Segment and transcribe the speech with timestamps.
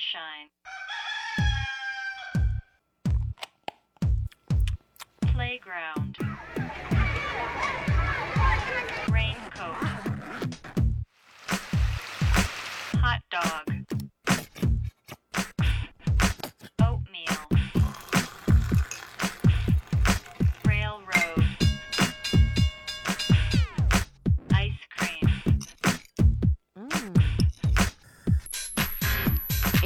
[0.00, 0.48] shine.
[5.32, 6.29] Playground.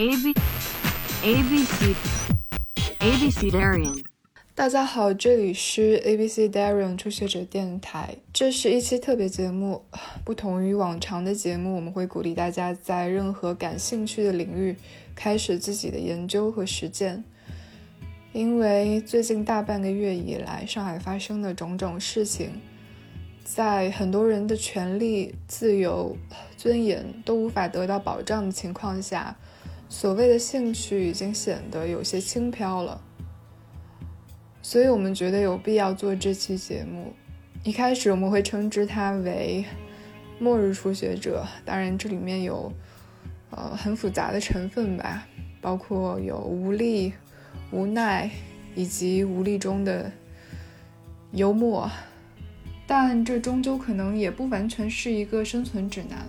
[0.04, 0.34] A B
[1.22, 1.94] A B C
[3.00, 4.04] A B C Darian。
[4.54, 9.82] 大家好，这里是 ABC Darian 初学者电台，这是一期特别节目。
[10.22, 14.76] 不同于往常的节目，我们会鼓励大家在任何感兴趣的领域
[15.14, 17.24] 开始自己的研究和实践。
[18.34, 22.60] 因为最近大半个月以来，上海发生的种种事情，
[23.42, 26.14] 在很多人的权利、自由、
[26.58, 29.34] 尊严都无法得到保障的情况下，
[29.94, 33.00] 所谓的兴趣已经显得有些轻飘了。
[34.60, 37.12] 所以我们觉得有必要做这期节目。
[37.62, 39.64] 一开始我们会称之它为
[40.40, 42.72] “末日初学者”，当然这里面有
[43.50, 45.28] 呃很复杂的成分吧，
[45.60, 47.12] 包括有无力、
[47.70, 48.28] 无奈
[48.74, 50.10] 以及无力中的
[51.30, 51.88] 幽默。
[52.84, 56.26] 但这终究可能也不完全是一个生存指南。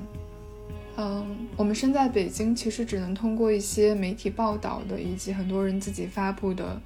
[0.98, 6.82] 嗯，我们身在北京，其实只能通过一些媒体报道的，以及很多人自己发布的。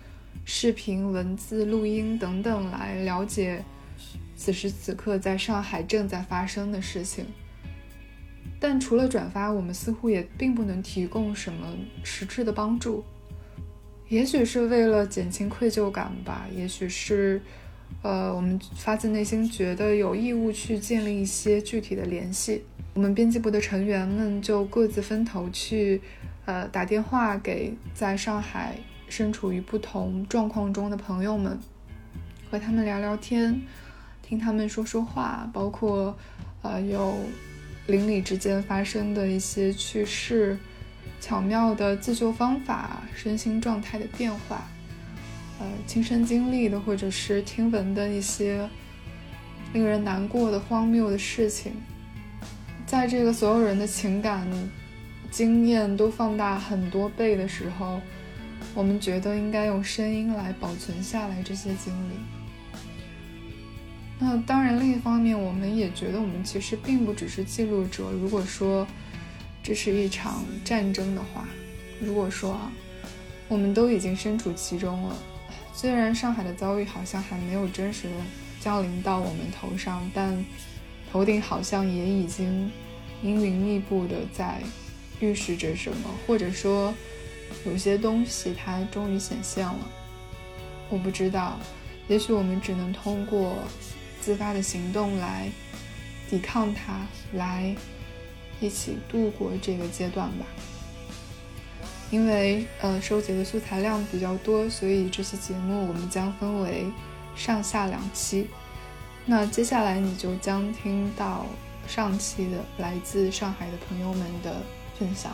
[0.45, 3.63] 视频、文字、录音等等来了解
[4.35, 7.23] 此时此刻在上海正在发生的事情，
[8.59, 11.67] 但除了转发，我们似乎也并不能提供什么
[12.03, 13.03] 实质的帮助。
[14.07, 17.39] 也许是为了减轻愧疚感吧，也许是，
[18.01, 22.63] 呃，我们发自内心觉得有义务去建立一些具体的联系。
[22.99, 26.01] 我们编辑部的成员们就各自分头去，
[26.43, 28.75] 呃，打电话给在上海。
[29.07, 31.57] 身处于不同状况中的朋友们，
[32.51, 33.61] 和他们聊聊天，
[34.21, 36.13] 听他们说说话，包括，
[36.61, 37.15] 呃，有
[37.87, 40.57] 邻里之间发生的一些趣事，
[41.21, 44.67] 巧妙的自救方法，身心状态的变化，
[45.61, 48.69] 呃，亲身经历的或者是听闻的一些
[49.71, 51.71] 令人难过的荒谬的事情，
[52.89, 54.47] 在这个所有人的情感
[55.29, 58.01] 经验都放大很多倍的时候。
[58.73, 62.13] 我们觉得应该用声音来保存下来这些经历。
[64.17, 68.11] 那当然，另一方面，我们也觉得我们其实并不只是记录者。
[68.11, 68.87] 如果说
[69.63, 71.47] 这是一场战争的话，
[72.01, 72.71] 如果说啊，
[73.47, 75.15] 我们都已经身处其中了，
[75.73, 78.15] 虽然上海的遭遇好像还没有真实的
[78.59, 80.33] 降临到我们头上，但
[81.11, 82.71] 头顶好像也已经
[83.21, 84.61] 阴云密布的在
[85.19, 86.93] 预示着什么，或者说。
[87.65, 89.79] 有些东西它终于显现了，
[90.87, 91.57] 我不知道，
[92.07, 93.55] 也许我们只能通过
[94.21, 95.49] 自发的行动来
[96.29, 97.75] 抵抗它，来
[98.61, 100.45] 一起度过这个阶段吧。
[102.11, 106.85] 因为呃收集的素材量比较多，所以这期节目我们将分为
[107.35, 108.47] 上下两期。
[109.31, 111.45] 那接下来你就将听到
[111.87, 114.55] 上期的来自上海的朋友们的
[114.97, 115.31] 分享。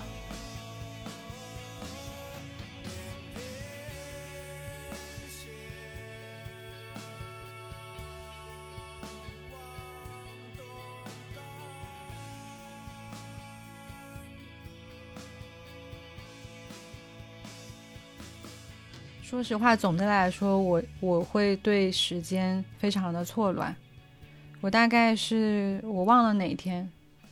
[19.23, 23.73] 说实话，总的来说，我我会对时间非常的错乱。
[24.61, 26.89] 我大概是我忘了哪天，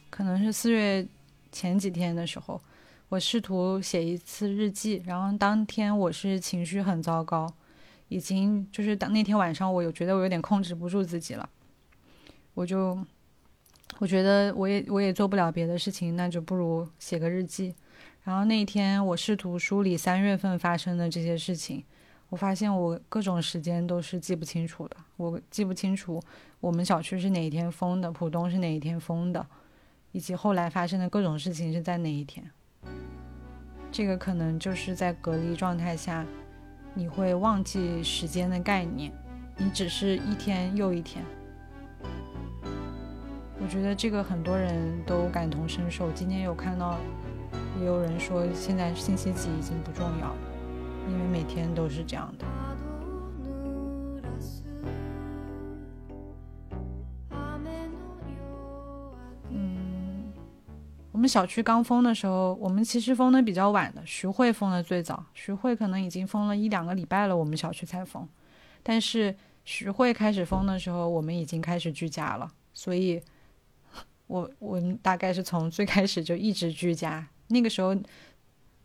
[0.10, 1.06] 可能是四月
[1.52, 2.62] 前几天的时候，
[3.10, 7.52] 我试图写一次日记，然后当天我是情绪很糟糕，
[8.10, 11.50] 已经就是当那天晚上，我有觉得我有点控制不住自己了，
[12.54, 13.04] 我就
[13.98, 17.74] 我觉得我也我也做不了别的事情，那就不如写个日记。
[18.24, 21.84] 然后那一天，我试图梳理三月份发生的这些事情。
[22.34, 26.20] 我发现我各种时间都是记不清楚的，我记不清楚
[26.60, 29.46] 我们小区是哪一天封的，浦东是哪一天封的，
[30.14, 32.50] 以及后来发生的各种事情是在哪一天。
[33.92, 36.26] 这个可能就是在隔离状态下，
[36.96, 39.12] 你会忘记时间的概念，
[39.56, 41.24] 你只是一天又一天。
[43.62, 46.12] 我觉得这个很多人都感同身受。
[46.14, 46.98] 今天有看到，
[47.80, 50.36] 也有人说现在信息级已经不重要。
[51.10, 52.46] 因为每天都是这样的。
[59.50, 60.34] 嗯，
[61.12, 68.28] 我们小区刚封的时候，我们其实封的比较晚的，徐汇封的最早，徐汇可能已经封了一两个礼拜了，我们小区才封。
[68.82, 73.22] 但是徐汇开始封的时候，我们已经开始居家了，所以，
[74.28, 77.26] 我我们大概是从最开始就一直居家。
[77.48, 77.96] 那个时候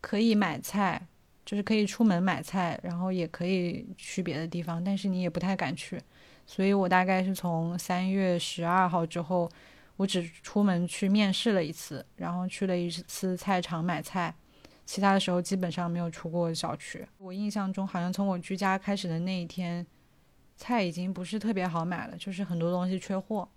[0.01, 1.07] 可以买菜，
[1.49, 5.99] 就是可以出门买菜，然后也可以去别的地方，但是你也不太敢去。
[6.45, 9.51] 所以我大概是从三月十二号之后。
[9.99, 14.33] 我只出门去面试了一次，然后去了一次菜场买菜，
[14.87, 17.05] 其他的时候基本上没有出过小区。
[17.19, 19.85] 我印象中，好像从我居家开始的那一天，
[20.55, 23.49] 菜已经不是特别好买了，就是很多东西缺货。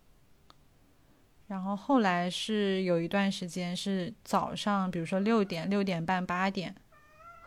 [1.45, 6.75] 然后后来是有一段时间是早上，比如说六点、六点半、八点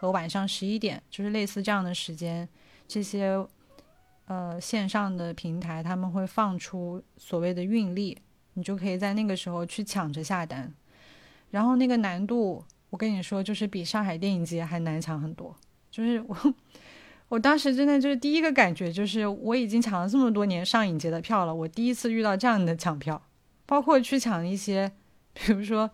[0.05, 2.47] 和晚上十一点，就是类似这样的时间，
[2.87, 3.45] 这些
[4.27, 8.19] 呃线上的平台他们会放出所谓的运力。
[8.57, 10.73] 你就可以在那个时候去抢着下单，
[11.51, 15.53] 然后那个难度，我跟你说，就是比上海电影节还难抢很多。
[15.91, 16.55] 就是我，
[17.31, 23.21] 我当时真的就是第一个感觉，就是我已经抢了这么多年上影节的票了，我第一次遇到这样的抢票，
[23.67, 24.93] 包括去抢一些，
[25.33, 25.91] 比如说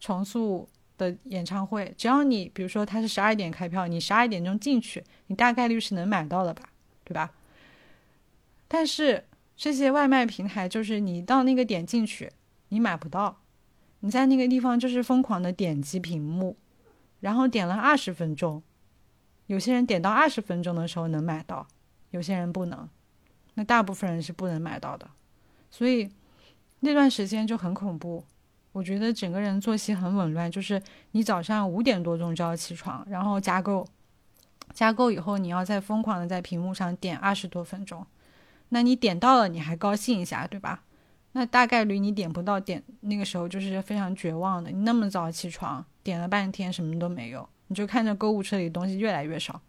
[0.00, 0.68] 重塑
[0.98, 6.68] 的演唱会，只要你比如说他是十二点开票，你十二点钟进去，你大概率是能买到的吧，
[7.04, 7.32] 对吧？
[8.68, 9.24] 但是。
[9.56, 12.28] 这些外卖平台就是你到那个点进去，
[12.70, 13.40] 你买不到，
[14.00, 16.56] 你在那个地方就是疯狂的点击屏幕，
[17.20, 18.60] 然后点了二十分钟，
[19.46, 21.68] 有些人点到二十分钟的时候能买到，
[22.10, 22.88] 有些人不能，
[23.54, 25.08] 那大部分人是不能买到的，
[25.70, 26.10] 所以
[26.80, 28.24] 那段时间就很恐怖，
[28.74, 30.82] 我觉得整个人作息很紊乱，就是
[31.12, 33.86] 你早上五点多钟就要起床，然后加购，
[34.72, 38.04] 加购以后你要再疯狂的在屏幕上点二十多分钟。
[38.70, 40.82] 那你点到了，你还高兴一下，对吧？
[41.36, 44.70] 那大概率你点不到，点那个时候就是非常绝望的。
[44.70, 49.60] 你那么早起床，点了半天什么都没有，你就看着购物车里东西越来越少，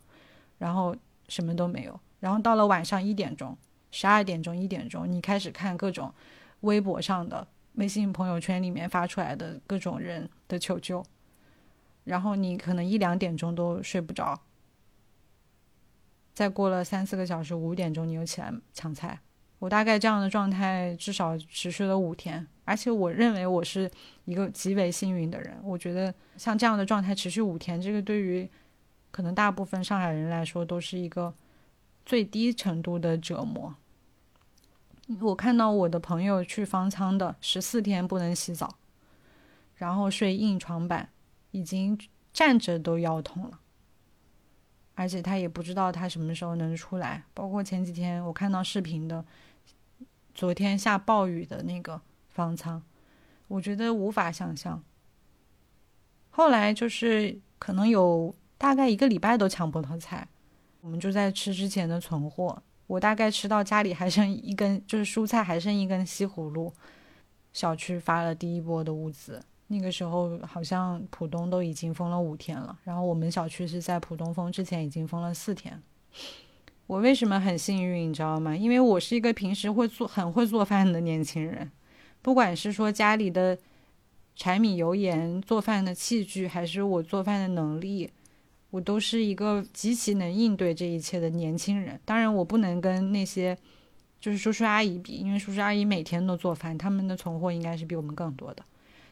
[0.58, 0.96] 然后
[1.28, 2.00] 什么都没有。
[2.19, 3.56] 然后到了晚上一点钟、
[3.92, 6.12] 十二点钟、一点钟，你开始看各种
[6.62, 11.06] 微博上的、微信朋友圈里面发出来的各种人的求救，
[12.04, 14.42] 然后你可能一两点钟都睡不着。
[16.33, 19.19] 再过了三四个小时，五点钟你又起来抢菜。
[19.60, 23.89] 我大概这样的状态至少持续了五天，而且我认为我是
[24.25, 25.57] 一个极为幸运的人。
[25.63, 28.48] 我觉得像这样的状态持续五天，这个对于
[29.12, 31.33] 可能大部分上海人来说都是一个
[32.06, 33.74] 最低程度的折磨。
[35.22, 38.75] 我看到我的朋友去方舱的十四天不能洗澡，
[39.75, 41.10] 然后睡硬床板，
[41.52, 41.98] 已经
[42.34, 43.60] 站着都腰痛了。
[44.96, 47.24] 而且他也不知道他什么时候能出来。
[47.34, 49.24] 包括前几天我看到视频的，
[50.34, 52.81] 昨天下暴雨的那个方舱，
[53.48, 54.81] 我觉得无法想象。
[56.31, 60.28] 后来就是可能有大概一个礼拜都抢不到菜，
[60.81, 62.63] 我们就在吃之前的存货。
[62.88, 66.72] 我大概吃到家里还剩一根，就是蔬菜还剩一根西葫芦。
[67.54, 69.42] 小区发了第一波的物资。
[69.68, 75.82] 那个时候好像浦东都已经封了五天了，然后我们小区是在浦东封之前已经封了四天。
[76.86, 78.56] 我为什么很幸运，你知道吗？
[78.56, 81.72] 因为我是一个平时会做很会做饭的年轻人，
[82.22, 83.58] 不管是说家里的
[84.36, 88.12] 柴米油盐做饭的器具，还是我做饭的能力，
[88.75, 91.98] 我都是一个极其能应对这一切的年轻人。
[92.03, 93.58] 当然，我不能跟那些
[94.20, 98.65] 就是叔叔阿姨比，因为叔叔阿姨每天都做饭，他们的存货应该是比我们更多的。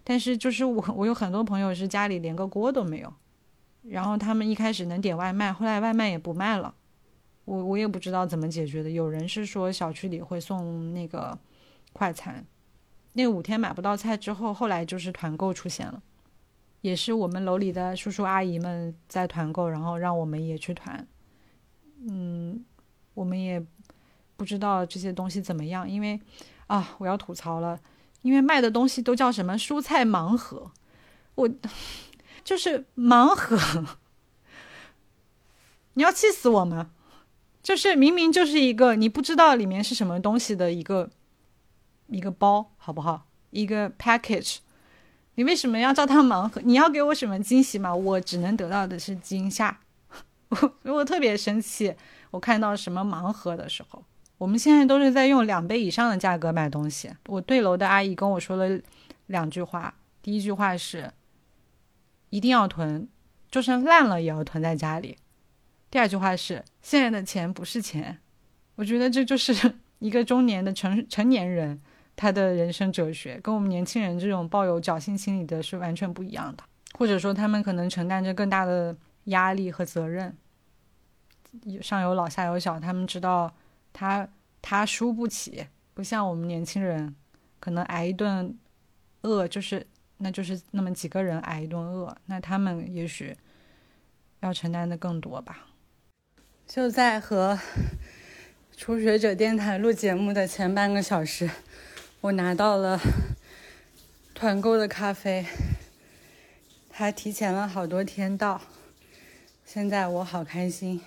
[0.03, 3.13] 但是就是我，我有很多朋友是家里连个锅都没有，
[3.83, 6.75] 然后他们一开始能点外卖，后来外卖也不卖了，
[7.45, 8.89] 我我也不知道怎么解决的。
[8.89, 11.39] 有人是说小区里会送那个
[11.93, 12.45] 快餐，
[13.13, 16.03] 那五天买不到菜之后，后来就是团购出现了，
[16.83, 21.07] 也是我们楼里的叔叔阿姨们在团购，然后让我们也去团。
[22.09, 22.61] 嗯，
[23.13, 23.65] 我们也
[24.35, 26.19] 不知道这些东西怎么样，因为
[26.67, 27.79] 啊，我要吐槽了。
[28.21, 30.71] 因为卖的东西都叫什么蔬菜盲盒，
[31.35, 31.49] 我
[32.43, 33.97] 就是盲盒，
[35.95, 36.91] 你要气死我吗？
[37.61, 41.09] 就是明明就是一个你不知道里面是什么东西的一个
[42.07, 43.27] 一个包，好不好？
[43.51, 44.57] 一个 package，
[45.35, 46.61] 你为什么要叫它盲盒？
[46.63, 47.93] 你要给我什么惊喜吗？
[47.93, 49.79] 我只能得到的是惊吓，
[50.49, 51.95] 我我特别生气，
[52.31, 54.03] 我看到什么盲盒的时候。
[54.37, 57.09] 我们现在都是在用两倍以上的价格买东西。
[57.27, 58.79] 我对楼的阿姨跟我说了
[59.27, 61.11] 两句话，第一句话是
[62.29, 63.07] 一定要囤，
[63.49, 65.17] 就算烂了也要囤在家里。
[65.89, 68.19] 第二句话是现在的钱不是钱。
[68.75, 71.79] 我觉得这就是 一个中年的成成年人
[72.15, 76.63] 他的人生哲学，跟我们年轻人这种抱有侥幸心理的是完全不一样的。
[76.97, 80.37] 或者说，他们可能承担着更大的压力和责任，
[81.81, 83.51] 上有老下有小，他们知道
[83.91, 84.27] 他
[84.61, 85.65] 他输不起，
[85.95, 87.15] 不像我们年轻人，
[87.59, 88.55] 可能挨一顿
[89.23, 93.35] 饿就是那就是那么几个人挨一顿饿，那他们也许
[94.41, 95.69] 要承担的更多吧。
[96.67, 97.59] 就在和
[98.77, 101.49] 初学者电台录节目的前半个小时，
[102.23, 102.97] 我拿到了
[104.33, 105.45] 团购的咖啡。
[106.89, 108.61] 他提前了好多天到，
[109.65, 111.01] 现在我好开心。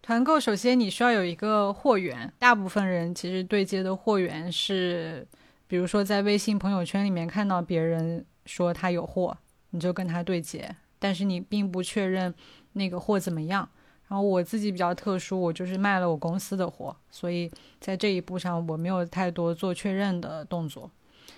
[0.00, 5.26] 团购首先你需要有一个货源，大部分人其实对接的货源是，
[5.66, 9.36] 比如说在微信朋友圈里面看到别人说他有货，
[9.70, 12.32] 你就跟他对接，但是你并不确认
[12.72, 13.68] 那个货怎么样。
[14.08, 20.90] 然后我自己比较特殊，我就是卖了我公司的货，所以在这一步上我没有太多做确认的动作。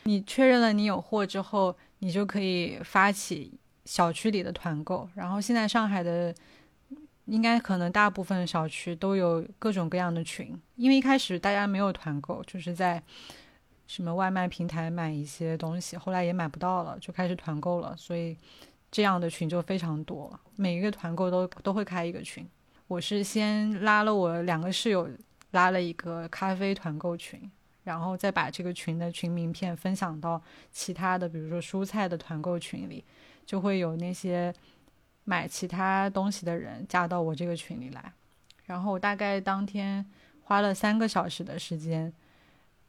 [0.05, 3.59] 你确认了你有货之后，你就可以发起。
[3.85, 6.35] 小区里的团购，然后现在上海的
[7.25, 13.03] 应该可能大部分小区都有各种各样的群，因为一开始大家没有团购，就是在
[13.87, 18.37] 什么外卖平台买一些东西，后来也买不到了，就开始团购了，所以
[18.91, 22.47] 这样的群就非常多，每一个团购都都会开一个群。
[22.89, 25.09] 我是先拉了我两个室友，
[25.53, 27.51] 拉了一个咖啡团购群，
[27.85, 30.43] 然后再把这个群的群名片分享到
[30.73, 33.05] 其他的，比如说蔬菜的团购群里。
[33.49, 34.55] 就会有那些
[35.25, 38.13] 买其他东西的人加到我这个群里来，
[38.67, 40.05] 然后我大概当天
[40.43, 42.13] 花了三个小时的时间，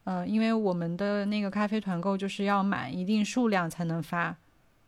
[0.04, 4.36] 嗯，因为我们的那个咖啡团购就是要满一定数量才能发，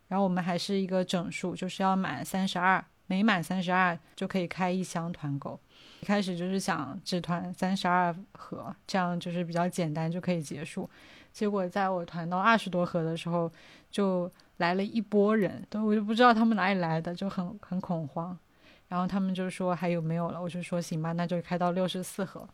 [0.08, 5.58] 然后我们还是一个整数，就是要满三十二，每满三十二就可以开一箱团购。
[6.00, 10.88] 一开始就是想只团三十二盒，这样就是比较简单就可以结束，
[11.32, 13.50] 结果在我团到二十多盒的时候
[13.90, 14.30] 就。
[14.58, 18.38] 来了一波人，都我就不知道他们哪里来的，就很很恐慌。
[18.86, 22.48] 然后他们就说还有没有了，我就说行吧，那就开到六十四盒。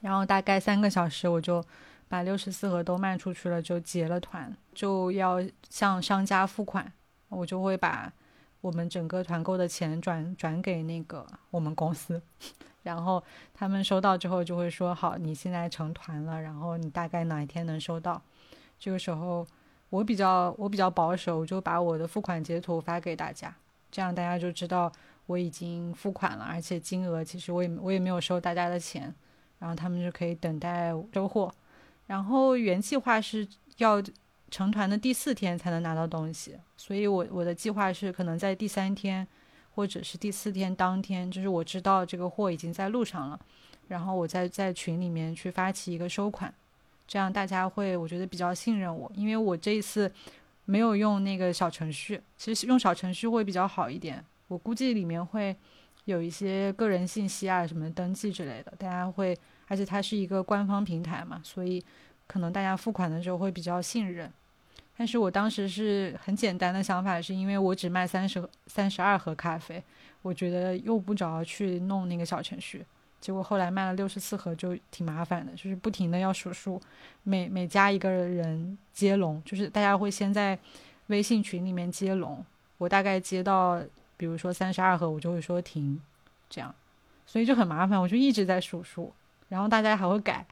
[0.00, 1.64] 然后大概三个小时，我就
[2.06, 5.38] 把六十四盒都卖出去了，就结了团，就要
[5.68, 6.92] 向商家付款。
[7.30, 8.12] 我就会把
[8.64, 12.22] 我们整个团购的钱转转给那个我们公司，
[12.82, 18.22] 然后他们收到之后就会说好，你现在成团了，然后你大概哪一天能收到？
[18.78, 19.46] 这个时候。
[19.90, 23.54] 我比较我比较保守，我就把我的付款截图发给大家，
[23.92, 24.90] 这样大家就知道
[25.26, 29.14] 我已经付款了，而且金额其实我也我也没有收大家的钱，
[29.60, 31.54] 然后他们就可以等待收货。
[32.08, 34.02] 然后原计划是要
[34.54, 39.26] 成团的第四天才能拿到东西，所以我我的计划是可能在第三天
[39.74, 43.40] 或者是第四天当天，就是我知道这个货已经在路上了，
[43.88, 46.54] 然后我再在群里面去发起一个收款。
[47.08, 50.08] 这样大家会，我觉得比较信任我，因为我这一次
[50.66, 54.24] 没有用那个小程序，其实用小程序会比较好一点。
[54.46, 55.56] 我估计里面会
[56.04, 61.84] 有一些个人信息啊，什么登记之类的，大家会，而且它是一个官方平台嘛，所以
[62.28, 64.32] 可能大家付款的时候会比较信任。
[64.96, 69.82] 但是我当时是很简单的想法，是因为我只卖三十三十二盒咖啡，
[70.22, 72.84] 我觉得用不着去弄那个小程序。
[73.20, 76.80] 结果后来卖了六十四盒，就挺麻烦的，就是不停的要数数，
[77.22, 80.58] 每每加一个人接龙，就是大家会先在
[81.06, 82.44] 微信群里面接龙，
[82.76, 83.80] 我大概接到
[84.16, 85.98] 比如说三十二盒，我就会说停，
[86.50, 86.74] 这样，
[87.26, 89.10] 所以就很麻烦，我就一直在数数，
[89.48, 90.46] 然后大家还会改。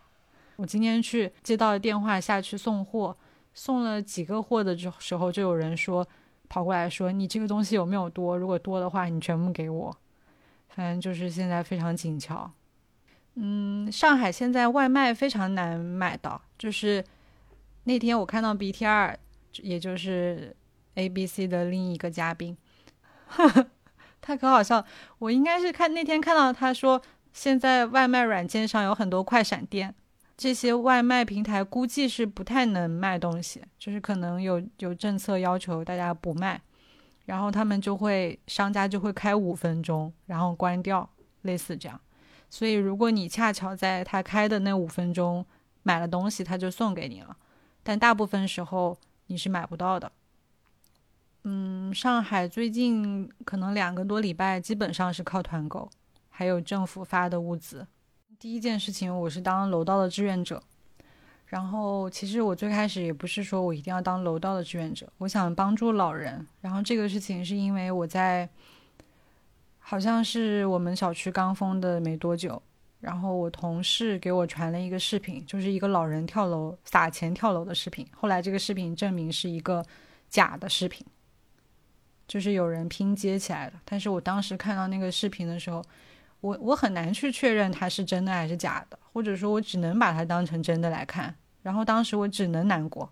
[0.57, 3.15] 我今天去接到电话下去送货，
[3.55, 6.07] 送了几个货的时候，就有人说
[6.49, 8.37] 跑过来说你这个东西有没有多？
[8.37, 9.97] 如果多的话，你全部给我。
[10.69, 12.51] 反正就是现在非常紧俏。
[13.35, 16.41] 嗯，上海现在外卖非常难买到。
[16.59, 17.05] 就是
[17.85, 19.17] 那天我看到 BTR，，
[19.63, 20.57] 也就是
[20.95, 22.57] ABC 的另一个嘉宾，
[24.21, 24.85] 他可好笑。
[25.19, 29.95] 我应该是看那天看到他说，现在外卖软件上有很多快闪店，
[30.43, 36.61] 这些外卖平台估计是不太能卖东西，就是可能有有政策要求大家不卖，
[37.27, 41.09] 然后他们就会商家就会开五分钟，然后关掉，
[41.43, 42.01] 类似这样。
[42.51, 45.47] 所以，如果你恰巧在他开的那五分钟
[45.85, 47.37] 买了东西，他就送给你了。
[47.85, 50.11] 但大部分时候你是买不到的。
[51.45, 55.89] 嗯，上海最近可能两个多礼拜基本上是靠团购，
[56.31, 57.87] 还有政府发的物资。
[58.43, 60.61] 第一件事情，我是当楼道的志愿者。
[61.47, 66.45] 然后，其实我最开始也不是说我一定要当楼道的志愿者，我想帮助老人。
[66.61, 68.49] 然后这个事情是因为我在。
[69.79, 72.61] 好像是我们小区刚封的没多久，
[72.99, 78.05] 然后我同事给我传了一个视频，就是一个老人跳楼撒钱跳楼的视频。
[78.13, 79.85] 后来这个视频证明是一个
[80.29, 81.07] 假的视频，
[82.27, 83.75] 就是有人拼接起来的。
[83.85, 85.85] 但是我当时看到那个视频的时候，
[86.43, 91.35] 我我很难去确认它是真的还是假的，或者说我只能把它当成真的来看。
[91.63, 93.11] 然后当时我只能难过，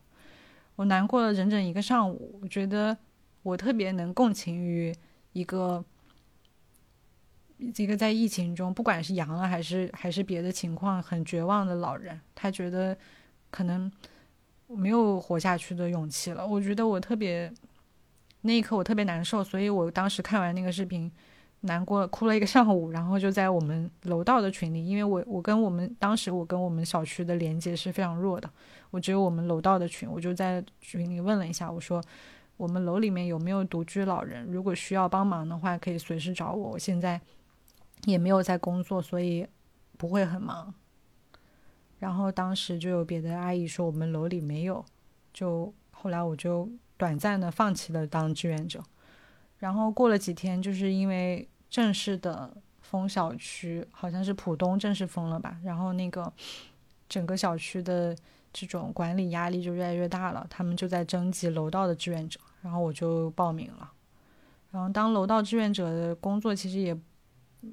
[0.77, 2.39] 我难过了整整一个上午。
[2.43, 2.95] 我觉得
[3.43, 4.95] 我特别能共情于
[5.33, 5.83] 一个。
[7.77, 12.97] 一个在疫情中，不管是阳了还是还是别的情况，很绝望的老人，他觉得
[13.51, 13.93] 可能
[14.67, 16.47] 没有活下去的勇气了。
[16.47, 17.53] 我觉得我特别
[18.41, 21.13] 那一刻我特别难受，所以我当时看完那个视频，
[21.63, 28.51] 难过了哭了一个上午，然后就在我们楼道的群里，因为我我跟我们当时我跟我们小区的连接是非常弱的，
[28.91, 32.03] 我只有我们楼道的群，我就在群里问了一下，我说
[32.57, 37.21] 我们楼里面有没有独居老人，如果需要帮忙的话，可以随时找我，我现在。
[38.07, 39.47] 也没有在工作，所以
[39.99, 40.73] 不会很忙。
[41.99, 44.83] 然后当时就有别的阿姨说我们楼里没有，
[45.35, 48.83] 就后来我就短暂的放弃了当志愿者。
[49.61, 55.57] 然后过了几天，就是因为正式的封小区，好像是浦东正式封了吧。
[55.63, 56.31] 然后那个
[57.09, 58.15] 整个小区的
[58.53, 63.93] 这种管理压力就越来越大了，他们就在征集楼道的志愿者，然后我就报名了。
[64.73, 66.99] 然后当楼道志愿者的工作其实也。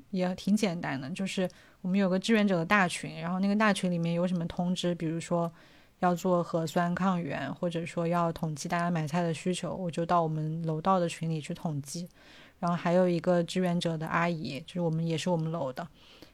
[0.09, 5.49] 也挺简单的，就是我们有个志愿者的大群，然后那个大群里面有什么通知，比如说
[5.99, 12.07] 要做核酸抗原，或者说要统计大家买菜的需求，我就到我们楼道的群里去统计。
[12.59, 15.87] 然后还有一个志愿者的阿姨，就是我们也是我们楼的，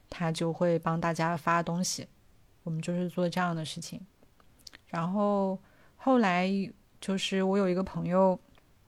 [0.09, 2.07] 她就会帮大家发东西。
[2.63, 3.99] 我们就是做这样的事情。
[4.87, 5.59] 然后
[5.97, 6.49] 后来
[7.01, 8.39] 就是我有一个朋友。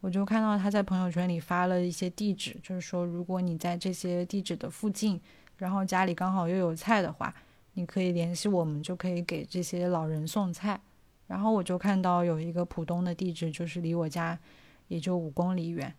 [0.02, 5.20] 我就看到他在朋友圈里发了一些地址，就是说，如果你在这些地址的附近，
[5.58, 7.34] 然后家里刚好又有菜的话，
[7.76, 10.82] 你可以联系我们，就可以给这些老人送菜。
[11.28, 14.38] 然后我就看到有一个浦东的地址，就是离我家
[14.88, 15.94] 也就五公里远，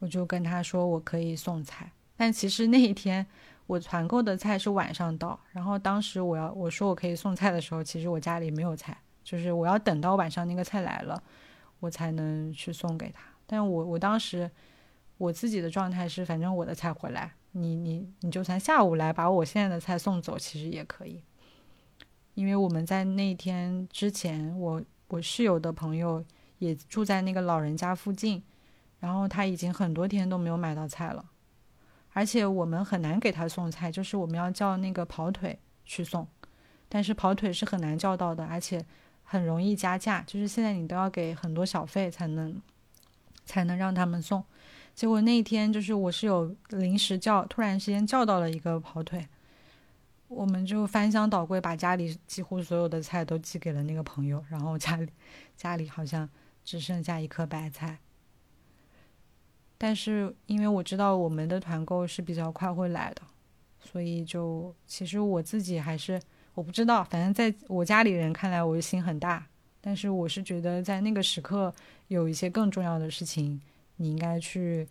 [0.00, 1.92] 我就跟他说我可以送菜。
[2.16, 3.24] 但其实那一天
[3.66, 11.22] 我团购的菜是晚上到，然后当时我要我说我可以送菜的时候，其实我家里没有菜，就是我要等到晚上那个菜来了。
[11.80, 14.50] 我才能去送给他，但我我当时
[15.16, 21.22] 我自己的状态是，反正我的菜回来，你你你就算下午来把我现在的菜送走，其实也可以。
[22.34, 26.24] 因为我们在那天之前，我我室友的朋友
[26.58, 28.42] 也住在那个老人家附近，
[29.00, 31.24] 然后他已经很多天都没有买到菜了，
[32.12, 36.26] 而且我们很难给他送菜，就是我们要叫那个跑腿去送，
[36.88, 38.84] 但是跑腿是很难叫到的，而且。
[39.30, 42.62] 很容易加价，就是现在你都要给很多小费才能
[43.44, 44.42] 才能让他们送。
[44.98, 49.24] 结果那一天就是我是有临时叫，突然之间叫到了一个跑腿，
[50.26, 55.08] 我们就翻箱倒柜把家里几乎所有的菜都寄给了那个朋友，然后家里
[55.56, 56.28] 家里好像
[56.64, 57.96] 只剩下一颗白菜。
[59.78, 63.22] 但是因为我知道我们的团购是比较快会来的，
[63.78, 66.20] 所以就其实我自己还是。
[66.54, 69.46] 我不知道，反正在我家里人看来，我心很大。
[69.80, 71.72] 但是我是觉得，在那个时刻，
[72.08, 73.60] 有一些更重要的事情，
[73.98, 74.88] 你应该去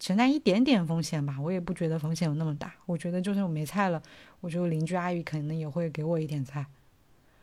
[0.00, 1.38] 承担一点点风险吧。
[1.40, 2.74] 我也不觉得风险有那么大。
[2.86, 4.02] 我觉得，就算我没菜了，
[4.40, 6.66] 我觉得邻居阿姨可能也会给我一点菜。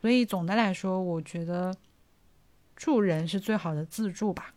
[0.00, 1.74] 所以总的来说，我觉得
[2.74, 4.54] 助人是最好的自助吧。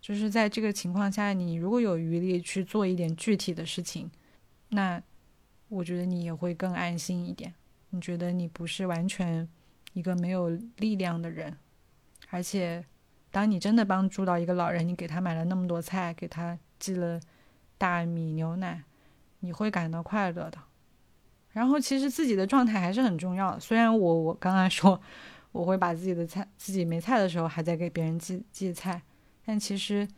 [0.00, 4.10] 就是在这个情况下，你如果有余力去做一点具体的事情，
[4.70, 5.02] 那。
[5.70, 7.54] 我觉得你也会更安心一点。
[7.90, 9.48] 你觉得你不是完全
[9.92, 11.56] 一个没有力量的人，
[12.30, 12.84] 而且，
[13.30, 17.20] 当你真的帮助到一个老人，你给他买了那么多菜，给他寄了
[17.78, 18.82] 大米牛奶，
[19.40, 20.58] 你会感到快乐的。
[21.52, 23.60] 然后，其实自己的状态还是很重要的。
[23.60, 25.00] 虽然我我刚刚说
[25.52, 29.02] 我会把自己的菜，自己没菜的时候还在给别人寄寄菜，
[29.44, 30.08] 但其实。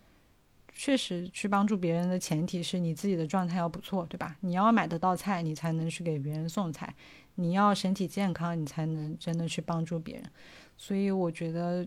[0.74, 4.34] 确实，去帮助别人的前提是你自己的状态要不错，对吧？
[4.40, 6.88] 你要买得到菜，你才能去给别人送菜；
[7.34, 10.24] 你要身体健康，你才能真的去帮助别人。
[10.78, 11.86] 所以，我觉得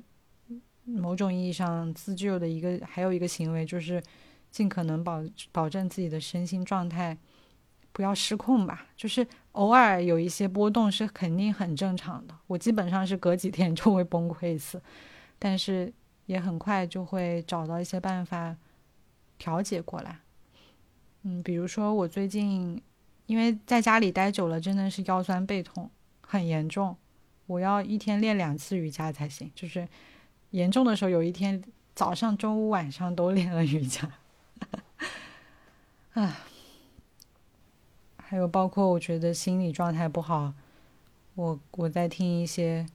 [0.85, 4.01] 某种意义上自救的一个还有一个行为，就是
[4.49, 7.17] 尽可能保保证自己的身心状态
[7.91, 8.87] 不要失控吧。
[8.95, 12.33] 就是偶尔有一些波动是肯定很正常的。
[12.47, 14.81] 我基本上是隔几天 就会崩溃一次，
[15.37, 15.93] 但是
[16.25, 18.55] 也很快就会找到一些办法。
[19.37, 20.19] 调节过来，
[21.23, 22.81] 嗯，比如说我最近
[23.25, 26.95] 因为在家里待久了，真的是腰酸背痛很严重，
[27.45, 29.51] 我要一天练两次瑜伽才行。
[29.53, 29.85] 就是
[30.55, 31.61] 严重的时候，有一天
[31.93, 34.09] 早上、中午、晚上都练了瑜伽。
[36.13, 36.37] 啊，
[38.15, 40.53] 还有包括我觉得心理状态不好，
[41.35, 42.85] 我我在听一些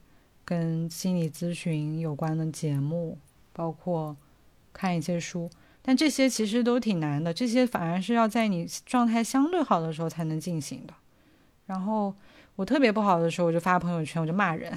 [0.42, 3.18] 跟心理咨询有关的节目，
[3.52, 4.16] 包括
[4.72, 5.50] 看一些书，
[5.82, 10.94] 但这些其实都挺难的，这些反而是要在你状态相对好的时候才能进行的。
[11.66, 12.14] 然后
[12.56, 14.74] 我特别不好的时候，我就发朋友圈，我就骂人。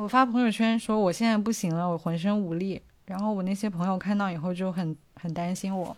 [0.00, 2.80] 我发朋友圈说我现在不行了，我浑身无力。
[3.04, 5.94] 然后我那些朋友看到以后就很很担心我。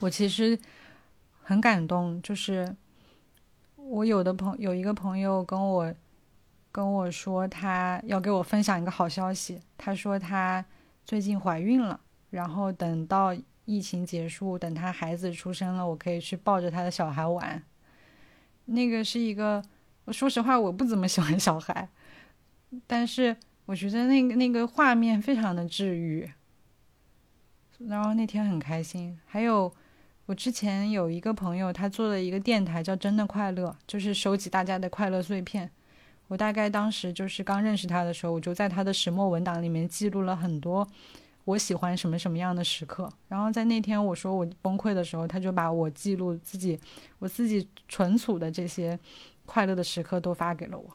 [0.00, 0.58] 我其实
[1.44, 2.74] 很感动，就是
[3.76, 5.94] 我有的朋有一个朋友跟我
[6.72, 9.60] 跟我说，他要给我分享一个好消息。
[9.78, 10.64] 他说他
[11.04, 12.00] 最近怀孕了，
[12.30, 13.32] 然后等到
[13.64, 17.62] 疫情结束，等他孩子出生了，我可以去抱着他的小孩玩。
[18.64, 19.62] 那个是一个，
[20.08, 21.88] 说实话，我不怎么喜欢小孩，
[22.86, 26.30] 但是我觉得那个那个画面非常的治愈。
[27.78, 29.72] 然后那天很开心，还有。
[30.26, 35.70] 我之前有一个朋友，他做了一个电台，叫“真的快乐”，就是收集大家的快乐碎片。
[36.28, 40.88] 我大概当时就是刚认识他的时候，我就在他的石墨文档里面记录了很多
[41.44, 43.06] 我喜欢什么什么样的时刻。
[43.28, 46.80] 然后在那天我说我崩溃的时候，他就把我记录自己
[47.18, 48.98] 我自己存储的这些
[49.44, 50.88] 快乐的时刻都发给了我。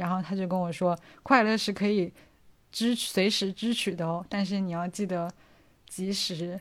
[0.00, 2.12] 然后他就跟我说，快乐是可以
[2.72, 5.30] 支随时支取的哦，但是你要记得
[5.86, 6.60] 及时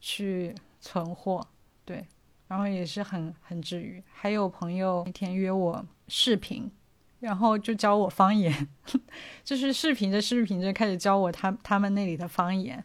[0.00, 0.54] 去。
[0.82, 1.46] 存货，
[1.84, 2.06] 对，
[2.48, 4.02] 然后也是很很治愈。
[4.10, 6.70] 还有朋友那天约我视频，
[7.18, 8.66] 然后就教我方言，
[9.44, 12.82] 就是视频着视频着开始教我他他们那里的方言，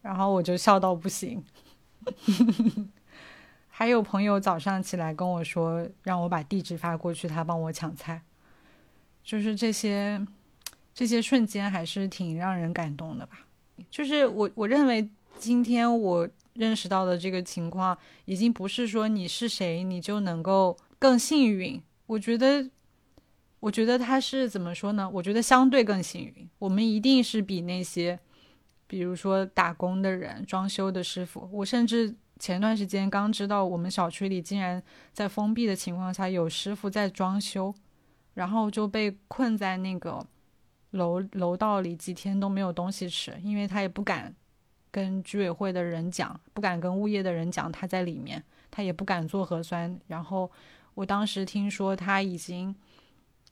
[0.00, 1.44] 然后我就笑到不行。
[3.68, 8.22] 还有朋友早上起来跟我说，让我把地址发过去，他帮我抢菜，
[9.24, 10.24] 就是这些
[10.94, 13.46] 这些瞬间还是挺让人感动的吧。
[13.90, 15.08] 就是我我认为
[15.38, 16.28] 今天我。
[16.54, 21.82] 认识到的这个情况，已经不是说你是谁，你就能够更幸运。
[22.06, 22.70] 我觉得，
[23.58, 25.10] 我觉得他是怎么说呢？
[25.14, 26.48] 我觉得相对更幸运。
[26.60, 28.16] 我们一定是比那些，
[28.86, 31.50] 比如说打工的人、装修的师傅。
[31.50, 34.80] 我甚至前段时间刚知道，我们小区里竟然
[35.12, 37.74] 在封闭的情况下有师傅在装修，
[38.34, 40.24] 然后就被困在那个
[40.90, 44.34] 楼楼道里几天都没有东西吃，因为他也不敢。
[44.90, 49.98] 跟居委会的人讲，不敢跟物业的人讲他在里面，他也不敢做核酸。
[50.06, 50.48] 然后
[50.94, 52.72] 我当时听说他已经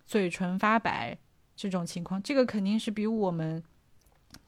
[0.06, 1.18] 嘴唇发白
[1.56, 3.60] 这种情况，这个肯定是比我们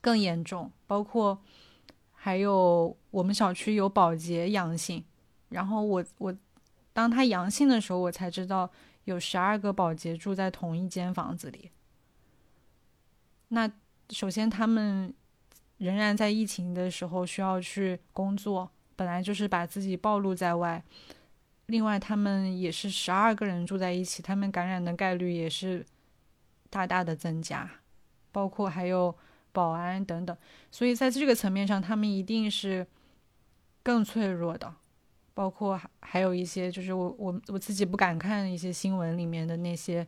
[0.00, 0.70] 更严重。
[0.86, 1.36] 包括
[2.12, 5.04] 还有我们小区有保洁阳性，
[5.48, 6.32] 然后我我
[6.92, 8.70] 当他阳性的时候，我才知道
[9.04, 11.70] 有十二个保洁住在同一间房子里。
[13.48, 13.70] 那
[14.10, 15.14] 首先他们。
[15.78, 20.82] 仍然在疫情的时候需要去工作，本来就是把自己暴露在外。
[21.66, 25.84] 另外，他们也是十二个人住在一起，他们感染的概率也是
[26.70, 27.68] 大大的增加，
[28.30, 29.14] 包括还有
[29.50, 30.34] 保安等等。
[30.70, 32.86] 所以在这个层面上，他们一定是
[33.82, 34.76] 更脆弱的。
[35.34, 40.06] 包括还还有一些，就是我我我自己不敢看一些新闻里面的那些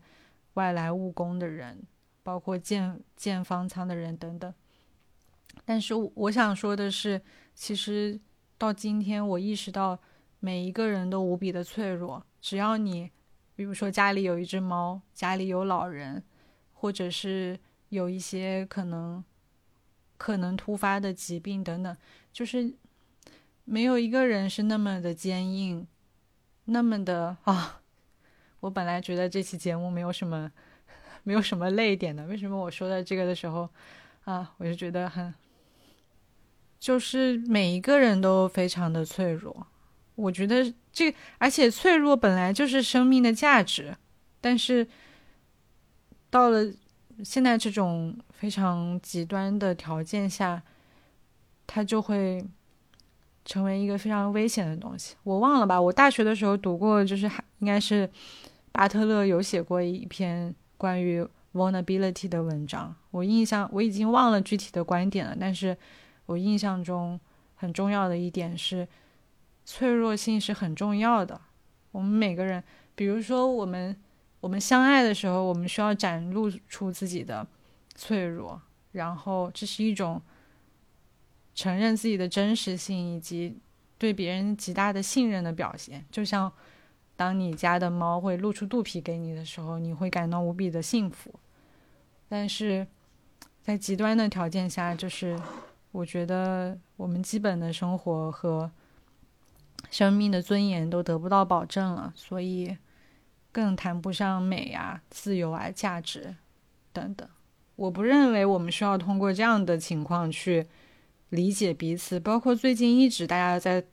[0.54, 1.82] 外来务工的人，
[2.22, 4.54] 包括建建方舱的人等等。
[5.64, 7.20] 但是我想说的是，
[7.54, 8.20] 其实
[8.56, 9.98] 到今天，我意识到
[10.38, 12.24] 每一个人都无比的脆弱。
[12.40, 13.10] 只要你，
[13.56, 16.22] 比如说家里有一只猫，家里有老人，
[16.72, 17.58] 或者是
[17.88, 19.24] 有一些可能
[20.16, 21.96] 可能突发的疾病等等，
[22.32, 22.72] 就是
[23.66, 25.86] 没有一个人是那么的坚硬，
[26.64, 27.82] 那么的啊。
[28.60, 30.50] 我本来觉得这期节目没有什么
[31.22, 33.68] 没有什么泪点的，为什么我说到这个的时候
[34.24, 35.34] 啊，我就觉得很。
[36.78, 39.66] 就是每一个人都非常的脆弱，
[40.14, 43.96] 我觉得这而且脆弱本来就是生命的价值，
[44.40, 44.86] 但是
[46.28, 46.70] 到了
[47.24, 50.62] 现在这种非常极端的条件下，
[51.66, 52.46] 它就会
[53.46, 55.16] 成为一个非常危险的东西。
[55.22, 58.06] 我忘了吧，我大学的时候读过，就是还应该是
[58.72, 65.74] 巴特勒有写过一篇关于 vulnerability 的文章，我印象我已经忘了具体的观点了，但是。
[66.26, 67.20] 我印象中
[67.54, 68.88] 很重要的一点是，
[69.64, 71.40] 脆弱性是很重要的。
[71.92, 72.60] 我们每个人，
[72.96, 73.96] 比如说我们
[74.40, 77.46] 我们相爱的时候，我们需要展露出自己的
[77.94, 80.20] 脆弱，然后这是一种
[81.56, 83.58] 承认自己的真实性以及
[83.98, 86.04] 对别人极大的信任的表现。
[86.12, 86.52] 就像
[87.16, 91.34] 当你家的猫会露出肚皮给你的时候，你会感到无比的幸福。
[92.28, 92.86] 但是
[93.60, 95.36] 在极端的条件下，就是。
[95.92, 98.70] 我觉得我们基本的生活和
[99.90, 102.76] 生命的尊严都得不到保证了，所以
[103.50, 106.36] 更谈不上美啊、自由啊、价值
[106.92, 107.26] 等等。
[107.76, 110.66] 我不认为我们需要通过这样的情况去
[111.30, 112.18] 理解彼此。
[112.20, 113.84] 包括最近一直大家在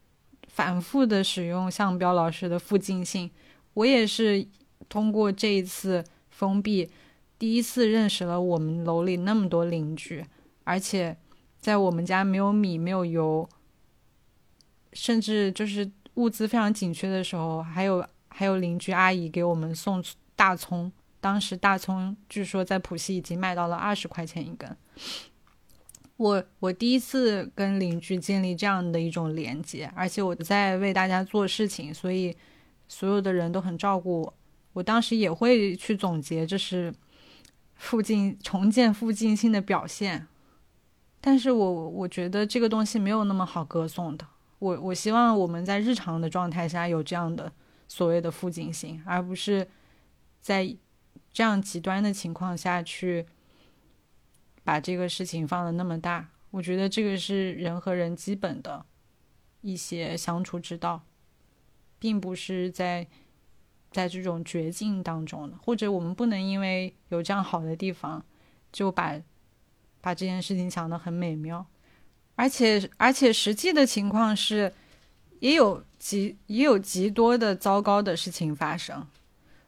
[0.47, 3.29] 反复的使用向彪老师的附近性，
[3.73, 4.47] 我也是
[4.87, 6.89] 通过这一次封闭，
[7.39, 10.25] 第一次认识了我们楼里那么多邻居，
[10.63, 11.17] 而且
[11.59, 13.49] 在我们家没有米、没有油。
[14.93, 20.03] 甚至就是物资非常紧缺的时候，还有还有邻居阿姨给我们送
[20.35, 20.91] 大葱。
[21.19, 24.77] 当时大葱据说在浦西已经卖到了二十块钱一根。
[26.17, 32.35] 我我第一次跟邻居建立这样的一种连接，而且我在为大家做事情，所以
[32.87, 34.33] 所有的人都很照顾我。
[34.73, 36.93] 我当时也会去总结，这是
[37.75, 40.27] 附近重建附近性的表现。
[41.19, 44.27] 但是我我觉得这个东西没有那么好歌颂的。
[44.59, 47.51] 我我希望我们在日常的状态下有这样的
[47.87, 49.67] 所谓的附近性，而不是
[50.41, 50.75] 在
[51.31, 53.25] 这样极端的情况下去
[54.63, 56.29] 把这个事情放的那么大。
[56.51, 58.85] 我觉得这个是人和人基本的
[59.61, 61.01] 一些相处之道，
[61.97, 63.07] 并不是在
[63.91, 68.23] 在这种绝境当中的，或者我们不能因为有这样好的地方
[68.71, 69.19] 就把
[70.01, 71.65] 把这件事情想得很美妙。
[72.35, 74.73] 而且，而且实际的情况是，
[75.39, 79.05] 也有极也有极多的糟糕的事情发生。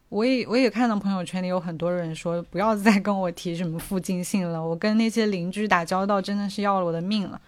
[0.08, 7.40] 我也我也看到朋友圈里有很多人说，不要再跟我提什么附近性了，我跟那些邻居打交道真的是要了我的命了。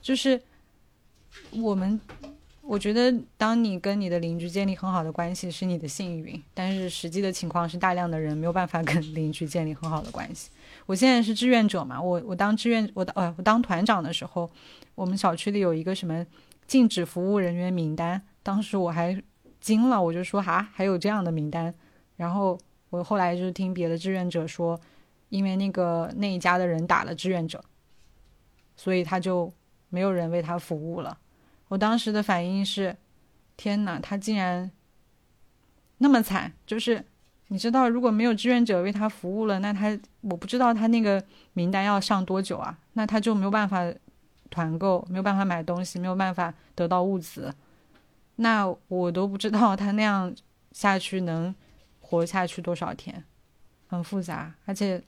[0.00, 0.40] 就是
[1.52, 2.00] 我们。
[2.66, 10.48] 我觉得，当你跟你的邻居建立很好的关系是你的幸运，但是实际的情况是，大量的人没有办法跟邻居建立很好的关系。
[10.86, 14.50] 我现在是志愿者嘛，我我当志愿，我呃我当团长的时候，
[14.94, 16.26] 我们小区里有一个什么
[16.66, 19.22] 禁止服务人员名单，当时我还
[19.60, 21.74] 惊了，我就说哈，还有这样的名单。
[22.16, 22.58] 然后
[22.90, 24.80] 我后来就是听别的志愿者说，
[25.28, 27.62] 因为那个那一家的人打了志愿者，
[28.76, 29.52] 所以他就
[29.88, 31.18] 没有人为他服务了。
[31.68, 32.96] 我当时的反应是：
[33.56, 34.70] 天哪，他竟然
[35.98, 36.52] 那么惨！
[36.66, 37.04] 就是
[37.48, 41.22] 你知道，如果没有志愿者为他服务了，那他我不知道他那个
[41.52, 42.78] 名单要上多久啊？
[42.92, 43.92] 那他就没有办法
[44.50, 47.52] 团购，没有办法买东西，没有办法得到物资。
[48.36, 50.32] 那我都不知道他那样
[50.72, 51.54] 下去能
[52.14, 53.24] 活下去多少天，
[53.88, 54.54] 很复杂。
[54.64, 55.02] 而且，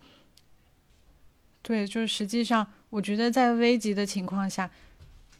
[1.62, 4.70] 对，就是实际上，我觉得在危急的情况下。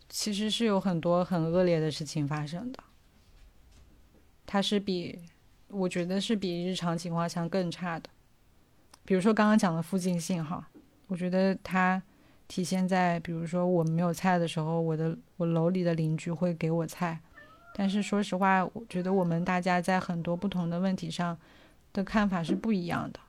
[0.08, 2.78] 其实是有很多很恶劣的事情发生的，
[4.46, 5.18] 它是比
[5.66, 8.08] 我觉得是比日常情况下更差的。
[9.04, 10.70] 比如说刚刚讲的附近性哈，
[11.08, 12.00] 我觉得它
[12.46, 17.20] 体现在比如说我没有菜的时候，我的我楼里的邻居会给我菜，
[17.78, 21.36] 但是说实话，我觉得我们大家在很多不同的问题上
[21.92, 23.20] 的看法是不一样的。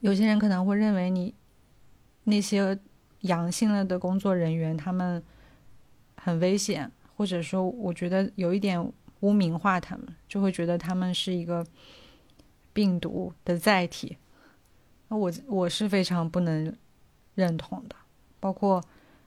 [0.00, 1.32] 有些人可能会认为你
[2.24, 2.78] 那些
[3.20, 5.22] 阳性了的工作人员他们。
[6.16, 8.82] 很危险，或者说，我觉得有一点
[9.20, 11.62] 污名化他们，就会觉得他们是一个
[12.72, 14.16] 病毒的载体。
[15.08, 16.74] 那我我是非常不能
[17.34, 17.96] 认同的。
[18.40, 18.82] 包括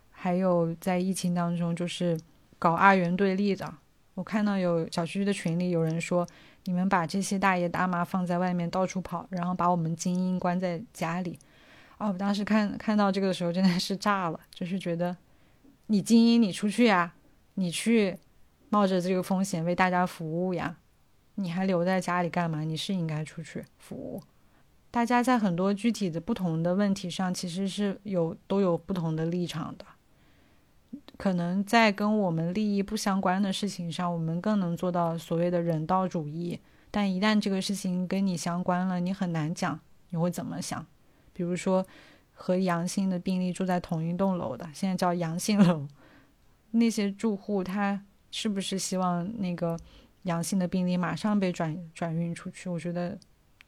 [0.10, 2.19] 还有在疫情当中，就是
[2.58, 3.71] 搞二元对立的。
[4.17, 6.27] 我看到有小区的群里有人说
[6.65, 11.38] ：“你们把这些大爷大妈放在外面到处跑，然后把我们精英关在家里。”
[11.99, 15.15] 哦，我当时看看到这个的时候真的是炸了，就是觉得。
[15.86, 17.13] 你精英，你出去呀，
[17.53, 18.17] 你去
[18.69, 20.77] 冒着这个风险为大家服务呀，
[21.36, 22.62] 你还留在家里干嘛？
[22.62, 24.23] 你是应该出去服务。
[24.89, 29.86] 大家在很多具体的不同的问题上，其实是有都有不同的立场的。
[31.17, 36.60] 可能在跟我们利益不相关的事情上，我们更能做到所谓的人道主义。
[36.89, 40.86] 但一旦这个事情跟你相关了，你很难讲你会怎么想。
[41.34, 41.86] 比如说。
[42.39, 45.88] 和阳性的病例住在同一栋楼的，现在叫阳性楼，
[46.69, 47.99] 那些住户他
[48.30, 49.75] 是不是希望那个
[50.21, 52.69] 阳性的病例马上被转转运出去？
[52.69, 53.17] 我觉得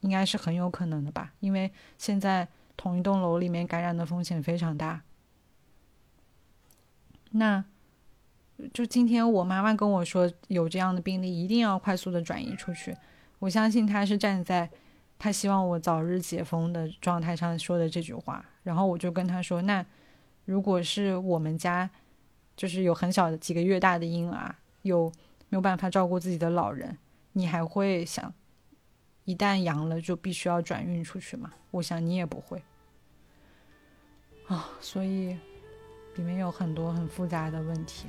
[0.02, 5.02] 应该是很有可能的吧，因为现在同一栋楼里面感染的风险非常大。
[7.30, 7.64] 那
[8.72, 12.96] 就今天我妈妈跟我说有这样的病例，一定要快速的转移出去。
[13.38, 14.70] 我相信她是站在。
[15.22, 19.84] 他希望我早日解封的状态上说的这句话，然后我就跟他说：“那
[20.46, 21.90] 如果是我们家，
[22.56, 25.12] 就是有很小的几个月大的婴儿，有
[25.50, 26.96] 没有办法照顾自己的老人，
[27.34, 28.32] 你还会想
[29.26, 31.52] 一旦阳了就必须要转运出去吗？
[31.72, 32.62] 我想你也不会
[34.46, 35.36] 啊，所以
[36.14, 38.08] 里面有很多很复杂的问题。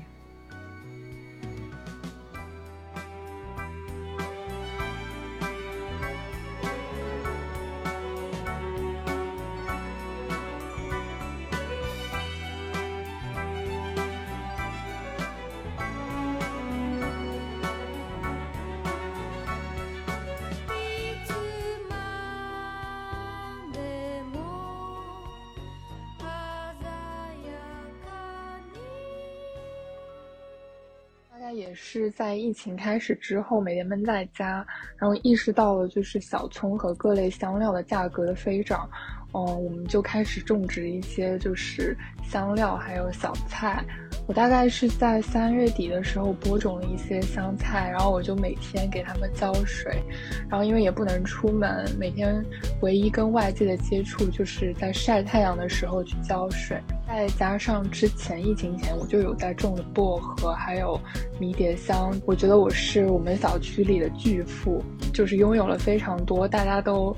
[31.71, 34.65] 也是在疫情开始之后，每天闷在家，
[34.97, 38.89] 然后意识到了就是小葱和各类香料的价格的飞涨，
[39.33, 43.81] 嗯，我们就开始种植一些就是香料还有小菜。
[44.27, 50.03] 我大概是在三月底的时候播种了一些香菜，然后我就每天给它们浇水，
[50.49, 52.43] 然后因为也不能出门，每天
[52.81, 56.77] 唯一跟外界的接触就是在晒太阳的时候去浇水。
[57.11, 60.97] 再加上之前疫情前我就有在种的薄荷，还有
[61.37, 64.81] 迷迭香，我觉得我是我们小区里的巨富，
[65.13, 67.13] 就是拥有了非常多大家都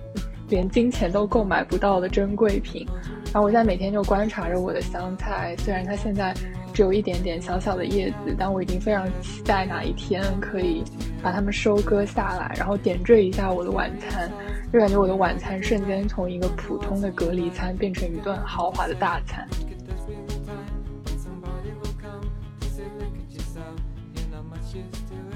[0.49, 2.87] 连金钱都购买不到的珍贵品。
[3.25, 6.33] 然后我现在每天就观察着我的香菜，虽然它现在
[6.73, 10.83] 只有一点点小小的叶子，但我已经非常期待哪一天可以
[11.21, 14.29] 把它们收割下来，然后点缀一下我的晚餐，
[14.73, 19.47] 就感觉我的晚餐瞬间从一个普通的隔离餐变成一顿豪华的大餐。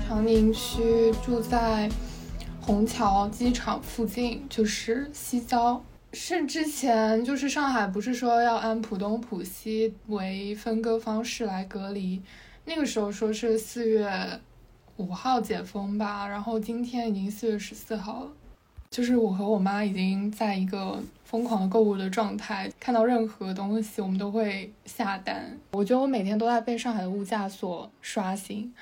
[0.08, 1.90] 长宁区住在
[2.62, 5.84] 虹桥机场附近，就是西郊。
[6.14, 12.22] 是之前就是上海不是说要按浦东浦西为分割方式来隔离，
[12.64, 14.10] 那个时候说是四月
[14.96, 18.32] 五号解封吧，然后今天已经四月十四号了。
[18.90, 25.58] 就是我和我妈已经在一个疯狂的购物的状态，看到任何东西我们都会下单。
[25.74, 28.74] 我觉得我每天都在被上海的物价所刷新。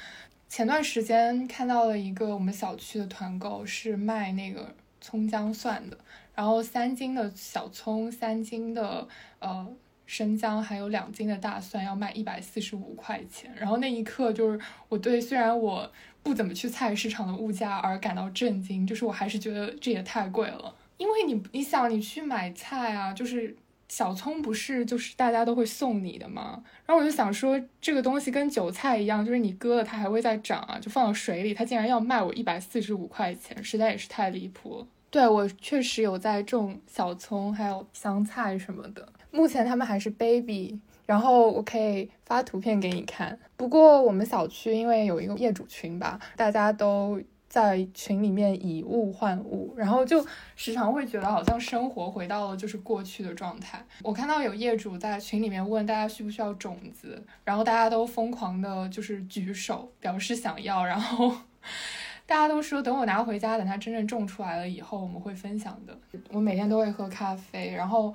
[0.47, 5.97] 前段时间看到了一个我们小区的团购，是卖那个葱姜蒜的，
[6.34, 9.08] 然后三斤的小葱、三斤的
[9.39, 9.67] 呃
[10.05, 13.53] 生姜，还有两斤的大蒜要卖一百四十五块钱。
[13.58, 15.91] 然后那一刻就是我对虽然我
[16.23, 20.73] 不怎么去菜市场的物价而感到震惊，就是我还是觉得这也太贵了。
[20.97, 23.53] 因为你你想你去买菜啊，就是
[23.88, 26.63] 小葱不是就是大家都会送你的吗？
[26.86, 34.88] 然后我就想说，这个东西跟韭菜一样，就是你割了它还会再长啊，就放到水里，它竟然要卖我一百四十五块钱，实在也是太离谱了。
[35.12, 43.38] 对我确实有在种小葱，还有香菜什么的，目前它们还是 baby，然后我可以发图片给你看。
[43.56, 47.21] 不过我们小区因为有一个业主群吧，大家都。
[47.55, 50.21] 在群里面以物换物，然后就
[50.57, 53.81] 时常会觉得好像生活回到了就是过去的状态。
[54.03, 61.33] 我看到有业主在群里面问大家需不需要种子，然后大家都疯狂的就是举手表示想要，然后
[62.27, 65.97] 大家都说等我拿回家，等它真正种出来了以后我们会分享的。
[66.31, 68.13] 我每天都会喝咖啡，然后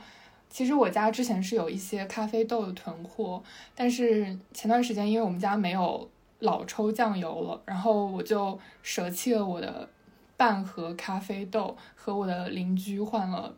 [0.50, 3.42] 其实我家之前是有一些咖啡豆的囤货，
[3.74, 6.10] 但是前段时间因为我们家没有。
[6.40, 9.88] 老抽酱油了，然后我就舍弃了我的
[10.36, 13.54] 半盒咖啡豆，和我的邻居换了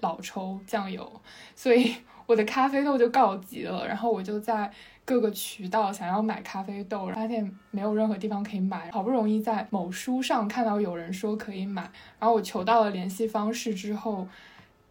[0.00, 1.20] 老抽酱油，
[1.54, 1.94] 所以
[2.26, 3.86] 我的咖啡豆就告急了。
[3.86, 4.70] 然后我就在
[5.04, 8.90] 各个渠道想要买咖啡豆，发现没有任何地方可以买。
[8.90, 11.82] 好不容易在某书上看到有人说可以买，
[12.18, 14.26] 然后我求到了联系方式之后，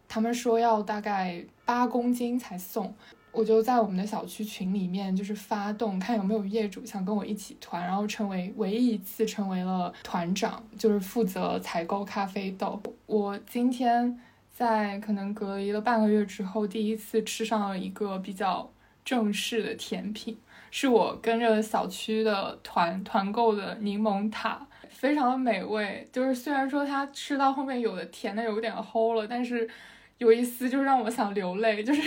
[0.08, 2.94] 他们说要大概八公斤才送。
[3.36, 12.82] 我就在我们的小区群里面，就是发动看有没有业主想跟我一起团，然后成为唯一一次成为了团长，就是负责采购咖啡豆。
[13.04, 14.18] 我今天
[14.50, 18.70] 在可能隔离了半个月之后，第一次吃上了一个比较
[19.04, 20.38] 正式的甜品，
[20.70, 26.08] 是我跟着小区的团团购的柠檬塔，非常的美味。
[26.10, 29.68] 就是虽然说它吃到后面有的甜的有点齁了，但是
[30.16, 32.00] 有一丝就是让我想流泪，就是。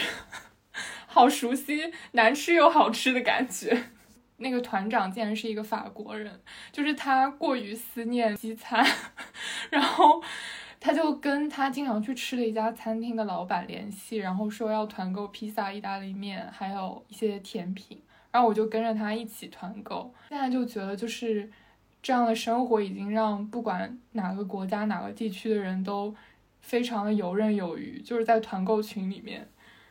[1.12, 3.86] 好熟悉难吃又好吃的感觉。
[4.38, 6.40] 那个团长竟然是一个法国人，
[6.72, 8.86] 就是他过于思念西餐，
[9.70, 10.24] 然后
[10.80, 18.02] 他就跟他经常去吃的一家餐厅的老板联系，然后说要团购披萨、意大利面，还有一些甜品。
[18.32, 20.14] 然后我就跟着他一起团购。
[20.30, 21.50] 现在就觉得就是
[22.02, 26.16] 这样的生活已经让不管哪个国家、哪个地区的人都
[26.62, 29.46] 非常的游刃有余，就是在团购群里面。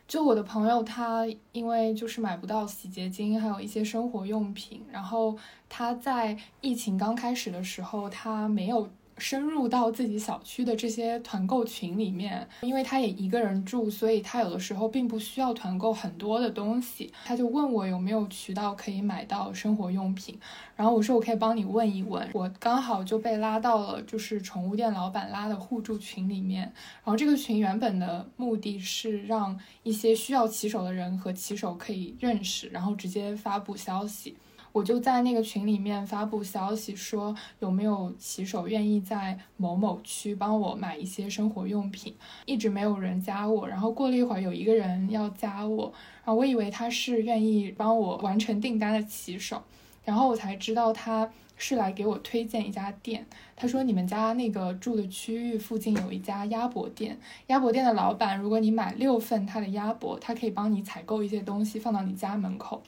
[0.09, 5.37] 就我的朋友，他因为就是买不到洗洁精，还有一些生活用品，然后
[5.69, 8.89] 他在疫情刚开始的时候，他没有。
[9.19, 17.13] 深入到自己小区的这些团购群里面，因为他也一个人住，所以他有的时候并不需要团购很多的东西。
[17.25, 20.39] 他就问我有没有渠道可以买到生活用品，
[20.77, 22.29] 然后我说我可以帮你问一问。
[22.33, 34.37] 我刚好就被拉到了就是宠物店老板拉的互助群里面，然后这个群原本的目的是让一些需要骑手的人和骑手可以认识，然后直接发布消息。
[34.79, 42.15] 我就在那个群里面发布消息，说有没有骑手愿意在某某区帮我买一些生活用品，
[42.47, 43.67] 一直没有人加我。
[43.67, 45.93] 然后过了一会儿，有一个人要加我，
[46.25, 49.61] 然后我以为他是愿意帮我完成订单的骑手，
[50.05, 53.27] 然后我才知道他是来给我推荐一家店。
[53.57, 57.19] 他说你们家那个住的区域附近有一家鸭脖店，
[57.49, 62.81] 鸭脖店的老板，如果你买六份他的鸭脖，他可以帮你采购一些东西放到你家门口。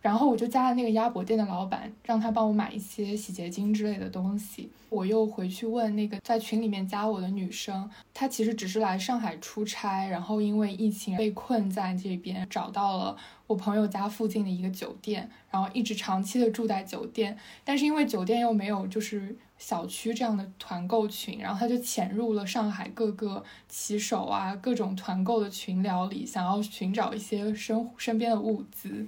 [0.00, 4.70] 然后我就加了那个鸭脖店的老板，让他帮我买一些洗洁精之类的东西。
[4.88, 17.38] 我又回去问那个在群里面加我的女生，她其实只是来上海出差，然后因为疫情被困在这边，找到了我朋友家附近的一个酒店，然后一直长期的住在酒店。
[17.62, 29.06] 但是因为酒店又没有就是小区这样的团购群，然后他就潜入了上海各个骑手啊各种团购的群聊里，想要寻找一些身身边的物资。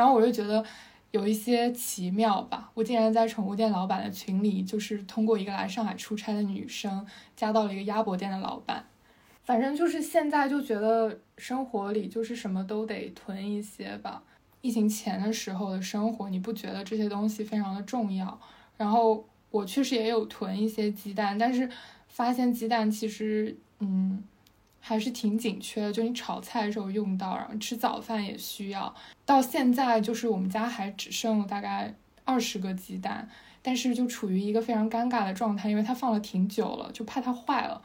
[0.00, 0.64] 然后我就觉得
[1.10, 8.82] 有一些奇妙吧，我竟然在宠物店老板的群里，就是通过一个来上海出差的女生加到了一个鸭脖店的老板。
[9.44, 14.22] 反正就是现在就觉得生活里就是什么都得囤一些吧。
[14.62, 18.40] 疫情前的时候的生活，你不觉得这些东西非常的重要？
[18.78, 21.68] 然后我确实也有囤一些鸡蛋，但是
[22.08, 24.24] 发现鸡蛋其实，嗯。
[24.80, 28.92] 还是挺紧缺的，就你炒菜的时候用到，然后吃早饭也需要。
[29.24, 33.28] 到现在就是我们家还只剩了大概二十个鸡蛋，
[33.62, 37.80] 但是就处于一个非常尴尬的状态，因为它放了挺久了，就怕它坏了。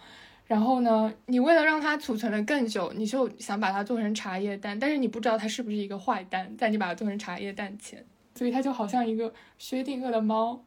[0.48, 10.64] 然后呢，你为了让它储存的更久，你就想把它做成茶叶蛋，但是你不知道它是不是一个坏蛋，在你把它做成茶叶蛋前，所以它就好像一个薛定谔的猫。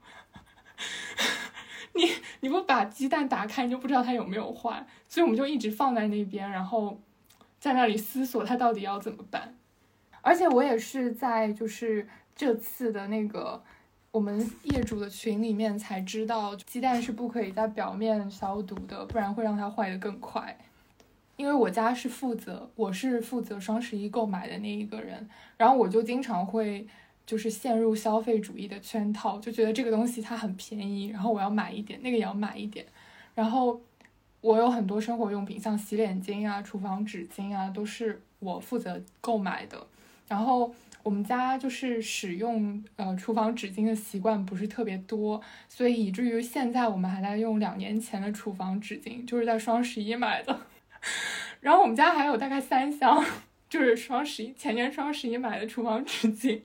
[1.98, 2.08] 你
[2.40, 6.96] 你不把鸡蛋打开，你就不知道它有没有坏，所以我们就一直放在那边，然后
[7.58, 9.56] 在那里思索它到底要怎么办。
[10.22, 13.60] 而且我也是在就是这次的那个
[14.12, 20.56] 我们业主的群里面才知道，鸡蛋是不可以在表面消毒的，不然会让它坏的更快。
[21.36, 26.86] 因为我家是负责，我是负责双十一购买的那一个人，然后我就经常会。
[27.28, 32.86] 就是陷入消费主义的圈套，就觉得这个东西它很便宜，然后我要买一点，那个也要买一点。
[33.34, 33.78] 然后
[34.40, 39.86] 我有很多生活用品，像洗脸巾啊、厨房纸巾啊，都是我负责购买的。
[40.26, 50.58] 然后我们家就是使用呃厨房纸巾的习惯不是特别多，所以以至于现在我们还在用两年前的厨房纸巾，就是在双十一买的。
[51.60, 53.22] 然后我们家还有大概三箱，
[53.68, 56.62] 就是双十一前年双十一买的厨房纸巾。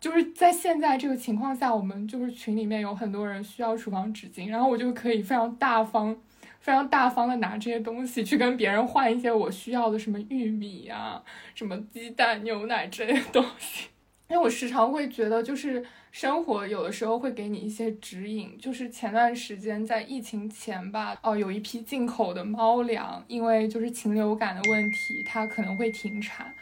[0.00, 6.16] 就是在现在这个情况下，我们就是群里面有很多人需要厨房纸巾，然后我就可以非常大方、
[6.58, 11.22] 非常大方的拿这些东西去跟别人换一些我需要的什么玉米啊、
[11.54, 13.88] 什么鸡蛋、牛奶之类的东西。
[14.30, 18.56] 因为我时常会觉得，就是生活有的时候会给你一些指引。
[18.58, 26.54] 就是前段时间在疫情前吧，哦，有一批进口的猫粮，因为就是禽流感的问题，它可能会停产。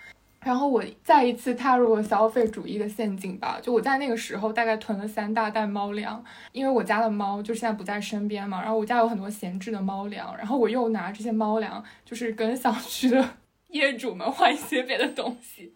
[0.49, 3.61] 然后我再一次踏入了消费主义的陷阱吧。
[3.63, 8.59] 就我在那个时候大概囤了三大袋猫粮，因为我家的猫就现在不在身边嘛。
[8.63, 13.23] 然后我家有很多闲置的猫粮，然后我又拿这些猫粮，就是跟小区的
[13.69, 15.71] 业主们换一些别的东西。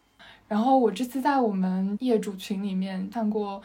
[0.49, 3.61] 然后我这次在我们业主群里面看过。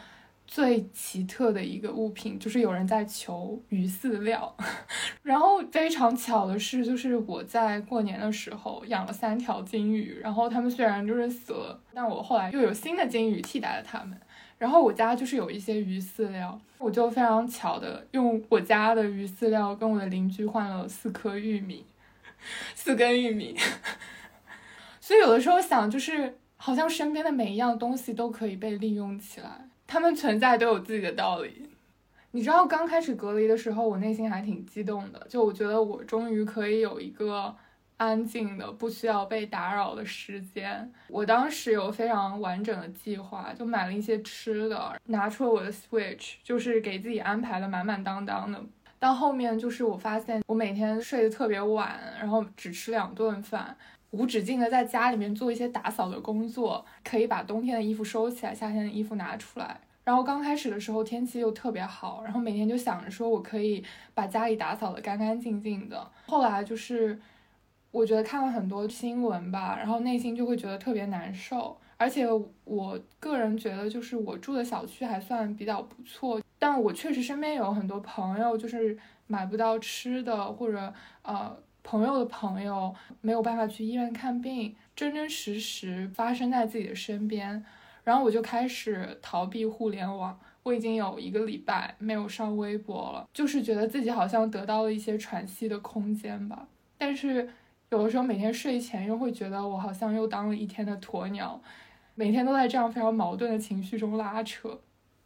[0.50, 4.56] 最奇特的一个物品就是有人在求鱼饲料，
[5.22, 14.18] 然后非常巧的是，就是我在过年的时候养了三条金鱼，然后它们虽然就是死了，但我后来又有新的金鱼替代了它们。
[14.56, 21.84] 然后我家就是有一些鱼饲料，我就非常巧的用我家的鱼饲料跟我的邻居换了四颗玉米，
[22.74, 23.54] 四根玉米。
[24.98, 29.67] 所以有的时候想，就是好像身边的每一样东西都可以被利用起来。
[29.88, 31.70] 他们存在都有自己的道理，
[32.32, 37.56] 你知道，刚开始隔离的时候，我内心还挺激动的，就我觉得我终于可以有一个
[37.96, 40.92] 安静的、不需要被打扰的时间。
[41.08, 48.62] 我当时有非常完整的计划，就买了一些吃的，拿出了我的 Switch，就是给自己安排的满满当当的。
[48.98, 53.74] 到后面就是我发现我每天睡得特别晚，然后只吃两顿饭。
[54.10, 59.78] 无止境的在家里面做一些打扫的工作，可以把冬天的衣服收起来，夏天的衣服拿出来。
[60.04, 63.84] 然后刚开始的时候天气又特别好，然后每天就想着说我可以
[64.14, 66.10] 把家里打扫的干干净净的。
[66.26, 67.20] 后来就是
[67.90, 71.76] 我觉得看了很多新闻吧，然后内心就会觉得特别难受。
[71.98, 72.26] 而且
[72.64, 78.96] 我个人觉得就是我住的小区还算比较不错，但我确实身边有很多朋友就是
[79.26, 80.90] 买不到吃的，或者
[81.20, 81.54] 呃。
[81.90, 87.64] 朋友的朋友没有办法去医院看病，真真实实发生在自己的身边，
[88.04, 90.38] 然后我就开始逃避互联网。
[90.64, 96.68] 我已经有一个礼拜没有上微博了，就是觉得自己好像得到了一些喘息的空间吧。
[96.98, 97.48] 但是
[97.88, 101.58] 有的时候每天睡前又会觉得我好像又当了一天的鸵鸟，
[102.14, 104.78] 每天都在这样非常矛盾的情绪中拉扯。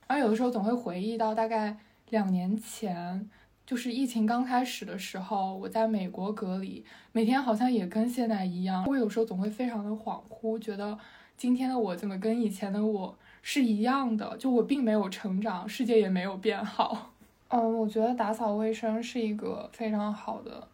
[0.07, 1.77] 然后有的时候总会回忆到大概
[2.11, 3.29] 两年前，
[3.73, 8.85] 就是疫情刚开始的时候，我在美国隔离，每天好像也跟现在一样。
[8.87, 10.99] 我有时候总会非常的恍惚，觉得
[11.39, 14.37] 今天的我怎么跟以前的我是一样的？
[14.37, 17.13] 就我并没有成长，世界也没有变好。
[17.49, 20.69] 嗯，我觉得打扫卫生是一个非常好的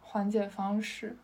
[0.00, 1.16] 缓解方式，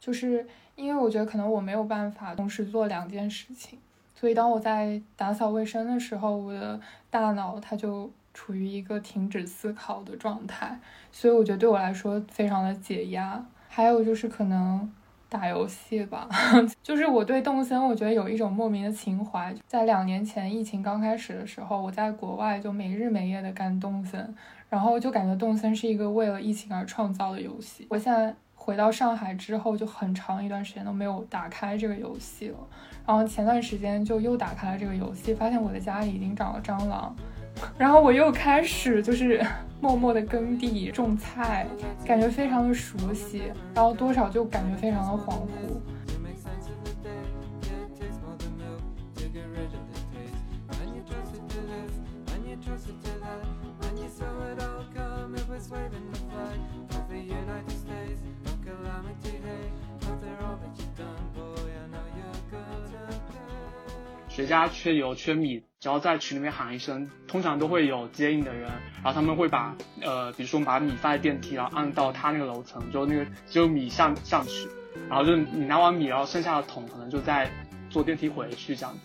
[0.00, 0.44] 就是
[0.74, 3.78] 因为我觉得可能我没有办法同时做两件事情。
[4.16, 10.78] 所以，当我在打扫卫生的时候，我的大脑它就处于一个停止思考的状态，
[11.10, 13.42] 所以我觉得对我来说非常的解压。
[13.66, 14.92] 还有就是可能
[15.28, 16.28] 打游戏吧，
[16.82, 19.54] 就是我对动森，我觉得有一种莫名的情怀。
[19.66, 24.34] 在两年前疫情刚开始的时候，我在国外就没日没夜的干动森，
[24.68, 27.86] 然后就感觉动森是一个为了疫情而创造的游戏。
[27.88, 32.58] 我现在回到上海之后，就很长一段时间都没有打开这个游戏了。
[33.06, 37.14] 然后前段时间就又打开了这个游戏，发现我的家里已经长了蟑螂，
[37.78, 39.44] 然后我又开始就是
[39.80, 41.66] 默默的耕地种菜，
[42.06, 43.42] 感觉非常的熟悉，
[43.74, 45.80] 然后多少就感觉非常的恍惚。
[64.28, 68.62] 谁家缺油缺米，只要在群里面喊一声，通常都会有接应的人，
[69.02, 74.68] 然后他们会把呃，比如说把米放在电梯，然后按到他那个楼层，就那个只有米上上去，
[75.08, 77.50] 然后就你拿完米，然后剩下的桶可能就再
[77.90, 79.00] 坐电梯回去这样子。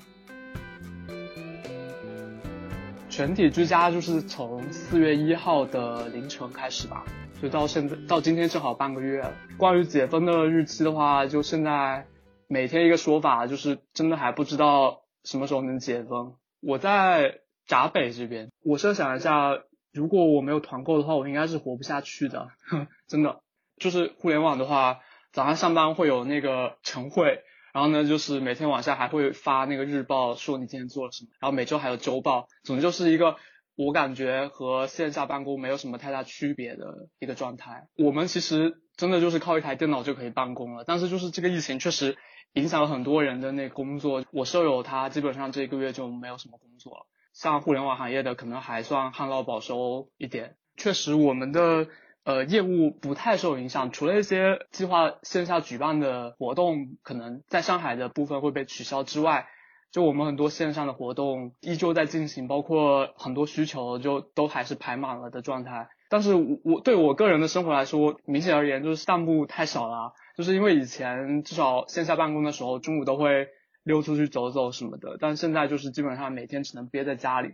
[3.09, 7.03] 全体居家就是从四月一号的凌晨开始吧，
[7.41, 9.29] 就到现在到今天正好半个月。
[9.57, 12.07] 关于解封的日期的话，就现在
[12.47, 15.01] 每天一个说法，就是真的还不知道。
[15.23, 16.33] 什么时候能解封？
[16.61, 19.57] 我在闸北这边，我设想一下，
[19.91, 22.49] 如果我没有团购的话，我应该是活不下去的，
[23.09, 23.41] 真的。
[23.77, 24.99] 就是互联网的话，
[25.31, 27.39] 早上上班会有那个晨会，
[27.73, 33.37] 然后呢，就是每天晚上还会发那个日报，说你今天做了什么，然后每周还有周报，总之就是一个
[33.75, 37.87] 我感觉和线下办公没有什么太大区别的一个状态。
[37.97, 42.17] 我们其实真的就是靠一台电脑就可以办公了，但是就是这个疫情确实。
[42.53, 47.05] 影响了很多人的那工作，我舍友他基本上这个月就没有什么工作了。
[47.33, 50.57] 像互联网行业的可能还算旱涝保收一点。
[50.75, 51.87] 确实，我们的
[52.25, 59.47] 呃业务不太受影响，除了一些计划线下举办的活动可能在上海的部分会被取消之外，
[59.91, 65.87] 就我们很多线上的活动依旧在进行，包括很多需求就都还是排满了的状态。
[66.09, 70.13] 但是我对我个人的生活来说，明显而言就是散步太少了。
[70.41, 73.49] 就是因为以前至少线下办公的时候，中午都会
[73.83, 77.53] 溜出去走走什么的，但现在就是基本上每天只能憋在家里，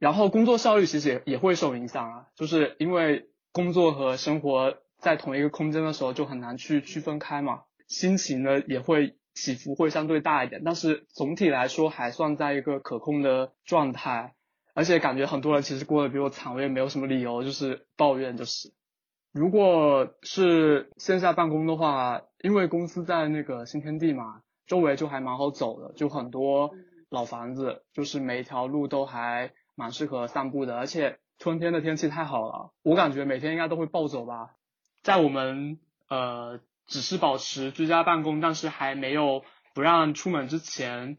[0.00, 14.34] 然后工作效率其实也也会受影响啊，就是因为工作和生活在同一个空间的时候就很难去区分开嘛，心情呢也会起伏会相对大一点，但是总体来说还算在一个可控的状态，
[14.74, 18.72] 而且感觉很多人其实过得比我惨，我也没有什么理由就是抱怨就是。
[19.36, 26.70] 如果是线下办公的话，因为公司在那个新天地嘛，周围就还蛮好走的，就很多
[27.10, 30.78] 老房子，就是每一条路都还蛮适合散步的。
[30.78, 34.52] 而且春天的天气太好了，我感觉每天应该都会暴走吧。
[35.02, 39.42] 在我们呃只是保持居家办公，但是还没有
[39.74, 41.18] 不让出门之前，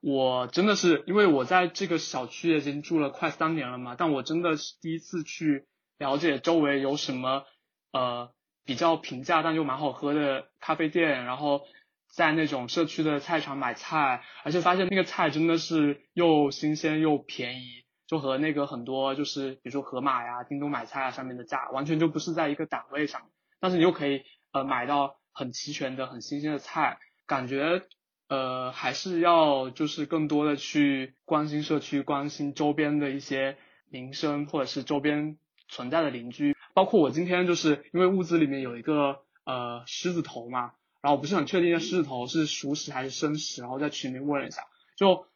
[0.00, 5.66] 我真的是因为我在这个小区已经住了快三年了嘛，但我真的是第一次去
[5.98, 7.44] 了解周围有什么。
[7.92, 8.32] 呃，
[8.64, 11.62] 比较平价但又蛮好喝的咖啡店，然后
[12.10, 23.30] 在那种社区的菜场买菜，而且发现那个菜真的是又新鲜又便宜，就和那个很多就是比如说盒马呀、叮咚买菜啊上面的价完全就不是在一个档位上，
[23.60, 24.22] 但是你又可以
[24.52, 27.82] 呃买到很齐全的很新鲜的菜，感觉
[28.28, 33.56] 呃还是要就是更多的去关心社区、关心周边的一些
[33.88, 36.57] 民生或者是周边存在的邻居。
[36.78, 44.62] 包括我今天就是因为物资里面有一个呃狮子头嘛，然后我不是很确定这狮子头是熟食还是生食，然后在群里问了一下，
[44.96, 45.26] 就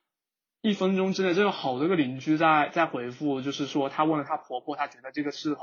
[0.61, 5.63] 一分钟之内真有好多个邻居在在回复，就是说她问了她婆婆，她觉得这个狮子头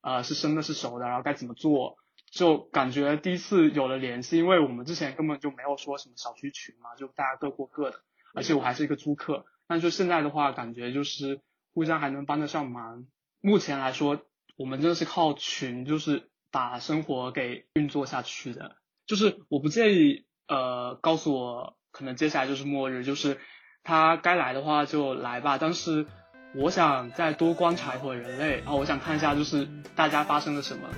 [0.00, 1.98] 呃是生的是熟的，然后该怎么做，
[2.32, 8.00] 就感觉第一次有了联系，因为我们之前根本就没有说什么小区群嘛，就大家各过各的，
[8.34, 11.40] 而且我还是一个租客，但就现在的话，感觉就是
[11.72, 13.06] 互相还能帮得上忙，
[13.40, 14.20] 目前来说。
[14.56, 18.76] 我们真的是靠群，就是把生活给运作下去的。
[19.06, 23.38] 就是我不介意，呃，告诉我可能接下来就是末日，就是
[23.82, 25.58] 他该来的话就来吧。
[25.58, 26.06] 但是
[26.54, 30.88] 我想再多观察一会儿人类，然后我想看一下就是大家发生了什么。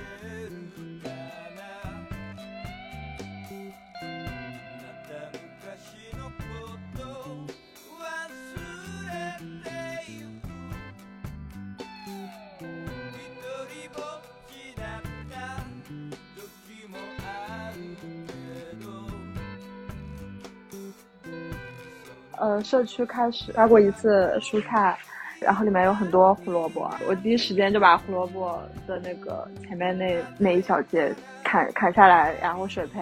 [22.45, 24.95] 呃，社区开始挖过一次蔬菜，
[25.39, 31.11] 然后里面有很多胡萝卜，我第一时间就把胡萝卜的那个前面那那一小节
[31.45, 32.99] 砍砍下来，然后水培。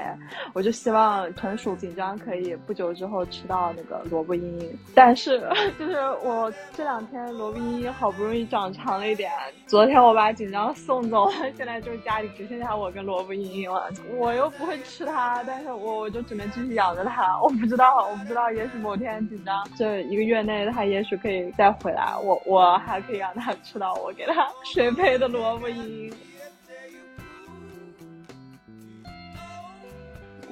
[0.53, 5.39] 我就希望豚鼠紧张可以不久之后吃到那个萝卜缨，但是
[5.79, 9.31] 就是我这两天萝卜缨好不容易长长了一点，
[9.65, 13.89] 昨天我把紧张送走了，现在就家里只剩下我跟萝卜缨了。
[14.17, 17.39] 我又不会吃它，但是我我就只能继续养着它。
[17.41, 26.11] 我不知道，我不知道，也许某天紧张这一个月内它也许可以再回来，我我还可以让它吃到我给它水培的萝卜缨。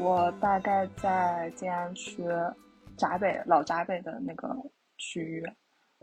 [0.01, 2.25] 我大概在静安区
[2.97, 4.49] 闸北老闸北的那个
[4.97, 5.43] 区域。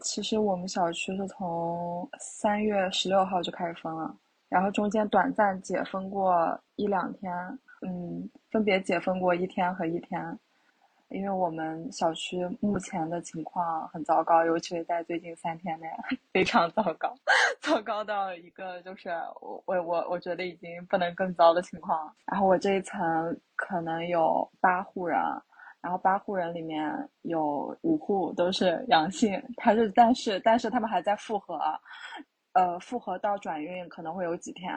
[0.05, 4.17] 其实我们小区是从三月十六号就开始封了，
[4.49, 7.35] 然后中间短暂解封过一两天，
[7.83, 10.39] 嗯，分别解封过一天和一天。
[11.09, 15.89] 因为我们小区目前的情况很糟糕，尤其是在最近三天内
[16.33, 17.15] 非常糟糕，
[17.61, 19.09] 糟糕到一个就是
[19.41, 22.15] 我我我我觉得已经不能更糟的情况。
[22.27, 23.01] 然后我这一层
[23.57, 25.19] 可能有八户人，
[25.81, 26.93] 然后八户人里面
[27.23, 31.59] 有五户都是阳性，他是但是但是他们还在复核，
[32.53, 34.75] 呃，复核到转运可能会有几天。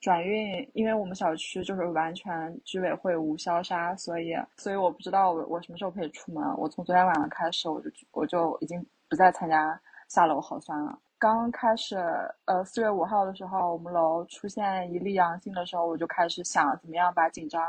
[0.00, 6.42] 转运，因为我们小区就是完全居委会无消杀，所以所以我不知道我我什么时候可以出门。
[6.56, 9.78] 我从昨天晚上开始，我就我就已经不再参加
[10.08, 10.98] 下楼核酸了。
[11.18, 11.98] 刚开始，
[12.46, 17.62] 呃，四月五号的时候，我们楼出现一例阳性的时候，我就开始想怎么样把紧张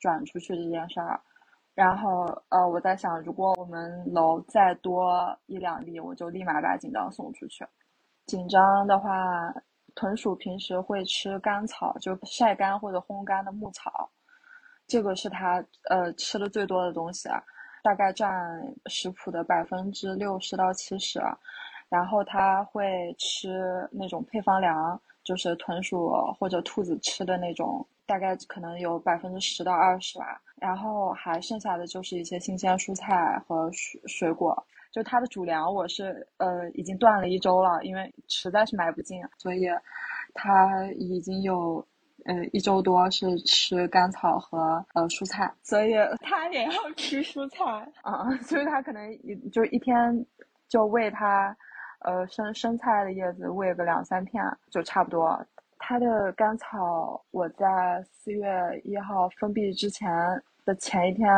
[0.00, 1.20] 转出去这件事儿。
[1.72, 7.64] 然后，呃，我在想，如果我们楼再多一两例，我就立马把紧张送出去。
[8.26, 9.54] 紧张的话。
[9.96, 14.08] 豚鼠平时会吃干草，就晒干或者烘干的牧草，
[14.86, 17.42] 这个是它呃吃的最多的东西啊，
[17.82, 18.30] 大概占
[18.86, 21.20] 食谱的百分之六十到七十。
[21.88, 30.42] 然后它会吃那种配方粮，就是豚鼠或者兔子吃的那种，大概可能有百分之十到二十吧。
[30.56, 34.66] 然后还剩下的就是一些新鲜蔬菜和水水果。
[34.96, 39.66] 就它的主粮，我是呃已经断了一周了，因为实在是买不进，所以
[40.32, 41.86] 它已经有
[42.24, 45.92] 呃一周多是吃干草和呃蔬菜，所以
[46.24, 47.62] 它也要吃蔬菜
[48.00, 50.24] 啊，所以它可能一就一天
[50.66, 51.54] 就喂它
[52.00, 55.38] 呃生生菜的叶子喂个两三片就差不多。
[55.78, 58.50] 它的干草我在四月
[58.82, 60.10] 一号封闭之前
[60.64, 61.28] 的前一天。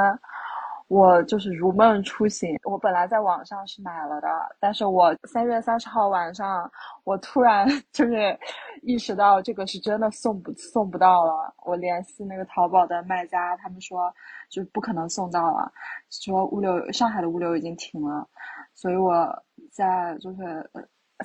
[0.88, 4.28] 我就是如梦初醒，我本来在网上是买了的，
[4.58, 6.70] 但是我三月三十号晚上，
[7.04, 8.38] 我突然 就是
[8.80, 11.54] 意识到这个是真的送不送不到了。
[11.66, 14.10] 我联系那个淘宝的卖家，他们说
[14.50, 15.70] 就不可能送到了，
[16.10, 18.26] 说物流上海的物流已经停了，
[18.74, 19.28] 所以我
[19.70, 20.70] 在就是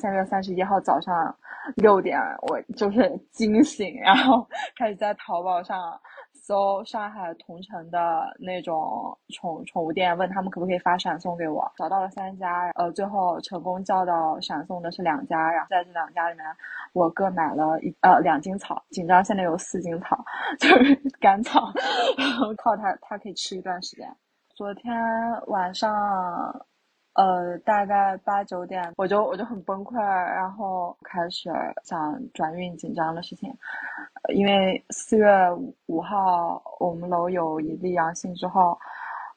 [0.02, 1.34] 三月三十一号早上
[1.78, 4.46] 六点，我就是惊醒，然后
[4.76, 5.98] 开始在淘宝上。
[6.46, 16.46] 搜上海同城的那种宠宠物店，问他们可不可以发闪送给我，找到了三家，呃，最后成功叫到闪送的是两家，然后在这两家里面，
[16.92, 20.18] 我各买了一呃两斤草，紧张现在有四斤草，
[20.60, 21.72] 就是 干草，
[22.18, 24.14] 然后靠它它可以吃一段时间。
[24.54, 24.94] 昨天
[25.48, 25.90] 晚上。
[27.14, 31.48] 呃，大概八九点，我就我就很崩溃，然后开始
[31.84, 33.56] 想转运紧张的事情，
[34.34, 35.28] 因为四月
[35.86, 38.76] 五号我们楼有一例阳性之后，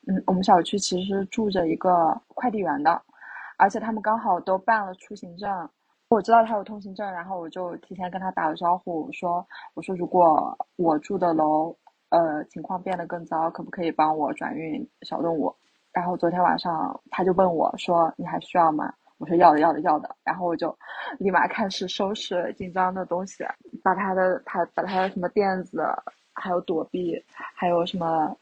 [0.07, 3.03] 嗯，我们小区其实住着一个快递员的，
[3.59, 5.69] 而且他们刚好都办了出行证，
[6.09, 11.77] 我知道他有通行证，然后我就提前跟他打了招呼，我说我说如果我住的楼
[12.09, 15.55] 呃情况变得更糟，可不可以帮我转运小动物？
[15.97, 20.77] 然后昨天晚上他就问我说：“你还需要吗？”我说：“要的，要的，要的。”然后我就
[21.19, 23.43] 立马开始收拾紧张的东西，
[23.83, 25.83] 把他的他把他的什么垫子，
[26.35, 27.19] 还有躲避，
[27.55, 28.37] 还有什么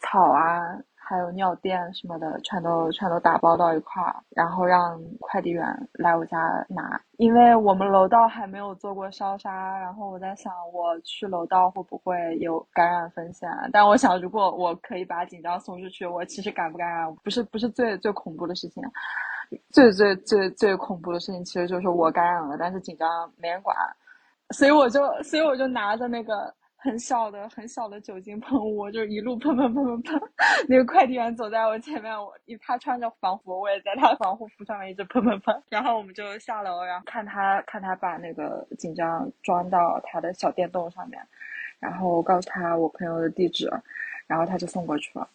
[0.00, 0.78] 草啊。
[1.10, 6.38] 还有尿垫什么的，全都全都打包到一块儿，然后让快递员来我家
[6.68, 7.00] 拿。
[7.16, 13.50] 因为我们楼道还没有做过消杀，然后我在想，我去楼道会不会有感染风险？
[13.72, 18.80] 但我想，如果我可以把紧张送出去，我其实感不感染不是不是最最恐怖的事情。
[19.72, 23.76] 最最最最恐怖的事情其实就是我感染了，但是紧张没人管，
[24.50, 30.20] 所以我就所以我就拿着那个很小的很小的酒精喷雾，就是一路喷喷喷喷喷。
[30.66, 35.62] 那个快递员走在我前面，我他穿着防护服，我也在他防护服上面一直喷喷喷。
[35.68, 41.20] 然后我们就下楼，然后看他看他把那个紧张装到他的小电动上面，
[41.78, 43.70] 然后告诉他我朋友的地址，
[44.26, 45.28] 然后他就送过去了。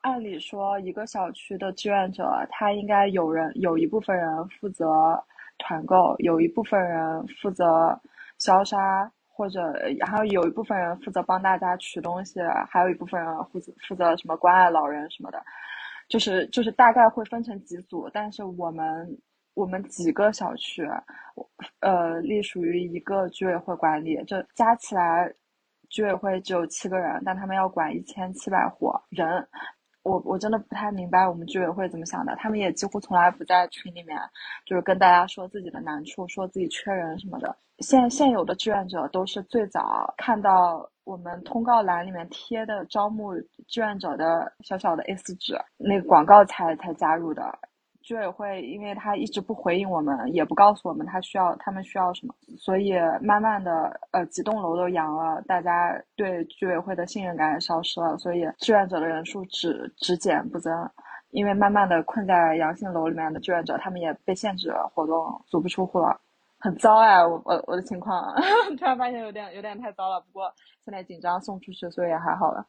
[0.00, 4.86] 按理说，一个小区的志愿者，他应该有人有一部分人负责
[5.56, 7.98] 团购，有一部分人负责
[8.38, 9.60] 消杀，或者
[9.98, 15.42] 然后有一部分人负责帮大家取东西，还有一部分人负责负责什么关爱老人什么的，
[16.08, 19.18] 就是就是大概会分成几组，但是我们
[19.54, 20.88] 我们几个小区，
[21.80, 25.28] 呃，隶属于一个居委会管理，这加起来
[25.90, 29.26] 居委会只有七个人，但他们要管一千七百户人。
[30.04, 34.16] 我我真的不太明白我们居委会怎么想的，他们也几乎从来不在群里面，
[34.64, 37.56] 就是跟大家说自己的难处，说自己缺人什么的。
[37.78, 43.34] 现现有的志愿者都是最早看到我们通告栏里面贴的招募
[43.66, 47.58] 志愿者的小小的 S 纸那个广告才才加入的。
[48.04, 52.92] 居委会因为他一直不回应我们，也不告诉我们他需要他们需要什么，所以
[53.22, 60.70] 慢慢的，呃，几栋楼都阳了，大家对居委会的信任感也消失了，所以志愿者的人数只只减不增。
[61.30, 66.20] 因为慢慢的困在阳性楼里面的志愿者，他们也被限制活动，足不出户了，
[66.60, 68.32] 很糟哎，我我我的情况，
[68.78, 70.20] 突然发现有点有点太糟了。
[70.20, 70.52] 不过
[70.84, 72.64] 现在紧张送出去，所以也还好了。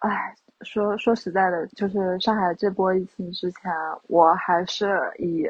[0.00, 3.72] 唉，说说实在的，就是上海这波疫情之前，
[4.08, 5.46] 我还是以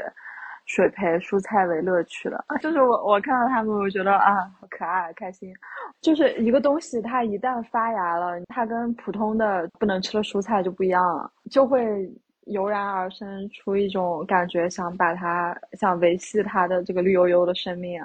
[0.67, 2.45] 水培蔬菜为乐趣的。
[2.63, 5.53] 就是我我看到他们，我觉得啊，好可爱，开心。
[6.01, 12.09] 就是一个东西，它一旦发芽了，它跟普通的不能吃的蔬菜就不一样了，就会
[12.47, 18.01] 油然而生出一种感觉，想把它想维系它的这个绿油油的生命。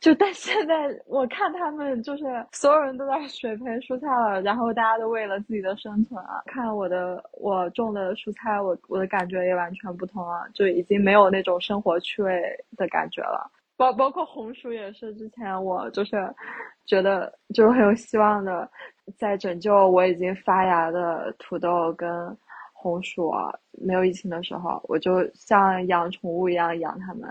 [0.00, 6.42] 就但现在我看他们就是所有人都在水培蔬菜了，然后大家都为了自己的生存啊。
[6.46, 12.42] 看我的我种的蔬菜，我我的感觉也完全不同了，就已经没有那种生活趣味
[12.78, 13.50] 的感觉了。
[13.76, 16.34] 包包括红薯也是，之前我就是
[16.86, 18.66] 觉得就是很有希望的，
[19.18, 22.34] 在拯救我已经发芽的土豆跟
[22.72, 23.30] 红薯。
[23.82, 27.28] 没有疫情的时候，我就像养宠物一样养它们。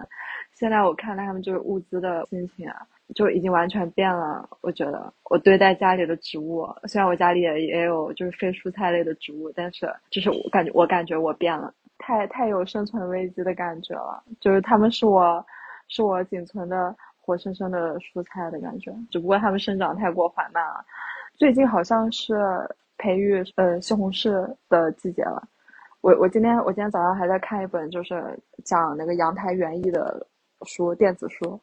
[0.60, 2.76] 现在我看到他们就是物资的心情啊，
[3.16, 4.46] 就已经完全变了。
[4.60, 14.22] 我觉得我对待家里的植物，虽然我家里也也有就是非蔬菜类的植物，但是就是我感觉我感觉我变了，太太有生存危机的感觉了。
[14.42, 15.42] 就是他们是我，
[15.88, 20.84] 是我仅存的活生生的蔬菜的感觉，只不过它们生长太过缓慢了。
[21.38, 22.36] 最近好像是
[22.98, 24.30] 培育呃西红柿
[24.68, 25.42] 的季节了。
[26.02, 30.28] 我我今天我今天早上还在看一本就是讲那个阳台园艺的。
[30.66, 31.60] 书电子书，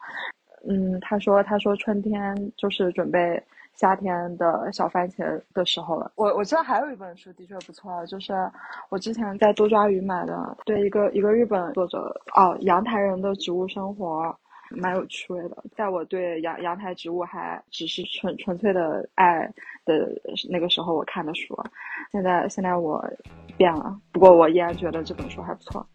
[0.69, 3.43] 嗯，他说他说春天就是准备
[3.75, 6.13] 夏天的小番茄的时候了。
[6.17, 8.33] 我我知道还有一本书的确不错，就是
[8.89, 11.99] 我之前在多抓鱼买的，对一个一个日本作者
[12.35, 14.35] 哦，阳台人的植物生活，
[14.71, 15.63] 蛮有趣味的。
[15.77, 19.47] 在我对阳阳台植物还只是纯纯粹的爱
[19.85, 20.09] 的
[20.51, 21.55] 那个时候，我看的书，
[22.11, 23.05] 现在现在我
[23.59, 25.87] 变了，不过我依然觉得这本书还不错。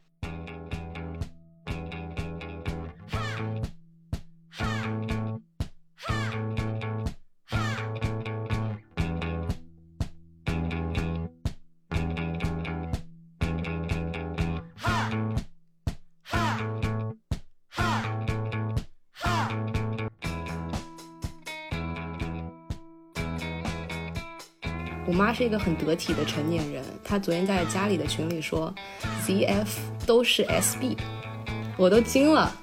[25.32, 28.75] 他是一个很得体的成年人，他昨天在家里的群里说
[29.25, 29.65] ，ZF
[30.05, 30.97] 都是 SB，
[31.77, 32.53] 我都惊了。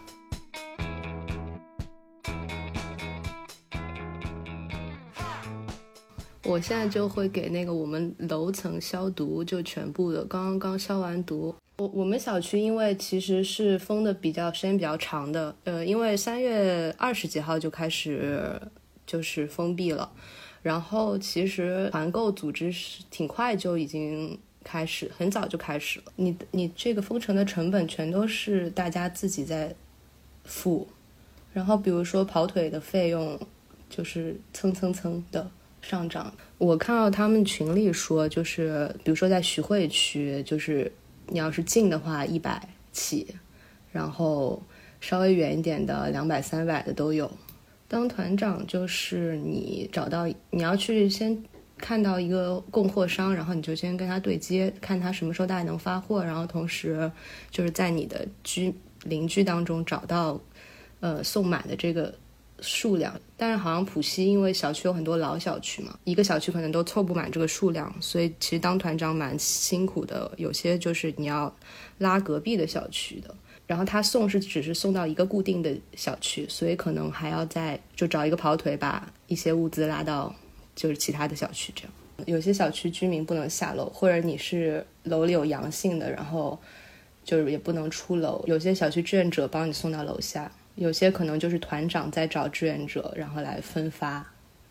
[6.45, 11.55] 我现在就会给那个我们楼层消毒，就全部的刚刚消完毒。
[11.79, 18.61] 我我们小区因为其实是封的比较时间比较长的，呃，因为三月二十几号就开始
[19.07, 20.13] 就是封闭了。
[20.63, 26.13] 然后其实团购组织是挺快就已经开始，很早就开始了。
[26.17, 29.75] 你你这个封城的成本全都是大家自己在
[30.45, 30.87] 付，
[31.53, 33.39] 然后比如说跑腿的费用
[33.89, 35.51] 就是蹭蹭蹭的
[35.81, 36.35] 上涨。
[36.59, 40.91] 我看到他们群里说，就是比如说在徐汇区，就是
[41.29, 43.27] 你要是近的话一百起，
[43.93, 44.61] 然后
[45.01, 47.31] 稍微远一点的两百三百的都有。
[47.89, 51.43] 当团长就是你找到你要去先
[51.79, 57.11] 看到一个供货商，然后你就先跟他对接，看他什么时候大概能发货，然后同时
[57.51, 58.75] 就是在你的居
[59.05, 60.39] 邻居当中找到
[61.01, 62.13] 呃送满的这个
[62.61, 63.19] 数量。
[63.37, 70.31] 但是好像浦西因为小区有很多老小区嘛，一个小区可能都凑不满这个数量，所以其实当团长蛮辛苦的。
[70.37, 71.55] 有些就是你要
[71.99, 73.33] 拉隔壁的小区的，
[73.69, 80.35] 然后他送是只是送到一个固定的小区，所以可能还要再就找一个跑腿把一些物资拉到。
[80.75, 81.93] 就是其他的小区这样，
[82.25, 86.57] 有些小区居民不能下楼，或者你是楼里有阳性的，然后
[87.25, 88.45] 就是也不能出楼。
[88.47, 94.25] 有些小区志愿者帮你送到楼下，有些可能就是团长在找志愿者，然后来分发。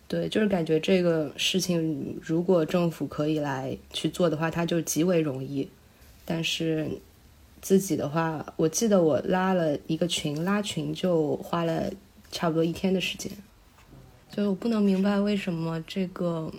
[0.07, 5.69] 对，就是感觉这个事情如果政府可以来去做的话，它就极为容易。
[6.23, 6.89] 但是
[7.67, 11.91] 自己的话，我记得我拉了一个群，拉群就花了
[12.31, 13.29] 差不多一天的时间。
[14.31, 16.49] 就我不能明白为什么这个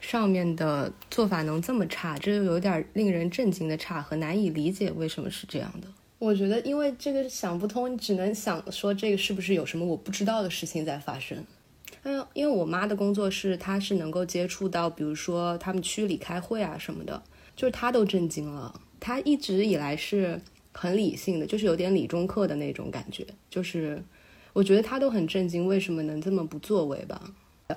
[0.00, 5.86] 上面的做法能这么差，这就有点令人震惊的差和难以理解为什么是这样的。
[6.18, 11.38] 我觉得，因为这个想不通，你只能想说这个是不是有什么我不知道的事情在发生。
[12.02, 17.22] 嗯，因为我妈的工作是，她是能够接触到，比如说他们区里开会啊什么的，
[17.54, 18.80] 就是她都震惊了。
[19.06, 20.40] 他一直以来是
[20.72, 24.02] 很理性的，就是有点理中客的那种感觉，就是。
[24.52, 27.20] 我觉得他都很震惊，为什么能这么不作为吧？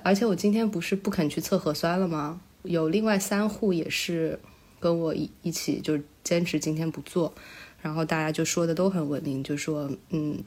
[0.02, 2.40] 而且我今天不是不肯去测核酸了吗？
[2.62, 4.40] 有另外三户也是
[4.78, 7.34] 跟我一一起，就是坚持今天不做。
[7.82, 10.42] 然后大家就说的都很稳定，就说嗯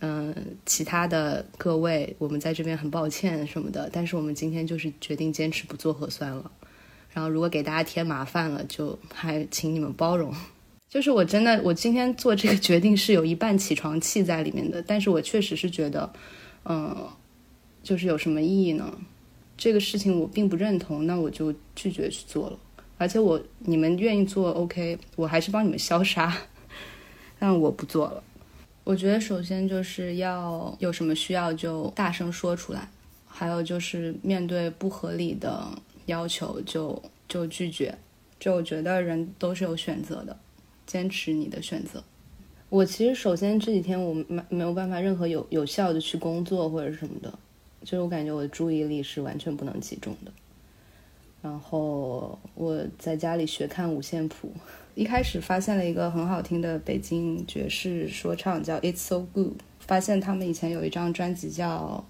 [0.00, 0.34] 嗯，
[0.64, 6.50] 其他的各位，我们在这边很抱歉什么的，但是我们今天就是决定坚持不做核酸了。
[7.16, 10.30] 然后如果给大家添麻烦了，就还请你们包容。
[10.86, 16.12] 就是我真的，我今天做这个决定是有一半起床气在里面的，但是我确实是觉得，
[16.66, 17.08] 嗯，
[17.82, 18.92] 就是有什么意义呢？
[19.56, 22.58] 这个事情我并不认同，那我就拒绝去做了。
[22.98, 26.36] 而且我你们愿意做，OK，我还是帮你们消杀，
[27.40, 28.22] 但我不做了。
[28.84, 32.86] 我觉得首先就是要有什么需要就大声说出来，
[33.26, 35.66] 还有就是面对不合理的
[36.06, 37.96] 要求就就拒绝。
[38.40, 40.36] 就我觉得人都是有选择的。
[40.86, 42.00] 坚持你的选择。
[42.68, 47.36] 我其实首先这几天我没没有办法任何有有效的去工作或者什么的，
[47.82, 50.30] 就是我感觉我的注意力是完全不能集中的。
[51.42, 54.52] 然后我在家里学看五线谱，
[54.94, 62.04] 一开始发现了一个很好听的北京爵士说唱叫 It's So Good，发现他们以前有一张专辑叫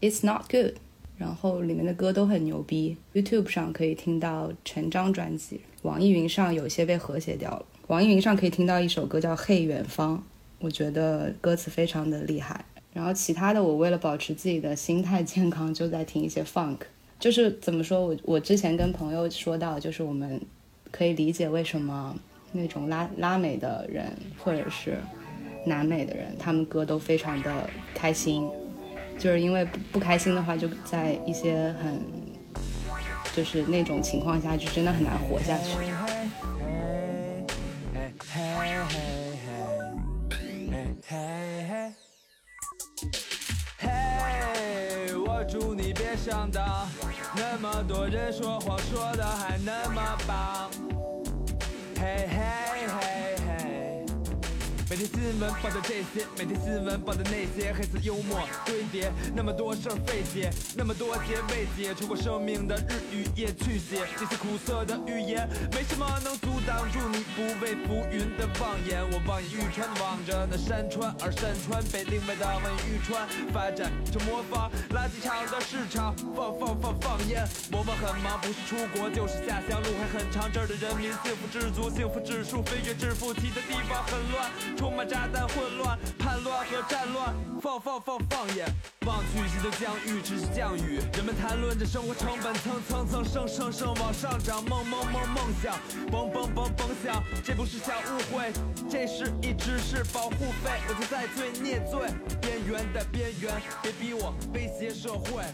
[0.00, 0.74] It's Not Good，
[1.20, 2.96] 然后里面的歌都很牛逼。
[3.12, 7.66] YouTube 上可以听到全张专辑，网易云上有些被和谐掉了。
[7.88, 10.16] 网易云上可以听到一首歌叫《嘿远方》，
[10.60, 12.64] 我觉得歌词非常的厉害。
[12.94, 16.78] 然后其他的，我为了保持自己的心态健康，就在听一些 funk。
[17.18, 20.40] 就是怎么说，我我之前跟朋友说到，就是我们
[20.90, 22.16] 可以理解为什么
[22.52, 24.96] 那种拉拉美的人或者是
[25.66, 28.48] 南美的人，他们歌都非常的开心，
[29.20, 32.02] 就是因为不不开心的话，就在一些很
[33.34, 35.76] 就是那种情况下，就真的很难活下去。
[43.78, 46.88] 嘿，我祝你别上当，
[47.36, 50.70] 那么多人说谎说的还那么棒。
[51.98, 52.69] 嘿嘿。
[55.30, 68.98] 新闻报的这些，每天新闻报的那些，黑色幽默堆叠，那么多事儿费解，那么多结未解，穿过生命的日与夜去写这些苦涩的语言，没什么能阻挡住你不畏浮云的望眼。
[69.12, 73.22] 我望眼欲穿望着那山川，而山川被另外的望眼欲穿
[73.54, 77.46] 发展成模仿垃圾场的市场，放放放放烟。
[77.70, 84.50] 我们很忙，不是出国就是下乡，路还很长，这儿的人民幸福知足，幸福指数飞跃致富，提的地方很乱。
[84.76, 88.66] 充满炸弹、混乱、叛乱和战乱，放放放放眼
[89.04, 90.98] 望去，心都降雨，只是降雨。
[91.12, 95.74] 人们谈论着生活成本蹭蹭蹭升升升往上涨，梦梦梦梦想，
[96.10, 97.22] 嘣嘣嘣嘣响。
[97.44, 98.50] 这不是小误会，
[98.88, 100.70] 这是一直是保护费。
[100.88, 102.00] 我就在最孽罪
[102.40, 103.52] 边缘的边缘，
[103.82, 105.44] 别逼我威胁社会。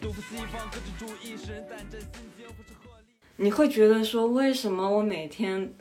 [0.00, 3.06] 杜甫西方个体主义使人胆战心惊，不是合理。
[3.34, 5.74] 你会觉得说，为什么我每天？